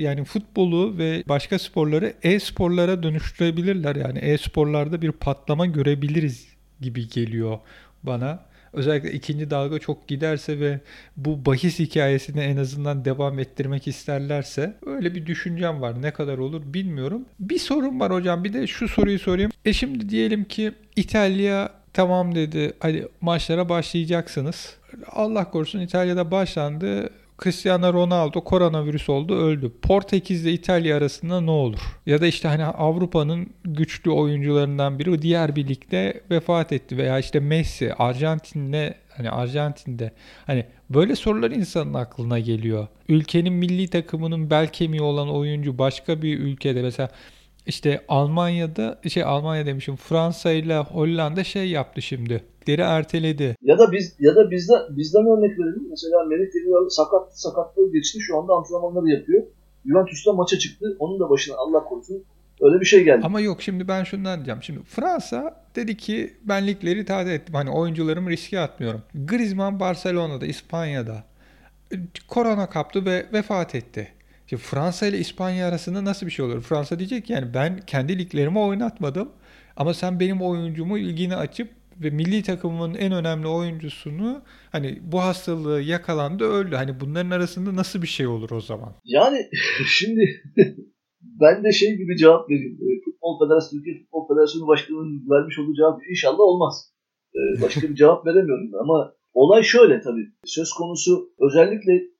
yani 0.00 0.24
futbolu 0.24 0.98
ve 0.98 1.22
başka 1.28 1.58
sporları 1.58 2.14
e-sporlara 2.22 3.02
dönüştürebilirler. 3.02 3.96
Yani 3.96 4.18
e-sporlarda 4.18 5.02
bir 5.02 5.12
patlama 5.12 5.66
görebiliriz 5.66 6.48
gibi 6.80 7.08
geliyor 7.08 7.58
bana. 8.02 8.52
Özellikle 8.72 9.12
ikinci 9.12 9.50
dalga 9.50 9.78
çok 9.78 10.08
giderse 10.08 10.60
ve 10.60 10.80
bu 11.16 11.46
bahis 11.46 11.78
hikayesini 11.78 12.40
en 12.40 12.56
azından 12.56 13.04
devam 13.04 13.38
ettirmek 13.38 13.88
isterlerse 13.88 14.74
öyle 14.86 15.14
bir 15.14 15.26
düşüncem 15.26 15.80
var. 15.80 16.02
Ne 16.02 16.10
kadar 16.10 16.38
olur 16.38 16.62
bilmiyorum. 16.64 17.24
Bir 17.40 17.58
sorun 17.58 18.00
var 18.00 18.12
hocam. 18.12 18.44
Bir 18.44 18.52
de 18.52 18.66
şu 18.66 18.88
soruyu 18.88 19.18
sorayım. 19.18 19.50
E 19.64 19.72
şimdi 19.72 20.08
diyelim 20.08 20.44
ki 20.44 20.72
İtalya 20.96 21.81
tamam 21.92 22.34
dedi. 22.34 22.72
Hadi 22.80 23.08
maçlara 23.20 23.68
başlayacaksınız. 23.68 24.76
Allah 25.12 25.50
korusun 25.50 25.80
İtalya'da 25.80 26.30
başlandı. 26.30 27.10
Cristiano 27.42 27.92
Ronaldo 27.92 28.44
koronavirüs 28.44 29.08
oldu 29.08 29.38
öldü. 29.38 29.72
Portekiz 29.82 30.44
ile 30.44 30.52
İtalya 30.52 30.96
arasında 30.96 31.40
ne 31.40 31.50
olur? 31.50 31.80
Ya 32.06 32.20
da 32.20 32.26
işte 32.26 32.48
hani 32.48 32.64
Avrupa'nın 32.64 33.50
güçlü 33.64 34.10
oyuncularından 34.10 34.98
biri 34.98 35.22
diğer 35.22 35.56
bir 35.56 35.68
ligde 35.68 36.20
vefat 36.30 36.72
etti 36.72 36.96
veya 36.96 37.18
işte 37.18 37.40
Messi 37.40 37.94
Arjantin'de 37.94 38.94
hani 39.16 39.30
Arjantin'de 39.30 40.12
hani 40.46 40.66
böyle 40.90 41.16
sorular 41.16 41.50
insanın 41.50 41.94
aklına 41.94 42.38
geliyor. 42.38 42.88
Ülkenin 43.08 43.52
milli 43.52 43.88
takımının 43.88 44.50
bel 44.50 44.68
kemiği 44.68 45.02
olan 45.02 45.30
oyuncu 45.30 45.78
başka 45.78 46.22
bir 46.22 46.38
ülkede 46.38 46.82
mesela 46.82 47.08
işte 47.66 48.04
Almanya'da 48.08 49.00
şey 49.08 49.24
Almanya 49.24 49.66
demişim 49.66 49.96
Fransa 49.96 50.52
ile 50.52 50.78
Hollanda 50.78 51.44
şey 51.44 51.70
yaptı 51.70 52.02
şimdi. 52.02 52.44
Deri 52.66 52.80
erteledi. 52.80 53.56
Ya 53.62 53.78
da 53.78 53.92
biz 53.92 54.16
ya 54.20 54.36
da 54.36 54.50
bizde 54.50 54.74
bizden 54.90 55.22
örnek 55.22 55.58
verelim. 55.58 55.86
Mesela 55.90 56.24
Melih 56.24 56.54
Demiral 56.54 56.88
sakat 56.88 57.40
sakatlığı 57.40 57.92
geçti. 57.92 58.18
Şu 58.20 58.38
anda 58.38 58.52
antrenmanları 58.52 59.08
yapıyor. 59.08 59.42
Juventus'ta 59.86 60.32
maça 60.32 60.58
çıktı. 60.58 60.96
Onun 60.98 61.20
da 61.20 61.30
başına 61.30 61.56
Allah 61.56 61.84
korusun 61.84 62.24
öyle 62.60 62.80
bir 62.80 62.86
şey 62.86 63.04
geldi. 63.04 63.20
Ama 63.24 63.40
yok 63.40 63.62
şimdi 63.62 63.88
ben 63.88 64.04
şundan 64.04 64.36
diyeceğim. 64.36 64.62
Şimdi 64.62 64.80
Fransa 64.82 65.64
dedi 65.76 65.96
ki 65.96 66.32
ben 66.44 66.66
ligleri 66.66 67.04
taze 67.04 67.34
ettim. 67.34 67.54
Hani 67.54 67.70
oyuncularımı 67.70 68.30
riske 68.30 68.60
atmıyorum. 68.60 69.02
Griezmann 69.14 69.80
Barcelona'da, 69.80 70.46
İspanya'da 70.46 71.24
korona 72.28 72.70
kaptı 72.70 73.06
ve 73.06 73.26
vefat 73.32 73.74
etti. 73.74 74.08
Şimdi 74.52 74.62
Fransa 74.62 75.06
ile 75.06 75.18
İspanya 75.18 75.68
arasında 75.68 76.04
nasıl 76.04 76.26
bir 76.26 76.30
şey 76.30 76.44
olur? 76.44 76.60
Fransa 76.60 76.98
diyecek 76.98 77.30
yani 77.30 77.54
ben 77.54 77.80
kendi 77.86 78.18
liglerimi 78.18 78.58
oynatmadım 78.58 79.28
ama 79.76 79.94
sen 79.94 80.20
benim 80.20 80.42
oyuncumu 80.42 80.98
ilgini 80.98 81.36
açıp 81.36 81.68
ve 82.00 82.10
milli 82.10 82.42
takımımın 82.42 82.94
en 82.94 83.12
önemli 83.12 83.46
oyuncusunu 83.46 84.42
hani 84.72 84.98
bu 85.02 85.20
hastalığı 85.20 85.80
yakalandı 85.80 86.44
öldü. 86.44 86.76
Hani 86.76 87.00
bunların 87.00 87.30
arasında 87.30 87.76
nasıl 87.76 88.02
bir 88.02 88.06
şey 88.06 88.26
olur 88.26 88.50
o 88.50 88.60
zaman? 88.60 88.94
Yani 89.04 89.38
şimdi 89.86 90.42
ben 91.22 91.64
de 91.64 91.72
şey 91.72 91.96
gibi 91.96 92.16
cevap 92.16 92.50
vereyim. 92.50 92.78
Ee, 92.82 93.04
Futbol 93.04 93.46
Federasyonu, 93.46 93.82
Türkiye 93.82 94.04
Futbol 94.04 94.28
Federasyonu 94.28 94.66
Başkanı'nın 94.66 95.30
vermiş 95.30 95.58
olduğu 95.58 95.74
cevap 95.74 96.00
inşallah 96.10 96.40
olmaz. 96.40 96.92
Ee, 97.34 97.62
başka 97.62 97.88
bir 97.88 97.94
cevap 97.94 98.26
veremiyorum 98.26 98.70
ama 98.80 99.14
olay 99.34 99.62
şöyle 99.62 100.00
tabii. 100.00 100.26
Söz 100.44 100.72
konusu 100.72 101.30
özellikle 101.40 102.11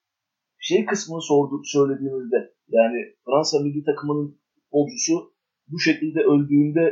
şey 0.68 0.84
kısmını 0.86 1.22
sorduk 1.30 1.62
söylediğimizde 1.74 2.38
yani 2.68 2.98
Fransa 3.24 3.56
milli 3.64 3.84
takımının 3.84 4.28
futbolcusu 4.54 5.14
bu 5.68 5.78
şekilde 5.78 6.20
öldüğünde 6.32 6.84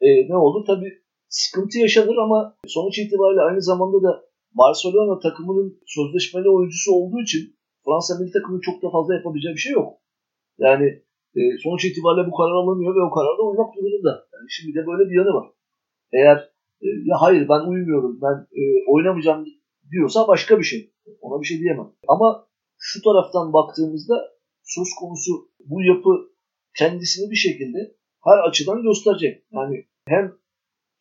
e, 0.00 0.08
ne 0.30 0.36
olur? 0.36 0.66
Tabii 0.66 0.92
sıkıntı 1.28 1.78
yaşanır 1.78 2.16
ama 2.16 2.56
sonuç 2.66 2.98
itibariyle 2.98 3.40
aynı 3.40 3.62
zamanda 3.62 4.02
da 4.02 4.28
Barcelona 4.52 5.18
takımının 5.18 5.80
sözleşmeli 5.86 6.48
oyuncusu 6.50 6.92
olduğu 6.92 7.20
için 7.20 7.42
Fransa 7.84 8.12
milli 8.18 8.32
takımının 8.32 8.60
çok 8.60 8.82
da 8.82 8.90
fazla 8.90 9.14
yapabileceği 9.14 9.54
bir 9.54 9.64
şey 9.66 9.72
yok. 9.72 9.88
Yani 10.58 10.86
e, 11.38 11.40
sonuç 11.62 11.84
itibariyle 11.84 12.30
bu 12.30 12.34
karar 12.36 12.56
alınıyor 12.62 12.96
ve 12.96 13.02
o 13.08 13.10
kararda 13.16 13.42
uymak 13.42 13.70
durumunda. 13.76 14.12
Yani 14.32 14.46
şimdi 14.48 14.74
de 14.78 14.86
böyle 14.86 15.10
bir 15.10 15.16
yanı 15.16 15.32
var. 15.38 15.48
Eğer 16.12 16.36
e, 16.82 16.88
ya 17.10 17.16
hayır 17.20 17.48
ben 17.48 17.60
uymuyorum, 17.70 18.18
ben 18.22 18.36
e, 18.60 18.62
oynamayacağım 18.92 19.44
diyorsa 19.90 20.28
başka 20.28 20.58
bir 20.58 20.64
şey. 20.64 20.92
Ona 21.20 21.40
bir 21.40 21.46
şey 21.46 21.58
diyemem. 21.60 21.88
Ama 22.08 22.47
şu 22.78 23.02
taraftan 23.02 23.52
baktığımızda 23.52 24.16
söz 24.62 24.88
konusu 25.00 25.32
bu 25.70 25.82
yapı 25.82 26.12
kendisini 26.78 27.30
bir 27.30 27.36
şekilde 27.46 27.78
her 28.24 28.38
açıdan 28.48 28.82
gösterecek. 28.82 29.44
Yani 29.52 29.76
hem 30.06 30.24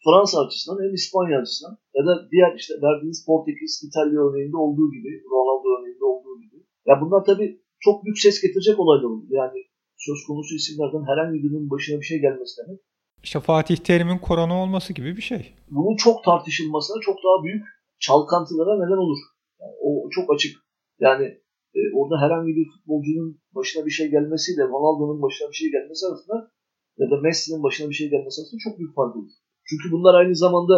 Fransa 0.05 0.45
açısından 0.45 0.83
hem 0.83 0.93
İspanya 0.93 1.39
açısından 1.41 1.77
ya 1.97 2.03
da 2.05 2.13
diğer 2.31 2.51
işte 2.59 2.73
verdiğiniz 2.85 3.25
Portekiz, 3.25 3.83
İtalya 3.87 4.19
örneğinde 4.27 4.57
olduğu 4.57 4.89
gibi, 4.95 5.09
Ronaldo 5.31 5.67
örneğinde 5.77 6.05
olduğu 6.05 6.35
gibi. 6.41 6.57
Ya 6.87 7.01
bunlar 7.01 7.25
tabii 7.25 7.61
çok 7.79 8.05
büyük 8.05 8.19
ses 8.19 8.41
getirecek 8.41 8.79
olaylar 8.79 9.09
olur. 9.09 9.27
Yani 9.29 9.59
söz 9.97 10.19
konusu 10.27 10.55
isimlerden 10.55 11.03
herhangi 11.11 11.43
birinin 11.43 11.69
başına 11.69 11.99
bir 11.99 12.05
şey 12.05 12.19
gelmesi 12.19 12.53
demek. 12.61 12.79
İşte 13.23 13.39
Fatih 13.39 13.77
Terim'in 13.77 14.17
korona 14.17 14.61
olması 14.63 14.93
gibi 14.93 15.17
bir 15.17 15.21
şey. 15.21 15.53
Bunun 15.71 15.95
çok 15.95 16.23
tartışılmasına 16.23 16.97
çok 17.01 17.15
daha 17.15 17.43
büyük 17.43 17.63
çalkantılara 17.99 18.73
neden 18.75 18.97
olur. 19.05 19.17
Yani 19.61 19.75
o 19.81 20.09
çok 20.09 20.33
açık. 20.33 20.53
Yani 20.99 21.41
e, 21.75 21.79
orada 21.95 22.15
herhangi 22.23 22.55
bir 22.55 22.65
futbolcunun 22.73 23.41
başına 23.55 23.85
bir 23.85 23.91
şey 23.91 24.07
gelmesiyle 24.11 24.63
Ronaldo'nun 24.63 25.21
başına 25.21 25.49
bir 25.49 25.59
şey 25.61 25.71
gelmesi 25.71 26.05
arasında 26.07 26.51
ya 26.97 27.09
da 27.11 27.21
Messi'nin 27.21 27.63
başına 27.63 27.89
bir 27.89 27.93
şey 27.93 28.09
gelmesi 28.09 28.41
arasında 28.41 28.59
çok 28.65 28.79
büyük 28.79 28.95
fark 28.95 29.15
olur. 29.15 29.31
Çünkü 29.69 29.91
bunlar 29.91 30.13
aynı 30.21 30.35
zamanda 30.35 30.75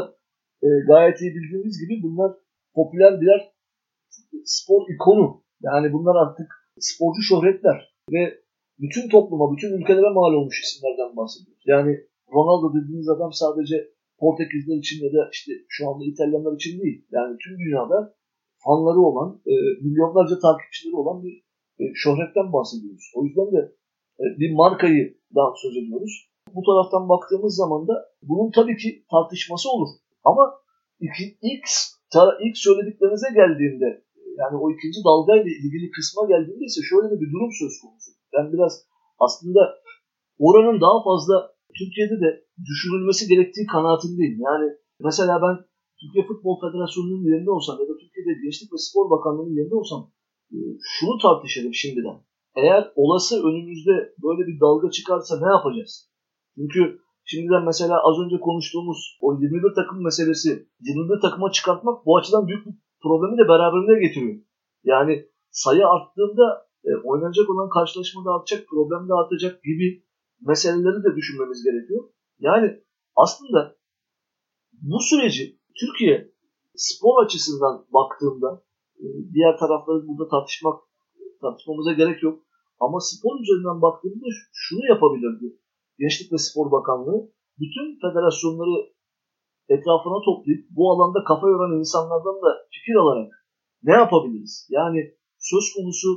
e, 0.65 0.67
gayet 0.87 1.21
iyi 1.21 1.31
bildiğimiz 1.35 1.75
gibi 1.81 2.03
bunlar 2.03 2.31
popüler 2.75 3.21
birer 3.21 3.41
spor 4.43 4.81
ikonu. 4.95 5.43
Yani 5.61 5.93
bunlar 5.93 6.15
artık 6.23 6.47
sporcu 6.79 7.21
şöhretler 7.21 7.95
ve 8.13 8.21
bütün 8.79 9.09
topluma, 9.09 9.55
bütün 9.55 9.71
ülkelere 9.77 10.09
mal 10.13 10.33
olmuş 10.33 10.61
isimlerden 10.63 11.17
bahsediyoruz. 11.17 11.63
Yani 11.65 11.91
Ronaldo 12.33 12.67
dediğiniz 12.77 13.09
adam 13.09 13.33
sadece 13.33 13.75
Portekizler 14.19 14.77
için 14.77 15.05
ya 15.05 15.13
da 15.13 15.29
işte 15.31 15.51
şu 15.67 15.89
anda 15.89 16.03
İtalyanlar 16.05 16.55
için 16.55 16.81
değil. 16.81 17.05
Yani 17.11 17.37
tüm 17.43 17.59
dünyada 17.59 18.15
fanları 18.63 18.99
olan, 19.09 19.41
e, 19.45 19.53
milyonlarca 19.85 20.39
takipçileri 20.39 20.95
olan 20.95 21.23
bir 21.23 21.33
e, 21.79 21.83
şöhretten 21.95 22.53
bahsediyoruz. 22.53 23.11
O 23.15 23.25
yüzden 23.25 23.51
de 23.55 23.61
e, 24.21 24.25
bir 24.39 24.51
markayı 24.55 25.17
daha 25.35 25.53
söz 25.55 25.77
ediyoruz 25.77 26.29
bu 26.55 26.61
taraftan 26.69 27.09
baktığımız 27.09 27.55
zaman 27.55 27.87
da 27.87 27.93
bunun 28.29 28.51
tabii 28.51 28.77
ki 28.77 28.89
tartışması 29.11 29.69
olur. 29.69 29.89
Ama 30.23 30.43
ilk, 30.99 31.17
ilk, 31.41 31.65
ilk 32.45 32.57
söylediklerinize 32.65 33.29
geldiğinde 33.39 33.89
yani 34.41 34.55
o 34.63 34.65
ikinci 34.75 34.99
dalgayla 35.09 35.51
ilgili 35.63 35.91
kısma 35.95 36.21
geldiğinde 36.31 36.65
ise 36.65 36.81
şöyle 36.89 37.07
bir 37.21 37.29
durum 37.33 37.51
söz 37.61 37.73
konusu. 37.81 38.09
Ben 38.33 38.53
biraz 38.53 38.73
aslında 39.19 39.61
oranın 40.39 40.81
daha 40.81 40.97
fazla 41.07 41.35
Türkiye'de 41.79 42.17
de 42.25 42.29
düşünülmesi 42.69 43.23
gerektiği 43.31 43.65
kanaatindeyim. 43.73 44.37
Yani 44.47 44.67
mesela 45.07 45.33
ben 45.45 45.55
Türkiye 45.99 46.23
Futbol 46.29 46.55
Federasyonu'nun 46.63 47.23
yerinde 47.29 47.51
olsam 47.51 47.75
ya 47.81 47.85
da 47.89 47.95
Türkiye'de 48.19 48.41
Gençlik 48.43 48.73
ve 48.73 48.77
Spor 48.77 49.09
Bakanlığı'nın 49.09 49.55
yerinde 49.57 49.75
olsam 49.75 50.11
e, 50.51 50.57
şunu 50.81 51.17
tartışırım 51.21 51.73
şimdiden. 51.73 52.17
Eğer 52.55 52.91
olası 52.95 53.47
önümüzde 53.47 53.95
böyle 54.23 54.47
bir 54.47 54.59
dalga 54.59 54.89
çıkarsa 54.91 55.39
ne 55.39 55.49
yapacağız? 55.55 56.11
Çünkü 56.55 56.99
şimdiden 57.25 57.63
mesela 57.65 57.95
az 58.07 58.15
önce 58.23 58.39
konuştuğumuz 58.39 59.17
o 59.21 59.27
21 59.33 59.75
takım 59.75 60.03
meselesi 60.03 60.49
21 60.79 61.21
takıma 61.21 61.51
çıkartmak 61.51 62.05
bu 62.05 62.17
açıdan 62.17 62.47
büyük 62.47 62.65
bir 62.65 62.73
problemi 63.03 63.37
de 63.37 63.45
beraberinde 63.51 64.07
getiriyor. 64.07 64.37
Yani 64.83 65.25
sayı 65.51 65.87
arttığında 65.87 66.45
e, 66.87 66.89
oynanacak 67.09 67.49
olan 67.49 67.69
karşılaşma 67.69 68.25
da 68.25 68.29
artacak, 68.35 68.67
problem 68.67 69.09
de 69.09 69.13
artacak 69.13 69.63
gibi 69.63 70.03
meseleleri 70.41 70.99
de 71.05 71.15
düşünmemiz 71.15 71.63
gerekiyor. 71.63 72.03
Yani 72.39 72.67
aslında 73.15 73.75
bu 74.71 74.99
süreci 75.09 75.59
Türkiye 75.79 76.28
spor 76.87 77.23
açısından 77.23 77.85
baktığında 77.97 78.63
e, 79.03 79.05
diğer 79.33 79.57
tarafları 79.61 80.07
burada 80.07 80.29
tartışmak 80.29 80.77
tartışmamıza 81.41 81.93
gerek 81.93 82.23
yok. 82.23 82.39
Ama 82.79 82.97
spor 82.99 83.33
üzerinden 83.43 83.81
baktığımızda 83.81 84.29
şunu 84.53 84.83
yapabilirdi. 84.93 85.47
Gençlik 85.99 86.31
ve 86.33 86.37
Spor 86.37 86.71
Bakanlığı 86.71 87.19
bütün 87.59 87.87
federasyonları 88.03 88.77
etrafına 89.75 90.19
toplayıp 90.27 90.61
bu 90.77 90.91
alanda 90.91 91.19
kafa 91.29 91.47
yoran 91.49 91.79
insanlardan 91.79 92.37
da 92.45 92.49
fikir 92.73 92.95
alarak 92.95 93.31
ne 93.83 93.93
yapabiliriz? 93.93 94.67
Yani 94.69 94.99
söz 95.37 95.65
konusu 95.75 96.09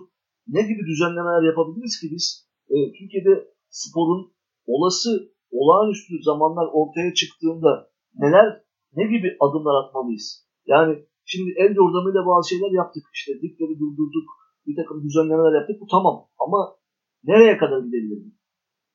ne 0.49 0.63
gibi 0.63 0.83
düzenlemeler 0.91 1.43
yapabiliriz 1.51 2.01
ki 2.01 2.07
biz 2.15 2.49
e, 2.75 2.77
Türkiye'de 2.97 3.35
sporun 3.71 4.33
olası 4.67 5.11
olağanüstü 5.51 6.15
zamanlar 6.23 6.67
ortaya 6.73 7.15
çıktığında 7.15 7.91
neler 8.15 8.63
ne 8.97 9.05
gibi 9.05 9.37
adımlar 9.41 9.85
atmalıyız? 9.85 10.52
Yani 10.67 11.07
şimdi 11.25 11.51
el 11.57 11.75
yordamıyla 11.77 12.27
bazı 12.27 12.49
şeyler 12.49 12.71
yaptık. 12.71 13.05
İşte 13.15 13.33
dikleri 13.43 13.79
durdurduk. 13.79 14.29
Bir 14.67 14.77
takım 14.77 15.05
düzenlemeler 15.05 15.59
yaptık. 15.59 15.81
Bu 15.81 15.87
tamam. 15.87 16.29
Ama 16.39 16.77
nereye 17.25 17.59
kadar 17.59 17.79
gidebiliriz? 17.79 18.33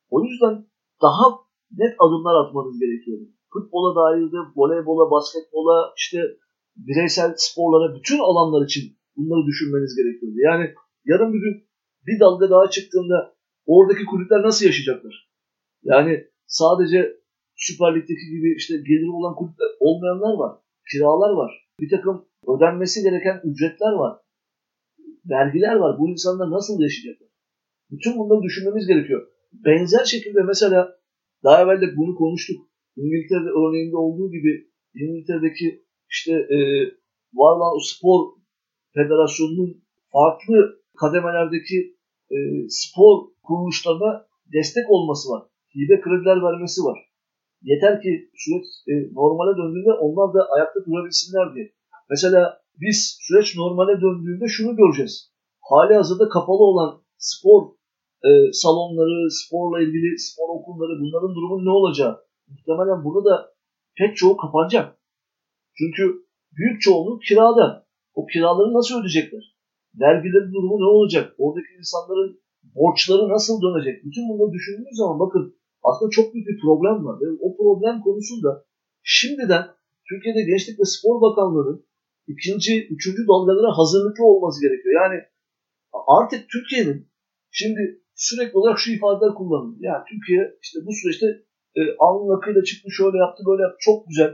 O 0.10 0.24
yüzden 0.24 0.66
daha 1.02 1.26
net 1.72 1.96
adımlar 2.00 2.36
atmanız 2.46 2.80
gerekiyor. 2.80 3.20
Futbola 3.54 3.96
dair 4.02 4.32
de 4.32 4.40
voleybola, 4.56 5.12
basketbola, 5.12 5.94
işte 5.98 6.20
bireysel 6.76 7.34
sporlara, 7.38 7.96
bütün 7.96 8.20
alanlar 8.20 8.66
için 8.66 8.98
bunları 9.16 9.48
düşünmeniz 9.48 9.96
gerekiyor. 9.96 10.32
Yani 10.48 10.74
yarın 11.06 11.34
bir 11.34 11.40
gün 11.40 11.68
bir 12.08 12.20
dalga 12.20 12.50
daha 12.50 12.70
çıktığında 12.70 13.36
oradaki 13.66 14.06
kulüpler 14.06 14.44
nasıl 14.44 14.66
yaşayacaklar? 14.66 15.30
Yani 15.84 16.28
sadece 16.48 17.18
Süper 17.56 17.96
Lig'deki 17.96 18.26
gibi 18.36 18.56
işte 18.58 18.78
geliri 18.78 19.12
olan 19.12 19.36
kulüpler 19.36 19.68
olmayanlar 19.80 20.34
var. 20.38 20.60
Kiralar 20.92 21.30
var. 21.30 21.68
Bir 21.80 21.90
takım 21.90 22.26
ödenmesi 22.48 23.02
gereken 23.04 23.42
ücretler 23.44 23.92
var. 23.92 24.20
Vergiler 25.30 25.76
var. 25.76 26.00
Bu 26.00 26.10
insanlar 26.10 26.52
nasıl 26.52 26.82
yaşayacaklar? 26.82 27.30
Bütün 27.92 28.18
bunları 28.18 28.42
düşünmemiz 28.44 28.88
gerekiyor. 28.88 29.28
Benzer 29.54 30.06
şekilde 30.06 30.44
mesela 30.44 30.98
daha 31.44 31.62
evvel 31.62 31.82
de 31.82 31.98
bunu 31.98 32.16
konuştuk. 32.16 32.70
İngiltere'de 32.96 33.50
örneğinde 33.50 33.98
olduğu 33.98 34.32
gibi 34.32 34.68
İngiltere'deki 34.96 35.84
işte 36.10 36.32
e, 36.32 36.58
var 37.34 37.58
olan 37.58 37.78
spor 37.92 38.20
federasyonunun 38.94 39.84
farklı 40.12 40.82
kademelerdeki 41.00 41.98
e, 42.32 42.38
spor 42.70 43.28
kuruluşlarına 43.44 44.28
destek 44.54 44.90
olması 44.90 45.30
var. 45.30 45.44
Hibe 45.76 46.02
krediler 46.02 46.42
vermesi 46.44 46.82
var. 46.82 47.07
Yeter 47.72 48.02
ki 48.04 48.12
süreç 48.42 48.66
e, 48.92 48.94
normale 49.20 49.54
döndüğünde 49.60 49.94
onlar 50.06 50.34
da 50.36 50.42
ayakta 50.56 50.80
durabilsinler 50.86 51.56
diye. 51.56 51.66
Mesela 52.10 52.42
biz 52.82 53.18
süreç 53.26 53.58
normale 53.58 54.02
döndüğünde 54.02 54.48
şunu 54.48 54.76
göreceğiz. 54.76 55.32
Hali 55.70 55.94
hazırda 55.96 56.30
kapalı 56.30 56.64
olan 56.72 56.92
spor 57.18 57.62
e, 58.28 58.30
salonları, 58.62 59.32
sporla 59.32 59.78
ilgili 59.86 60.20
spor 60.20 60.50
okulları 60.58 60.94
bunların 61.02 61.36
durumu 61.36 61.66
ne 61.66 61.70
olacağı? 61.80 62.16
Muhtemelen 62.48 63.04
burada 63.06 63.30
da 63.30 63.36
pek 63.98 64.18
çoğu 64.18 64.38
kapanacak. 64.38 64.98
Çünkü 65.78 66.04
büyük 66.58 66.82
çoğunluğu 66.82 67.20
kirada. 67.20 67.88
O 68.14 68.26
kiraları 68.26 68.74
nasıl 68.74 69.00
ödeyecekler? 69.00 69.56
Vergilerin 70.02 70.54
durumu 70.54 70.78
ne 70.80 70.90
olacak? 70.98 71.36
Oradaki 71.38 71.74
insanların 71.80 72.42
borçları 72.76 73.30
nasıl 73.30 73.62
dönecek? 73.62 74.06
Bütün 74.06 74.30
bunları 74.30 74.52
düşündüğümüz 74.54 74.98
zaman 74.98 75.20
bakın 75.20 75.58
aslında 75.88 76.10
çok 76.18 76.34
büyük 76.34 76.48
bir 76.48 76.60
problem 76.66 76.98
var. 77.06 77.16
Ve 77.22 77.26
o 77.46 77.48
problem 77.58 77.96
konusunda 78.02 78.66
şimdiden 79.04 79.66
Türkiye'de 80.10 80.42
Gençlik 80.50 80.80
ve 80.80 80.86
Spor 80.94 81.22
Bakanlığı'nın 81.26 81.80
ikinci, 82.34 82.88
üçüncü 82.96 83.22
dalgalara 83.28 83.78
hazırlıklı 83.80 84.24
olması 84.26 84.62
gerekiyor. 84.66 84.94
Yani 85.02 85.18
artık 86.18 86.50
Türkiye'nin 86.54 87.00
şimdi 87.52 87.82
sürekli 88.16 88.58
olarak 88.58 88.80
şu 88.80 88.92
ifadeler 88.92 89.34
kullanılıyor. 89.40 89.80
Yani 89.82 90.04
Türkiye 90.12 90.42
işte 90.62 90.80
bu 90.86 90.92
süreçte 91.00 91.28
e, 91.80 91.82
alnın 92.00 92.38
akıyla 92.38 92.64
çıktı, 92.64 92.88
şöyle 92.92 93.18
yaptı, 93.18 93.44
böyle 93.50 93.62
yaptı. 93.62 93.78
Çok 93.80 94.08
güzel. 94.08 94.32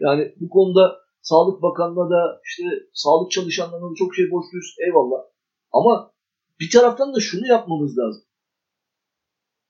Yani 0.00 0.34
bu 0.40 0.48
konuda 0.48 0.84
Sağlık 1.22 1.62
Bakanlığı'na 1.62 2.10
da 2.10 2.40
işte 2.44 2.64
sağlık 2.92 3.30
çalışanlarına 3.30 3.90
da 3.90 3.94
çok 3.98 4.14
şey 4.14 4.30
borçluyuz. 4.30 4.76
Eyvallah. 4.86 5.20
Ama 5.72 6.12
bir 6.60 6.70
taraftan 6.70 7.14
da 7.14 7.20
şunu 7.20 7.46
yapmamız 7.46 7.98
lazım. 7.98 8.22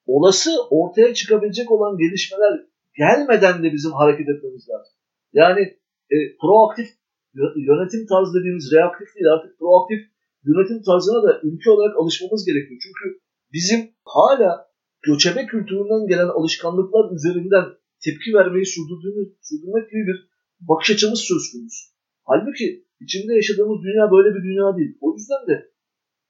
Olası 0.07 0.51
ortaya 0.71 1.15
çıkabilecek 1.15 1.71
olan 1.71 1.99
gelişmeler 1.99 2.67
gelmeden 2.99 3.63
de 3.63 3.73
bizim 3.73 3.93
hareket 3.93 4.29
etmemiz 4.29 4.69
lazım. 4.69 4.95
Yani 5.33 5.61
e, 6.11 6.17
proaktif 6.41 6.89
yönetim 7.69 8.07
tarzı 8.07 8.33
dediğimiz 8.39 8.73
reaktif 8.73 9.09
değil 9.15 9.29
artık 9.35 9.59
proaktif 9.59 10.01
yönetim 10.45 10.83
tarzına 10.83 11.23
da 11.27 11.41
ülke 11.43 11.71
olarak 11.71 11.97
alışmamız 11.97 12.45
gerekiyor. 12.45 12.81
Çünkü 12.85 13.21
bizim 13.53 13.81
hala 14.05 14.51
göçebe 15.03 15.47
kültüründen 15.47 16.07
gelen 16.07 16.29
alışkanlıklar 16.39 17.05
üzerinden 17.17 17.65
tepki 18.05 18.31
vermeyi 18.39 18.67
sürdürdüğümüz, 18.67 19.29
sürdürmek 19.49 19.91
gibi 19.91 20.07
bir 20.11 20.19
bakış 20.61 20.91
açımız 20.91 21.21
söz 21.21 21.53
konusu. 21.53 21.83
Halbuki 22.25 22.87
içinde 23.01 23.35
yaşadığımız 23.35 23.79
dünya 23.87 24.05
böyle 24.15 24.29
bir 24.35 24.43
dünya 24.49 24.77
değil. 24.79 24.93
O 25.01 25.07
yüzden 25.17 25.43
de 25.51 25.57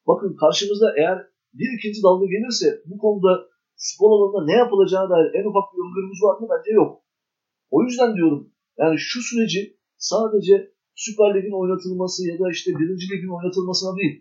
bakın 0.06 0.36
karşımızda 0.42 0.94
eğer 0.98 1.18
bir 1.58 1.78
ikinci 1.78 2.02
dalga 2.02 2.26
gelirse 2.26 2.82
bu 2.86 2.98
konuda 2.98 3.32
spor 3.76 4.10
alanında 4.10 4.44
ne 4.44 4.56
yapılacağına 4.62 5.10
dair 5.10 5.28
en 5.38 5.48
ufak 5.50 5.66
bir 5.72 5.80
öngörümüz 5.84 6.20
var 6.26 6.40
mı? 6.40 6.46
Bence 6.52 6.72
yok. 6.82 6.90
O 7.70 7.82
yüzden 7.82 8.16
diyorum 8.16 8.52
yani 8.78 8.96
şu 8.98 9.20
süreci 9.28 9.60
sadece 9.98 10.54
Süper 10.94 11.34
Lig'in 11.34 11.60
oynatılması 11.62 12.28
ya 12.28 12.38
da 12.38 12.50
işte 12.50 12.70
birinci 12.78 13.06
ligin 13.12 13.36
oynatılmasına 13.36 13.96
değil, 13.96 14.14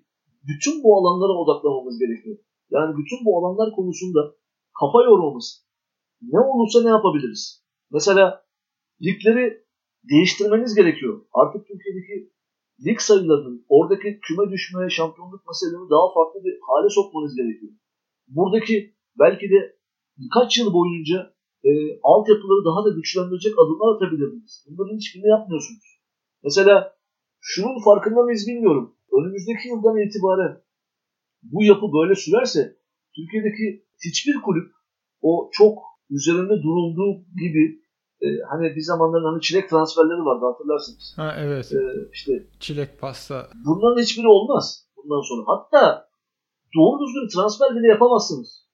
bütün 0.49 0.83
bu 0.83 0.89
alanlara 0.97 1.33
odaklamamız 1.41 1.99
gerekiyor. 1.99 2.37
Yani 2.69 2.91
bütün 2.99 3.19
bu 3.25 3.31
alanlar 3.37 3.75
konusunda 3.75 4.21
kafa 4.79 5.03
yormamız, 5.03 5.65
ne 6.21 6.39
olursa 6.39 6.83
ne 6.83 6.89
yapabiliriz? 6.89 7.63
Mesela 7.91 8.45
ligleri 9.01 9.65
değiştirmeniz 10.09 10.75
gerekiyor. 10.75 11.25
Artık 11.33 11.67
Türkiye'deki 11.67 12.15
lig 12.85 12.99
sayılarının, 12.99 13.65
oradaki 13.69 14.19
küme 14.21 14.51
düşme, 14.51 14.89
şampiyonluk 14.89 15.47
meselelerini 15.47 15.89
daha 15.89 16.13
farklı 16.13 16.43
bir 16.43 16.55
hale 16.67 16.89
sokmanız 16.89 17.35
gerekiyor. 17.35 17.73
Buradaki 18.27 18.94
belki 19.19 19.45
de 19.53 19.59
birkaç 20.17 20.57
yıl 20.57 20.73
boyunca 20.73 21.33
e, 21.63 21.71
altyapıları 22.03 22.65
daha 22.65 22.85
da 22.85 22.89
güçlendirecek 22.89 23.53
adımlar 23.61 23.95
atabilirsiniz. 23.95 24.65
Bunların 24.67 24.97
hiçbirini 24.97 25.29
yapmıyorsunuz. 25.29 25.85
Mesela 26.43 26.95
şunun 27.41 27.83
farkında 27.83 28.21
mıyız 28.23 28.47
bilmiyorum. 28.47 28.95
Önümüzdeki 29.17 29.67
yıldan 29.67 29.97
itibaren 29.97 30.61
bu 31.43 31.63
yapı 31.63 31.85
böyle 31.97 32.15
sürerse 32.15 32.77
Türkiye'deki 33.15 33.85
hiçbir 34.05 34.41
kulüp 34.41 34.71
o 35.21 35.49
çok 35.51 35.77
üzerinde 36.09 36.55
durulduğu 36.63 37.25
gibi 37.43 37.81
e, 38.21 38.27
hani 38.49 38.75
bir 38.75 38.81
zamanların 38.81 39.25
hani 39.25 39.41
çilek 39.41 39.69
transferleri 39.69 40.25
vardı 40.25 40.45
hatırlarsınız. 40.45 41.13
Ha 41.15 41.35
evet. 41.37 41.73
E, 41.73 41.79
işte 42.13 42.31
çilek 42.59 42.99
pasta. 42.99 43.49
Bunların 43.65 44.01
hiçbiri 44.01 44.27
olmaz 44.27 44.87
bundan 44.97 45.21
sonra. 45.21 45.43
Hatta 45.47 46.09
doğru 46.75 47.05
düzgün 47.05 47.27
transfer 47.33 47.75
bile 47.75 47.87
yapamazsınız. 47.87 48.64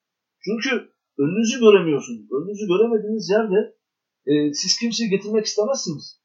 Çünkü 0.46 0.70
önünüzü 1.18 1.60
göremiyorsunuz. 1.60 2.22
Önünüzü 2.32 2.66
göremediğiniz 2.68 3.30
yerde 3.36 3.60
e, 4.26 4.54
siz 4.54 4.80
kimseyi 4.80 5.10
getirmek 5.10 5.46
istemezsiniz. 5.46 6.22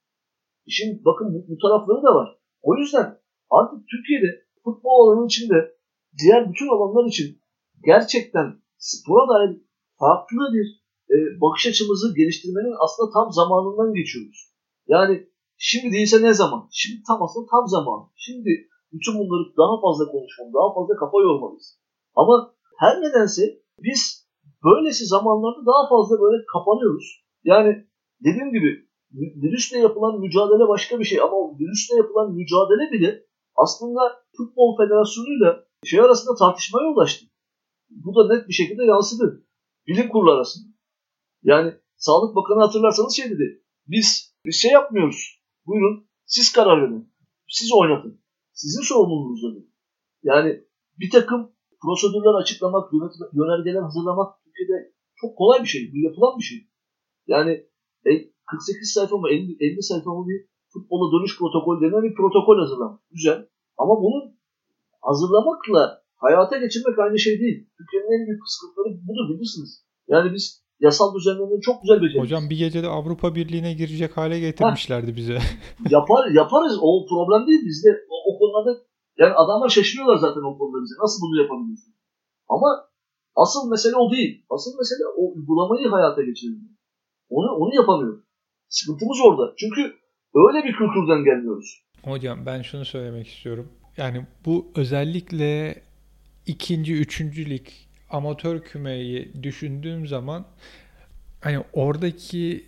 İşin 0.66 1.04
bakın 1.04 1.34
bu, 1.34 1.38
bu 1.48 1.56
tarafları 1.62 2.02
da 2.02 2.14
var. 2.14 2.28
O 2.62 2.76
yüzden 2.76 3.18
artık 3.50 3.78
Türkiye'de 3.90 4.30
futbol 4.64 4.94
alanı 5.00 5.26
içinde 5.26 5.58
diğer 6.18 6.50
bütün 6.50 6.68
alanlar 6.68 7.04
için 7.08 7.40
gerçekten 7.84 8.46
spora 8.78 9.24
dair 9.32 9.52
farklı 9.98 10.42
bir 10.56 10.66
e, 11.14 11.16
bakış 11.40 11.66
açımızı 11.66 12.14
geliştirmenin 12.16 12.76
aslında 12.84 13.10
tam 13.12 13.32
zamanından 13.32 13.94
geçiyoruz. 13.94 14.38
Yani 14.86 15.28
şimdi 15.56 15.92
değilse 15.94 16.22
ne 16.22 16.34
zaman? 16.34 16.68
Şimdi 16.70 17.02
tam 17.08 17.22
aslında 17.22 17.46
tam 17.50 17.66
zaman. 17.68 18.10
Şimdi 18.16 18.50
bütün 18.92 19.14
bunları 19.18 19.56
daha 19.62 19.74
fazla 19.84 20.04
konuşmamız, 20.12 20.54
daha 20.54 20.74
fazla 20.74 20.94
kafa 20.96 21.18
yormalıyız. 21.26 21.80
Ama 22.14 22.54
her 22.78 22.94
nedense 23.00 23.42
biz 23.78 24.28
böylesi 24.64 25.06
zamanlarda 25.06 25.66
daha 25.66 25.88
fazla 25.88 26.20
böyle 26.20 26.44
kapanıyoruz. 26.52 27.24
Yani 27.44 27.86
dediğim 28.24 28.52
gibi 28.52 28.86
virüsle 29.12 29.78
yapılan 29.78 30.20
mücadele 30.20 30.68
başka 30.68 30.98
bir 30.98 31.04
şey 31.04 31.20
ama 31.20 31.36
o 31.36 31.58
virüsle 31.58 31.96
yapılan 31.96 32.34
mücadele 32.34 32.92
bile 32.92 33.26
aslında 33.54 34.00
Futbol 34.36 34.76
Federasyonu 34.76 35.28
ile 35.28 35.66
şey 35.84 36.00
arasında 36.00 36.34
tartışmaya 36.34 36.88
ulaştı. 36.88 37.26
Bu 37.90 38.14
da 38.14 38.34
net 38.34 38.48
bir 38.48 38.52
şekilde 38.52 38.84
yansıdı. 38.84 39.46
Bilim 39.86 40.08
kurulu 40.08 40.30
arasında. 40.30 40.68
Yani 41.42 41.74
Sağlık 41.96 42.36
Bakanı 42.36 42.60
hatırlarsanız 42.60 43.16
şey 43.16 43.30
dedi. 43.30 43.62
Biz 43.86 44.34
bir 44.44 44.52
şey 44.52 44.70
yapmıyoruz. 44.70 45.42
Buyurun 45.66 46.08
siz 46.26 46.52
karar 46.52 46.82
verin. 46.82 47.12
Siz 47.48 47.72
oynatın. 47.72 48.20
Sizin 48.52 48.82
sorumluluğunuz 48.82 49.42
dedi. 49.42 49.66
Yani 50.22 50.64
bir 50.98 51.10
takım 51.10 51.55
prosedürler 51.86 52.34
açıklamak, 52.42 52.84
yönergeler 53.38 53.82
hazırlamak 53.86 54.28
Türkiye'de 54.44 54.76
çok 55.20 55.32
kolay 55.40 55.58
bir 55.62 55.72
şey. 55.74 55.82
Bu 55.92 55.98
yapılan 56.06 56.34
bir 56.38 56.46
şey. 56.50 56.58
Yani 57.34 57.52
e, 58.08 58.10
48 58.50 58.92
sayfa 58.96 59.16
mı 59.16 59.28
50, 59.30 59.56
50 59.60 59.82
sayfa 59.90 60.10
mı 60.16 60.22
bir 60.30 60.38
futbola 60.72 61.06
dönüş 61.14 61.32
protokolü 61.38 61.78
denen 61.84 62.02
bir 62.06 62.14
protokol 62.20 62.58
hazırlamış. 62.62 63.00
Güzel. 63.16 63.40
Ama 63.82 63.94
bunu 64.02 64.18
hazırlamakla 65.08 65.82
hayata 66.24 66.56
geçirmek 66.58 66.98
aynı 66.98 67.18
şey 67.18 67.34
değil. 67.42 67.58
Türkiye'nin 67.78 68.10
en 68.16 68.26
büyük 68.26 68.40
sıkıntıları 68.54 68.90
budur 69.08 69.26
bilirsiniz. 69.34 69.70
Yani 70.08 70.28
biz 70.34 70.44
yasal 70.80 71.14
düzenlemeyi 71.14 71.60
çok 71.60 71.82
güzel 71.82 71.96
beceriyoruz. 72.02 72.30
Hocam 72.30 72.50
bir 72.50 72.58
gecede 72.58 72.88
Avrupa 72.88 73.34
Birliği'ne 73.34 73.72
girecek 73.74 74.16
hale 74.16 74.40
getirmişlerdi 74.40 75.10
Heh. 75.10 75.16
bize. 75.16 75.38
Yapar, 75.90 76.22
yaparız. 76.40 76.78
O 76.82 77.06
problem 77.10 77.46
değil. 77.46 77.62
Bizde 77.66 77.90
o, 78.14 78.16
o 78.28 78.38
konularda 78.38 78.72
yani 79.18 79.34
adamlar 79.34 79.68
şaşırıyorlar 79.68 80.16
zaten 80.16 80.40
o 80.40 80.58
konuda 80.58 80.82
bize. 80.82 80.94
Nasıl 81.02 81.18
bunu 81.22 81.42
yapabiliyorsun? 81.42 81.94
Ama 82.48 82.68
asıl 83.36 83.70
mesele 83.70 83.96
o 83.96 84.12
değil. 84.12 84.44
Asıl 84.50 84.70
mesele 84.78 85.04
o 85.16 85.32
uygulamayı 85.36 85.88
hayata 85.88 86.22
geçirmek. 86.22 86.60
Onu, 87.28 87.50
onu 87.50 87.74
yapamıyoruz. 87.74 88.24
Sıkıntımız 88.68 89.18
orada. 89.24 89.54
Çünkü 89.56 89.82
öyle 90.34 90.58
bir 90.64 90.72
kültürden 90.72 91.24
gelmiyoruz. 91.24 91.82
Hocam 92.04 92.46
ben 92.46 92.62
şunu 92.62 92.84
söylemek 92.84 93.28
istiyorum. 93.28 93.72
Yani 93.96 94.26
bu 94.44 94.66
özellikle 94.74 95.82
ikinci, 96.46 96.94
üçüncü 96.94 97.62
amatör 98.10 98.60
kümeyi 98.60 99.42
düşündüğüm 99.42 100.06
zaman 100.06 100.46
hani 101.40 101.64
oradaki 101.72 102.66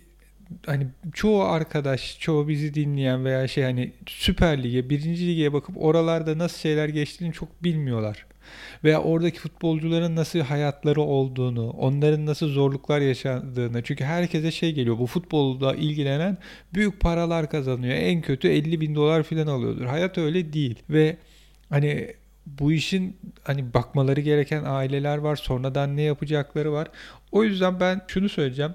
hani 0.65 0.87
çoğu 1.13 1.43
arkadaş, 1.43 2.19
çoğu 2.19 2.47
bizi 2.47 2.73
dinleyen 2.73 3.25
veya 3.25 3.47
şey 3.47 3.63
hani 3.63 3.91
Süper 4.07 4.63
Lig'e, 4.63 4.89
birinci 4.89 5.27
lige 5.27 5.53
bakıp 5.53 5.77
oralarda 5.77 6.37
nasıl 6.37 6.57
şeyler 6.57 6.89
geçtiğini 6.89 7.33
çok 7.33 7.63
bilmiyorlar. 7.63 8.25
Veya 8.83 9.01
oradaki 9.01 9.39
futbolcuların 9.39 10.15
nasıl 10.15 10.39
hayatları 10.39 11.01
olduğunu, 11.01 11.69
onların 11.69 12.25
nasıl 12.25 12.47
zorluklar 12.47 12.99
yaşadığını. 13.01 13.83
Çünkü 13.83 14.03
herkese 14.03 14.51
şey 14.51 14.73
geliyor. 14.73 14.97
Bu 14.99 15.07
futbolda 15.07 15.75
ilgilenen 15.75 16.37
büyük 16.73 16.99
paralar 16.99 17.49
kazanıyor. 17.49 17.95
En 17.95 18.21
kötü 18.21 18.47
50 18.47 18.81
bin 18.81 18.95
dolar 18.95 19.23
falan 19.23 19.47
alıyordur. 19.47 19.85
Hayat 19.85 20.17
öyle 20.17 20.53
değil. 20.53 20.79
Ve 20.89 21.17
hani 21.69 22.13
bu 22.45 22.71
işin 22.71 23.17
hani 23.43 23.73
bakmaları 23.73 24.21
gereken 24.21 24.63
aileler 24.65 25.17
var. 25.17 25.35
Sonradan 25.35 25.97
ne 25.97 26.01
yapacakları 26.01 26.71
var. 26.71 26.87
O 27.31 27.43
yüzden 27.43 27.79
ben 27.79 28.01
şunu 28.07 28.29
söyleyeceğim. 28.29 28.73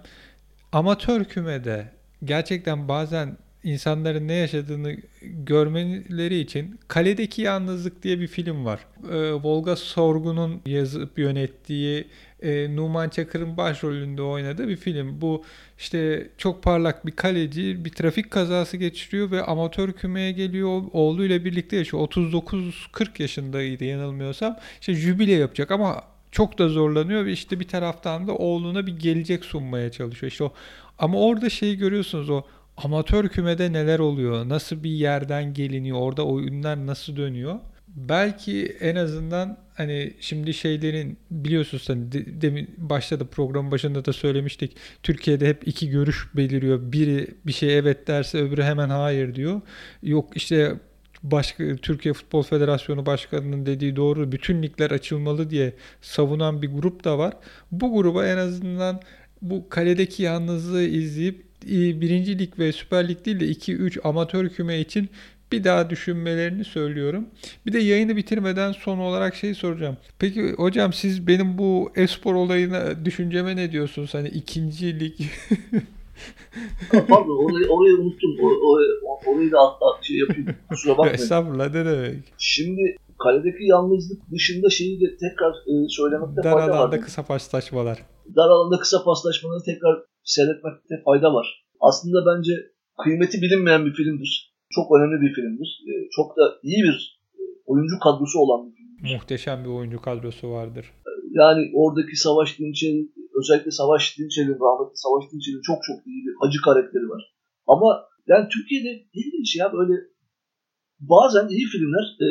Amatör 0.75 1.25
kümede 1.25 1.89
gerçekten 2.25 2.89
bazen 2.89 3.37
insanların 3.64 4.29
ne 4.29 4.35
yaşadığını 4.35 4.97
görmeleri 5.22 6.39
için 6.39 6.81
Kaledeki 6.89 7.43
Yalnızlık 7.43 8.03
diye 8.03 8.20
bir 8.20 8.27
film 8.27 8.64
var. 8.64 8.81
Ee, 9.12 9.33
Volga 9.33 9.77
Sorgun'un 9.77 10.61
yazıp 10.66 11.18
yönettiği 11.18 12.09
e, 12.43 12.77
Numan 12.77 13.09
Çakır'ın 13.09 13.57
başrolünde 13.57 14.22
oynadığı 14.22 14.68
bir 14.68 14.77
film. 14.77 15.20
Bu 15.20 15.45
işte 15.79 16.29
çok 16.39 16.62
parlak 16.62 17.07
bir 17.07 17.12
kaleci 17.12 17.85
bir 17.85 17.91
trafik 17.91 18.31
kazası 18.31 18.77
geçiriyor 18.77 19.31
ve 19.31 19.43
amatör 19.43 19.93
kümeye 19.93 20.33
geliyor. 20.33 20.83
Oğluyla 20.93 21.45
birlikte 21.45 21.77
yaşıyor. 21.77 22.09
39-40 22.09 23.22
yaşındaydı 23.22 23.85
yanılmıyorsam. 23.85 24.57
İşte 24.81 24.95
jübile 24.95 25.33
yapacak 25.33 25.70
ama 25.70 26.14
çok 26.35 26.59
da 26.59 26.68
zorlanıyor 26.68 27.24
ve 27.24 27.32
işte 27.32 27.61
bir 27.61 27.68
taraftan 27.68 28.26
da 28.26 28.35
oğluna 28.35 28.87
bir 28.87 28.97
gelecek 28.97 29.45
sunmaya 29.45 29.93
çalışıyor. 29.93 30.32
İşte 30.32 30.45
o 30.45 30.53
ama 30.99 31.18
orada 31.18 31.51
şeyi 31.51 31.76
görüyorsunuz 31.76 32.30
o 32.30 32.43
amatör 32.76 33.28
kümede 33.28 33.72
neler 33.72 33.99
oluyor? 33.99 34.49
Nasıl 34.49 34.82
bir 34.82 34.91
yerden 34.91 35.55
geliniyor? 35.55 35.99
Orada 35.99 36.26
oyunlar 36.26 36.87
nasıl 36.87 37.16
dönüyor? 37.16 37.59
Belki 37.89 38.76
en 38.80 38.97
azından 38.97 39.59
hani 39.74 40.14
şimdi 40.20 40.55
şeylerin 40.55 41.18
biliyorsunuz 41.30 41.89
hani 41.89 42.12
de, 42.12 42.43
demin 42.43 42.74
başta 42.78 43.20
da 43.20 43.26
programın 43.26 43.70
başında 43.70 44.05
da 44.05 44.12
söylemiştik. 44.12 44.76
Türkiye'de 45.03 45.49
hep 45.49 45.68
iki 45.68 45.89
görüş 45.91 46.28
beliriyor. 46.37 46.93
Biri 46.93 47.28
bir 47.47 47.53
şey 47.53 47.78
evet 47.78 48.07
derse 48.07 48.39
öbürü 48.39 48.62
hemen 48.62 48.89
hayır 48.89 49.35
diyor. 49.35 49.61
Yok 50.03 50.37
işte 50.37 50.74
başka 51.25 51.77
Türkiye 51.77 52.14
Futbol 52.14 52.43
Federasyonu 52.43 53.07
Başkanı'nın 53.07 53.66
dediği 53.66 53.97
doğru 53.97 54.33
bütün 54.33 54.62
ligler 54.62 54.91
açılmalı 54.91 55.51
diye 55.51 55.72
savunan 56.03 56.62
bir 56.62 56.68
grup 56.68 57.05
da 57.05 57.18
var. 57.18 57.35
Bu 57.72 57.95
gruba 57.95 58.27
en 58.27 58.37
azından 58.37 59.01
bu 59.43 59.68
kaledeki 59.68 60.22
yalnızlığı 60.22 60.85
izleyip 60.85 61.45
birinci 62.01 62.39
lig 62.39 62.59
ve 62.59 62.72
Süper 62.72 63.09
Lig 63.09 63.25
değil 63.25 63.41
de 63.41 63.47
2-3 63.47 64.01
amatör 64.05 64.49
küme 64.49 64.81
için 64.81 65.09
bir 65.53 65.64
daha 65.64 65.91
düşünmelerini 65.91 66.64
söylüyorum. 66.64 67.27
Bir 67.66 67.72
de 67.72 67.79
yayını 67.79 68.16
bitirmeden 68.16 68.72
son 68.72 68.99
olarak 68.99 69.35
şey 69.35 69.55
soracağım. 69.55 69.97
Peki 70.18 70.53
hocam 70.53 70.93
siz 70.93 71.27
benim 71.27 71.59
bu 71.59 71.93
espor 71.97 72.35
olayına 72.35 73.05
düşünceme 73.05 73.57
ne 73.57 73.72
diyorsunuz? 73.72 74.14
Hani 74.14 74.29
ikinci 74.29 75.01
lig 75.01 75.14
Pardon 77.09 77.45
orayı, 77.45 77.69
orayı 77.69 77.95
unuttum. 77.97 78.31
O, 78.43 78.47
o, 78.47 78.79
orayı 79.27 79.53
da 79.53 79.59
atla, 79.59 79.87
şey 80.03 80.17
yapayım. 80.19 80.47
Kusura 80.69 80.93
bakmayın. 80.99 81.15
Estağfurullah 81.15 81.75
ne 81.75 81.85
demek. 81.85 82.33
Şimdi 82.39 82.97
kaledeki 83.19 83.65
yalnızlık 83.65 84.31
dışında 84.33 84.71
şeyi 84.71 85.01
de 85.01 85.17
tekrar 85.17 85.53
e, 85.53 85.73
söylemekte 85.89 86.37
Dar 86.37 86.53
fayda 86.53 86.57
var. 86.57 86.69
Dar 86.69 86.79
alanda 86.79 87.01
kısa 87.01 87.23
paslaşmalar. 87.23 87.99
Dar 88.37 88.49
alanda 88.49 88.79
kısa 88.79 89.05
paslaşmaları 89.05 89.62
tekrar 89.65 90.03
seyretmekte 90.25 91.03
fayda 91.05 91.35
var. 91.35 91.65
Aslında 91.81 92.19
bence 92.31 92.53
kıymeti 93.05 93.43
bilinmeyen 93.43 93.87
bir 93.87 93.93
filmdir. 93.93 94.55
Çok 94.71 94.87
önemli 94.97 95.21
bir 95.23 95.35
filmdir. 95.35 95.83
E, 95.89 95.93
çok 96.17 96.37
da 96.37 96.43
iyi 96.62 96.83
bir 96.83 97.21
e, 97.35 97.43
oyuncu 97.67 97.99
kadrosu 97.99 98.39
olan 98.39 98.67
bir 98.67 98.77
filmdir. 98.77 99.15
Muhteşem 99.15 99.65
bir 99.65 99.71
oyuncu 99.71 100.01
kadrosu 100.01 100.51
vardır. 100.51 100.87
Yani 101.31 101.71
oradaki 101.75 102.17
Savaş 102.17 102.59
Dinçer'in 102.59 103.14
özellikle 103.41 103.70
Savaş 103.70 104.18
Dinçer'in, 104.18 104.61
rahmetli 104.64 104.97
Savaş 105.07 105.24
Dinçer'in 105.32 105.64
çok 105.70 105.78
çok 105.89 105.99
iyi 106.07 106.20
bir 106.26 106.35
acı 106.45 106.59
karakteri 106.66 107.07
var. 107.14 107.22
Ama 107.66 107.89
yani 108.26 108.49
Türkiye'de 108.55 108.93
ilginç 109.18 109.57
ya 109.61 109.72
böyle 109.72 109.95
bazen 111.01 111.49
iyi 111.49 111.66
filmler 111.72 112.07
e, 112.24 112.26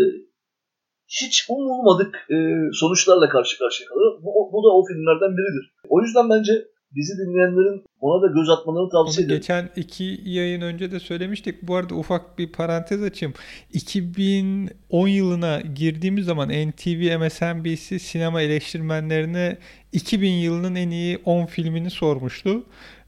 hiç 1.07 1.45
umulmadık 1.49 2.13
e, 2.35 2.37
sonuçlarla 2.73 3.29
karşı 3.29 3.59
karşıya 3.59 3.89
kalıyor. 3.89 4.11
Bu, 4.23 4.29
bu 4.53 4.63
da 4.63 4.69
o 4.77 4.85
filmlerden 4.85 5.37
biridir. 5.37 5.65
O 5.89 6.01
yüzden 6.01 6.29
bence 6.29 6.53
bizi 6.95 7.13
dinleyenlerin 7.17 7.83
ona 7.99 8.21
da 8.21 8.27
göz 8.27 8.49
atmalarını 8.49 8.89
tavsiye 8.89 9.25
ederim. 9.25 9.39
Geçen 9.39 9.69
iki 9.75 10.21
yayın 10.23 10.61
önce 10.61 10.91
de 10.91 10.99
söylemiştik. 10.99 11.61
Bu 11.61 11.75
arada 11.75 11.95
ufak 11.95 12.39
bir 12.39 12.51
parantez 12.51 13.03
açayım. 13.03 13.33
2010 13.73 15.07
yılına 15.07 15.61
girdiğimiz 15.61 16.25
zaman 16.25 16.49
NTV 16.49 17.19
MSNBC 17.19 17.99
sinema 17.99 18.41
eleştirmenlerine 18.41 19.57
2000 19.93 20.31
yılının 20.31 20.75
en 20.75 20.89
iyi 20.89 21.17
10 21.25 21.45
filmini 21.45 21.89
sormuştu. 21.89 22.63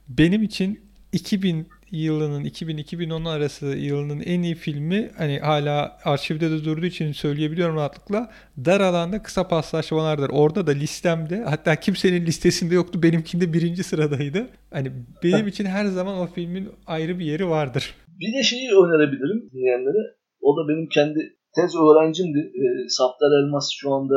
Benim 0.10 0.44
için 0.44 0.80
2000 1.12 1.68
yılının 1.92 2.44
2000-2010 2.46 3.30
arası 3.30 3.66
yılının 3.66 4.20
en 4.20 4.42
iyi 4.42 4.56
filmi 4.56 5.12
hani 5.18 5.40
hala 5.40 5.98
arşivde 6.06 6.52
de 6.52 6.66
durduğu 6.66 6.86
için 6.86 7.12
söyleyebiliyorum 7.12 7.76
rahatlıkla. 7.76 8.32
Dar 8.66 8.82
alanda 8.82 9.24
kısa 9.24 9.48
paslaşmalardır. 9.48 10.30
Orada 10.30 10.68
da 10.68 10.72
listemde 10.72 11.44
hatta 11.44 11.76
kimsenin 11.76 12.26
listesinde 12.26 12.76
yoktu. 12.76 13.04
Benimkinde 13.04 13.54
birinci 13.54 13.84
sıradaydı. 13.84 14.48
Hani 14.72 14.92
benim 15.24 15.48
için 15.48 15.66
her 15.66 15.86
zaman 15.86 16.18
o 16.18 16.28
filmin 16.28 16.70
ayrı 16.88 17.20
bir 17.20 17.26
yeri 17.26 17.50
vardır. 17.50 17.96
Bir 18.20 18.34
de 18.38 18.44
şeyi 18.44 18.70
önerebilirim 18.70 19.50
dinleyenlere. 19.54 20.16
O 20.42 20.58
da 20.58 20.70
benim 20.70 20.90
kendi 20.90 21.20
tez 21.56 21.76
öğrencimdi. 21.76 22.40
E, 22.40 22.90
Safter 22.90 23.28
Elmas 23.28 23.70
şu 23.72 23.94
anda 23.94 24.16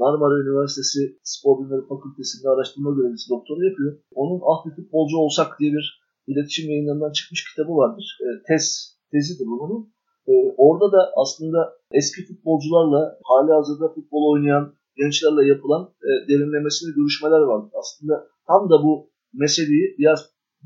Marmara 0.00 0.36
Üniversitesi 0.44 1.00
Spor 1.22 1.54
Bilimleri 1.58 1.88
Fakültesi'nde 1.90 2.48
araştırma 2.48 2.90
görevlisi 2.96 3.30
doktora 3.34 3.62
yapıyor. 3.68 3.92
Onun 4.20 4.40
ah 4.50 4.58
bir 4.64 4.74
futbolcu 4.76 5.16
olsak 5.24 5.50
diye 5.60 5.72
bir 5.76 5.86
iletişim 6.30 6.70
yayınlarından 6.70 7.12
çıkmış 7.12 7.40
kitabı 7.48 7.72
vardır. 7.82 8.06
E, 8.24 8.26
tez, 8.48 8.64
tezidir 9.12 9.46
bunun. 9.46 9.82
E, 10.30 10.32
orada 10.56 10.86
da 10.96 11.00
aslında 11.22 11.58
eski 11.98 12.20
futbolcularla 12.28 13.18
hali 13.28 13.52
hazırda 13.52 13.86
futbol 13.96 14.32
oynayan 14.32 14.74
gençlerle 14.96 15.42
yapılan 15.52 15.82
e, 16.08 16.10
derinlemesine 16.28 16.90
görüşmeler 16.98 17.42
vardır. 17.50 17.72
Aslında 17.80 18.14
tam 18.46 18.62
da 18.70 18.76
bu 18.84 19.10
meseleyi 19.32 19.94
biraz 19.98 20.20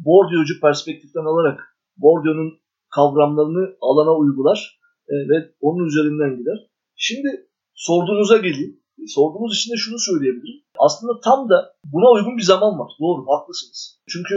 Bourdieu'cu 0.05 0.61
perspektiften 0.61 1.25
alarak 1.33 1.59
Bourdieu'nun 1.97 2.51
kavramlarını 2.95 3.77
alana 3.81 4.17
uygular 4.17 4.81
e, 5.09 5.15
ve 5.31 5.37
onun 5.61 5.87
üzerinden 5.87 6.37
gider. 6.39 6.59
Şimdi 6.97 7.29
sorduğunuza 7.75 8.37
geleyim. 8.37 8.80
Sorduğunuz 9.07 9.57
için 9.57 9.73
de 9.73 9.77
şunu 9.77 9.99
söyleyebilirim. 9.99 10.63
Aslında 10.79 11.13
tam 11.25 11.49
da 11.51 11.75
buna 11.85 12.09
uygun 12.15 12.37
bir 12.37 12.43
zaman 12.43 12.79
var. 12.79 12.93
Doğru, 13.01 13.27
haklısınız. 13.35 14.01
Çünkü 14.13 14.35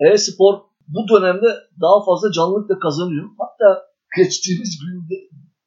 e-spor 0.00 0.54
bu 0.88 1.00
dönemde 1.12 1.48
daha 1.80 2.04
fazla 2.04 2.32
canlılık 2.32 2.68
da 2.68 2.78
kazanıyor. 2.78 3.26
Hatta 3.38 3.68
geçtiğimiz 4.16 4.78
günde 4.82 5.16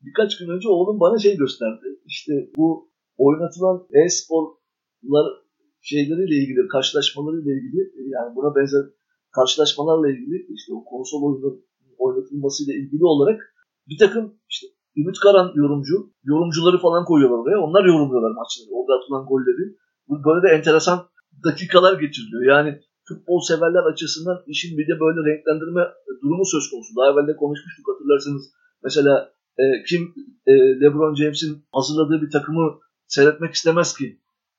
birkaç 0.02 0.38
gün 0.38 0.50
önce 0.50 0.68
oğlum 0.70 1.00
bana 1.00 1.18
şey 1.20 1.38
gösterdi. 1.38 1.86
İşte 2.06 2.34
bu 2.58 2.92
oynatılan 3.18 3.88
e-sporlar 4.06 5.28
şeyleriyle 5.82 6.36
ilgili, 6.42 6.68
karşılaşmalarıyla 6.68 7.52
ilgili 7.54 7.82
yani 8.16 8.36
buna 8.36 8.56
benzer 8.56 8.86
karşılaşmalarla 9.32 10.10
ilgili 10.12 10.38
işte 10.58 10.74
o 10.74 10.84
konsol 10.86 11.24
oyunun 11.24 11.66
oynatılmasıyla 11.98 12.74
ilgili 12.74 13.06
olarak 13.06 13.40
bir 13.90 13.98
takım 13.98 14.40
işte 14.50 14.68
Ümit 15.00 15.18
Karan 15.24 15.48
yorumcu, 15.62 15.96
yorumcuları 16.32 16.78
falan 16.86 17.04
koyuyorlar 17.06 17.40
oraya. 17.44 17.60
Onlar 17.68 17.84
yorumluyorlar 17.92 18.32
maçları. 18.40 18.70
Orada 18.78 18.94
atılan 18.98 19.24
golleri. 19.32 19.66
Böyle 20.26 20.42
de 20.46 20.50
enteresan 20.58 21.00
dakikalar 21.46 21.94
geçiriliyor. 22.04 22.44
Yani 22.54 22.72
futbol 23.08 23.40
severler 23.50 23.84
açısından 23.92 24.38
işin 24.54 24.78
bir 24.78 24.88
de 24.92 24.96
böyle 25.04 25.20
renklendirme 25.30 25.84
durumu 26.24 26.46
söz 26.54 26.66
konusu. 26.72 26.92
Daha 26.98 27.08
evvel 27.12 27.28
de 27.32 27.36
konuşmuştuk 27.44 27.86
hatırlarsanız. 27.92 28.44
Mesela 28.84 29.14
e, 29.62 29.64
kim 29.90 30.02
e, 30.52 30.54
LeBron 30.82 31.16
James'in 31.16 31.54
hazırladığı 31.78 32.22
bir 32.24 32.32
takımı 32.32 32.66
seyretmek 33.08 33.54
istemez 33.54 33.98
ki 33.98 34.08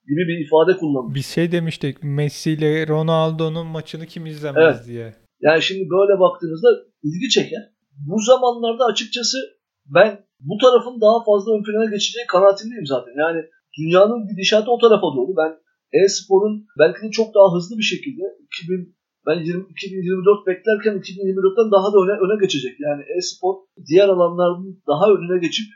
gibi 0.09 0.23
bir 0.29 0.47
ifade 0.47 0.77
kullanmış. 0.77 1.15
Bir 1.15 1.23
şey 1.23 1.53
demiştik 1.53 1.97
Messi 2.03 2.51
ile 2.51 2.87
Ronaldo'nun 2.89 3.67
maçını 3.67 4.07
kim 4.07 4.27
izlemez 4.27 4.77
evet. 4.77 4.87
diye. 4.87 5.15
Yani 5.41 5.63
şimdi 5.63 5.85
böyle 5.91 6.21
baktığınızda 6.21 6.69
ilgi 7.03 7.29
çeker. 7.29 7.63
Bu 8.09 8.19
zamanlarda 8.21 8.85
açıkçası 8.85 9.39
ben 9.87 10.30
bu 10.49 10.55
tarafın 10.63 11.01
daha 11.01 11.19
fazla 11.29 11.49
ön 11.55 11.63
plana 11.63 11.85
geçeceği 11.95 12.27
kanaatindeyim 12.35 12.87
zaten. 12.95 13.15
Yani 13.25 13.41
dünyanın 13.79 14.29
gidişatı 14.31 14.69
o 14.71 14.79
tarafa 14.79 15.09
doğru. 15.17 15.33
Ben 15.41 15.53
e-sporun 16.01 16.67
belki 16.79 17.01
de 17.03 17.11
çok 17.11 17.29
daha 17.35 17.49
hızlı 17.55 17.79
bir 17.79 17.89
şekilde 17.93 18.25
2000 18.47 18.97
ben 19.27 19.39
20, 19.45 19.65
2024 19.71 20.47
beklerken 20.47 20.95
2024'ten 21.05 21.69
daha 21.77 21.89
da 21.93 21.99
öne, 22.05 22.15
öne 22.25 22.37
geçecek. 22.45 22.75
Yani 22.87 23.03
e-spor 23.17 23.55
diğer 23.89 24.09
alanların 24.09 24.83
daha 24.91 25.05
önüne 25.15 25.39
geçip 25.47 25.69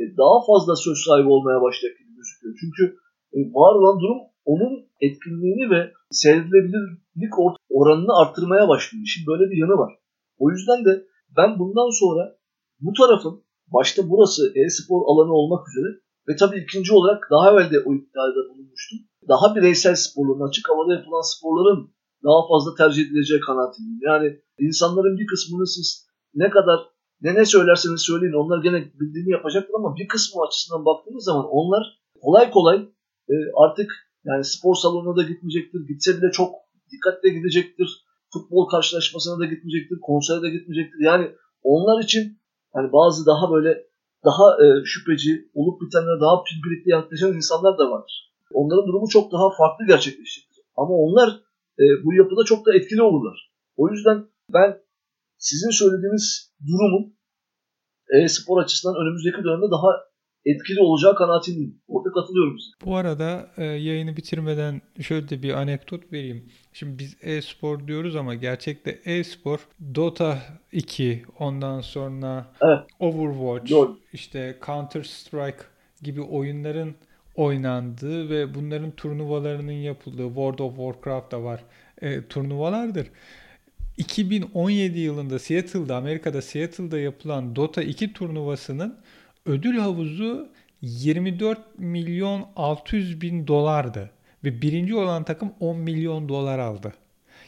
e, 0.00 0.04
daha 0.22 0.36
fazla 0.48 0.76
söz 0.76 0.98
sahibi 1.06 1.28
olmaya 1.28 1.58
başlayacak 1.62 1.98
gibi 1.98 2.10
gözüküyor. 2.18 2.54
Çünkü 2.60 2.82
e, 3.36 3.38
var 3.60 3.74
olan 3.78 4.00
durum 4.02 4.20
onun 4.44 4.74
etkinliğini 5.00 5.70
ve 5.70 5.92
seyredilebilirlik 6.10 7.34
oranını 7.70 8.12
arttırmaya 8.20 8.68
başlıyor. 8.68 9.04
Şimdi 9.12 9.26
böyle 9.26 9.50
bir 9.50 9.58
yanı 9.62 9.76
var. 9.82 9.92
O 10.38 10.50
yüzden 10.50 10.84
de 10.84 10.92
ben 11.36 11.58
bundan 11.58 11.90
sonra 12.00 12.22
bu 12.80 12.92
tarafın 12.92 13.44
başta 13.72 14.10
burası 14.10 14.42
e-spor 14.56 15.00
alanı 15.10 15.32
olmak 15.32 15.68
üzere 15.68 15.90
Ve 16.28 16.36
tabii 16.36 16.58
ikinci 16.64 16.92
olarak 16.94 17.28
daha 17.30 17.50
evvel 17.50 17.70
de 17.70 17.78
o 17.86 17.94
iddiada 17.94 18.40
bulunmuştum. 18.50 18.98
Daha 19.28 19.56
bireysel 19.56 19.94
sporların, 19.94 20.48
açık 20.48 20.68
havada 20.68 20.94
yapılan 20.94 21.26
sporların 21.34 21.82
daha 22.24 22.40
fazla 22.50 22.70
tercih 22.74 23.02
edileceği 23.06 23.40
kanaatindeyim. 23.40 24.00
Yani 24.10 24.28
insanların 24.66 25.18
bir 25.18 25.26
kısmını 25.26 25.66
siz 25.66 26.08
ne 26.34 26.50
kadar 26.50 26.78
ne 27.20 27.34
ne 27.34 27.44
söylerseniz 27.44 28.00
söyleyin 28.00 28.40
onlar 28.42 28.62
gene 28.62 28.92
bildiğini 29.00 29.30
yapacaktır 29.30 29.74
ama 29.74 29.96
bir 29.96 30.08
kısmı 30.08 30.42
açısından 30.46 30.84
baktığınız 30.84 31.24
zaman 31.24 31.46
onlar 31.50 31.82
kolay 32.22 32.50
kolay 32.50 32.78
e, 33.32 33.34
artık 33.64 33.90
yani 34.24 34.44
spor 34.44 34.74
salonuna 34.74 35.16
da 35.16 35.22
gitmeyecektir. 35.22 35.80
Gitse 35.88 36.16
bile 36.16 36.30
çok 36.32 36.54
dikkatle 36.92 37.28
gidecektir. 37.28 38.04
Futbol 38.32 38.68
karşılaşmasına 38.68 39.38
da 39.38 39.46
gitmeyecektir. 39.46 39.98
Konsere 40.00 40.42
de 40.42 40.50
gitmeyecektir. 40.50 41.00
Yani 41.00 41.30
onlar 41.62 42.04
için 42.04 42.37
yani 42.74 42.92
bazı 42.92 43.26
daha 43.26 43.52
böyle 43.54 43.88
daha 44.24 44.46
e, 44.64 44.66
şüpheci, 44.84 45.50
olup 45.54 45.80
bitenlere 45.82 46.20
daha 46.20 46.42
pimpirikli 46.42 46.90
yaklaşan 46.90 47.32
insanlar 47.32 47.78
da 47.78 47.90
vardır. 47.90 48.32
Onların 48.52 48.86
durumu 48.86 49.08
çok 49.08 49.32
daha 49.32 49.50
farklı 49.58 49.86
gerçekleşecektir. 49.86 50.64
Ama 50.76 50.94
onlar 50.94 51.28
e, 51.78 51.84
bu 52.04 52.14
yapıda 52.14 52.44
çok 52.44 52.66
da 52.66 52.74
etkili 52.74 53.02
olurlar. 53.02 53.52
O 53.76 53.88
yüzden 53.90 54.26
ben 54.52 54.80
sizin 55.38 55.70
söylediğiniz 55.70 56.54
durumun 56.68 57.16
e-spor 58.12 58.62
açısından 58.62 58.96
önümüzdeki 58.96 59.44
dönemde 59.44 59.70
daha 59.70 59.90
etkili 60.48 60.80
olacağı 60.80 61.14
kanaatindeyim. 61.14 61.80
Orada 61.88 62.12
katılıyorum 62.12 62.58
size. 62.58 62.72
Bu 62.84 62.96
arada 62.96 63.50
e, 63.56 63.64
yayını 63.64 64.16
bitirmeden 64.16 64.82
şöyle 65.00 65.28
de 65.28 65.42
bir 65.42 65.52
anekdot 65.52 66.12
vereyim. 66.12 66.44
Şimdi 66.72 66.98
biz 66.98 67.16
e-spor 67.22 67.86
diyoruz 67.86 68.16
ama 68.16 68.34
gerçekte 68.34 69.00
e-spor 69.04 69.58
Dota 69.94 70.38
2 70.72 71.22
ondan 71.38 71.80
sonra 71.80 72.46
evet. 72.60 72.78
Overwatch, 73.00 73.70
Doğru. 73.70 73.98
işte 74.12 74.56
Counter 74.66 75.02
Strike 75.02 75.64
gibi 76.02 76.20
oyunların 76.20 76.94
oynandığı 77.36 78.30
ve 78.30 78.54
bunların 78.54 78.90
turnuvalarının 78.90 79.72
yapıldığı 79.72 80.26
World 80.26 80.58
of 80.58 80.76
Warcraft 80.76 81.32
da 81.32 81.42
var 81.42 81.64
e, 82.02 82.26
turnuvalardır. 82.26 83.06
2017 83.96 84.98
yılında 84.98 85.38
Seattle'da 85.38 85.96
Amerika'da 85.96 86.42
Seattle'da 86.42 86.98
yapılan 86.98 87.56
Dota 87.56 87.82
2 87.82 88.12
turnuvasının 88.12 88.98
ödül 89.46 89.78
havuzu 89.78 90.48
24 90.82 91.78
milyon 91.78 92.46
600 92.56 93.20
bin 93.20 93.46
dolardı. 93.46 94.10
Ve 94.44 94.62
birinci 94.62 94.94
olan 94.94 95.24
takım 95.24 95.52
10 95.60 95.78
milyon 95.78 96.28
dolar 96.28 96.58
aldı. 96.58 96.94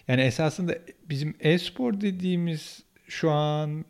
Yani 0.08 0.20
esasında 0.20 0.74
bizim 1.08 1.34
e-spor 1.40 2.00
dediğimiz 2.00 2.82
şu 3.08 3.30
an 3.30 3.84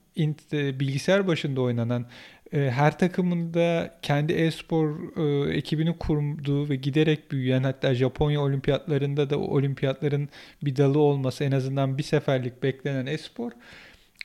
bilgisayar 0.53 1.27
başında 1.27 1.61
oynanan 1.61 2.07
e, 2.53 2.59
her 2.59 2.99
takımında 2.99 3.99
kendi 4.03 4.33
e-spor 4.33 4.99
e, 5.17 5.57
ekibini 5.57 5.99
kurduğu 5.99 6.69
ve 6.69 6.77
giderek 6.77 7.33
büyüyen 7.33 7.63
hatta 7.63 7.95
Japonya 7.95 8.41
olimpiyatlarında 8.41 9.31
da 9.31 9.39
olimpiyatların 9.39 10.29
bir 10.63 10.77
dalı 10.77 10.99
olması 10.99 11.45
en 11.45 11.53
azından 11.53 11.99
bir 11.99 12.03
seferlik 12.03 12.63
beklenen 12.63 13.07
e-spor 13.07 13.53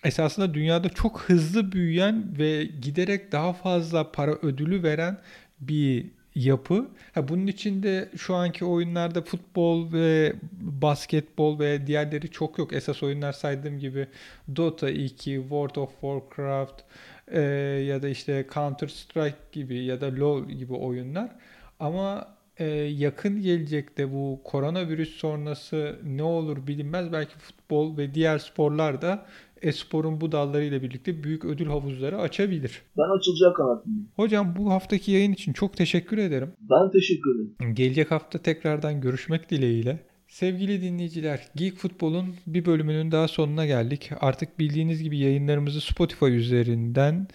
esasında 0.06 0.54
dünyada 0.54 0.90
çok 0.90 1.22
hızlı 1.22 1.72
büyüyen 1.72 2.38
ve 2.38 2.64
giderek 2.64 3.32
daha 3.32 3.54
fazla 3.54 4.12
para 4.12 4.32
ödülü 4.32 4.84
veren 4.84 5.18
bir 5.60 6.06
yapı. 6.36 6.88
Ha, 7.14 7.28
bunun 7.28 7.48
içinde 7.48 8.10
şu 8.18 8.36
anki 8.36 8.66
oyunlarda 8.66 9.22
futbol 9.22 9.94
ve 9.94 10.34
basketbol 10.62 11.60
ve 11.60 11.88
diğerleri 11.88 12.32
çok 12.32 12.58
yok. 12.58 12.74
Esas 12.74 13.04
oyunlar 13.04 13.34
saydığım 13.34 13.80
gibi 13.80 14.08
Dota 14.56 14.90
2, 14.90 15.36
World 15.42 15.76
of 15.76 15.92
Warcraft 15.92 16.82
e, 17.28 17.42
ya 17.88 18.02
da 18.02 18.08
işte 18.10 18.46
Counter 18.54 18.88
Strike 18.88 19.38
gibi 19.52 19.86
ya 19.86 20.02
da 20.02 20.16
LoL 20.16 20.50
gibi 20.50 20.74
oyunlar. 20.74 21.32
Ama 21.80 22.36
e, 22.58 22.66
yakın 22.76 23.42
gelecekte 23.42 24.14
bu 24.14 24.42
koronavirüs 24.44 25.16
sonrası 25.16 26.00
ne 26.04 26.24
olur 26.24 26.68
bilinmez. 26.68 27.14
Belki 27.14 27.38
futbol 27.38 27.98
ve 27.98 28.14
diğer 28.14 28.38
sporlar 28.38 29.02
da 29.02 29.26
esporun 29.66 30.22
bu 30.22 30.32
dallarıyla 30.32 30.82
birlikte 30.82 31.24
büyük 31.24 31.46
ödül 31.46 31.68
havuzları 31.68 32.18
açabilir. 32.18 32.82
Ben 32.98 33.18
açılacağı 33.18 33.54
kanaatindeyim. 33.54 34.10
Hocam 34.16 34.56
bu 34.58 34.72
haftaki 34.72 35.12
yayın 35.12 35.34
için 35.34 35.54
çok 35.54 35.78
teşekkür 35.78 36.18
ederim. 36.18 36.52
Ben 36.60 36.92
teşekkür 36.92 37.36
ederim. 37.36 37.76
Gelecek 37.76 38.12
hafta 38.12 38.40
tekrardan 38.40 39.02
görüşmek 39.02 39.52
dileğiyle. 39.52 40.00
Sevgili 40.28 40.82
dinleyiciler, 40.82 41.48
Geek 41.56 41.76
Futbol'un 41.76 42.36
bir 42.48 42.66
bölümünün 42.66 43.12
daha 43.12 43.28
sonuna 43.28 43.66
geldik. 43.66 44.12
Artık 44.22 44.60
bildiğiniz 44.60 45.04
gibi 45.04 45.18
yayınlarımızı 45.18 45.82
Spotify 45.82 46.26
üzerinden 46.26 47.28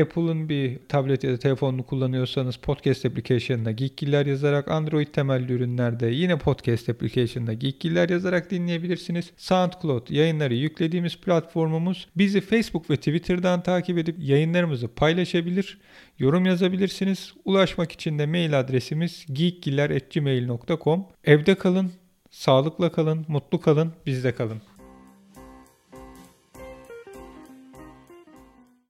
Apple'ın 0.00 0.48
bir 0.48 0.78
tablet 0.88 1.24
ya 1.24 1.32
da 1.32 1.38
telefonunu 1.38 1.82
kullanıyorsanız 1.82 2.56
podcast 2.56 3.06
application'ına 3.06 3.70
Geekgiller 3.70 4.26
yazarak 4.26 4.70
Android 4.70 5.06
temelli 5.06 5.52
ürünlerde 5.52 6.06
yine 6.06 6.38
podcast 6.38 6.88
application'ına 6.88 7.52
Geekgiller 7.52 8.08
yazarak 8.08 8.50
dinleyebilirsiniz. 8.50 9.30
SoundCloud 9.36 10.10
yayınları 10.10 10.54
yüklediğimiz 10.54 11.16
platformumuz. 11.16 12.08
Bizi 12.16 12.40
Facebook 12.40 12.90
ve 12.90 12.96
Twitter'dan 12.96 13.62
takip 13.62 13.98
edip 13.98 14.16
yayınlarımızı 14.18 14.88
paylaşabilir, 14.88 15.78
yorum 16.18 16.46
yazabilirsiniz. 16.46 17.34
Ulaşmak 17.44 17.92
için 17.92 18.18
de 18.18 18.26
mail 18.26 18.60
adresimiz 18.60 19.26
geekgiller.gmail.com 19.32 21.06
Evde 21.24 21.54
kalın, 21.54 21.92
sağlıkla 22.30 22.92
kalın, 22.92 23.24
mutlu 23.28 23.60
kalın, 23.60 23.92
bizde 24.06 24.34
kalın. 24.34 24.73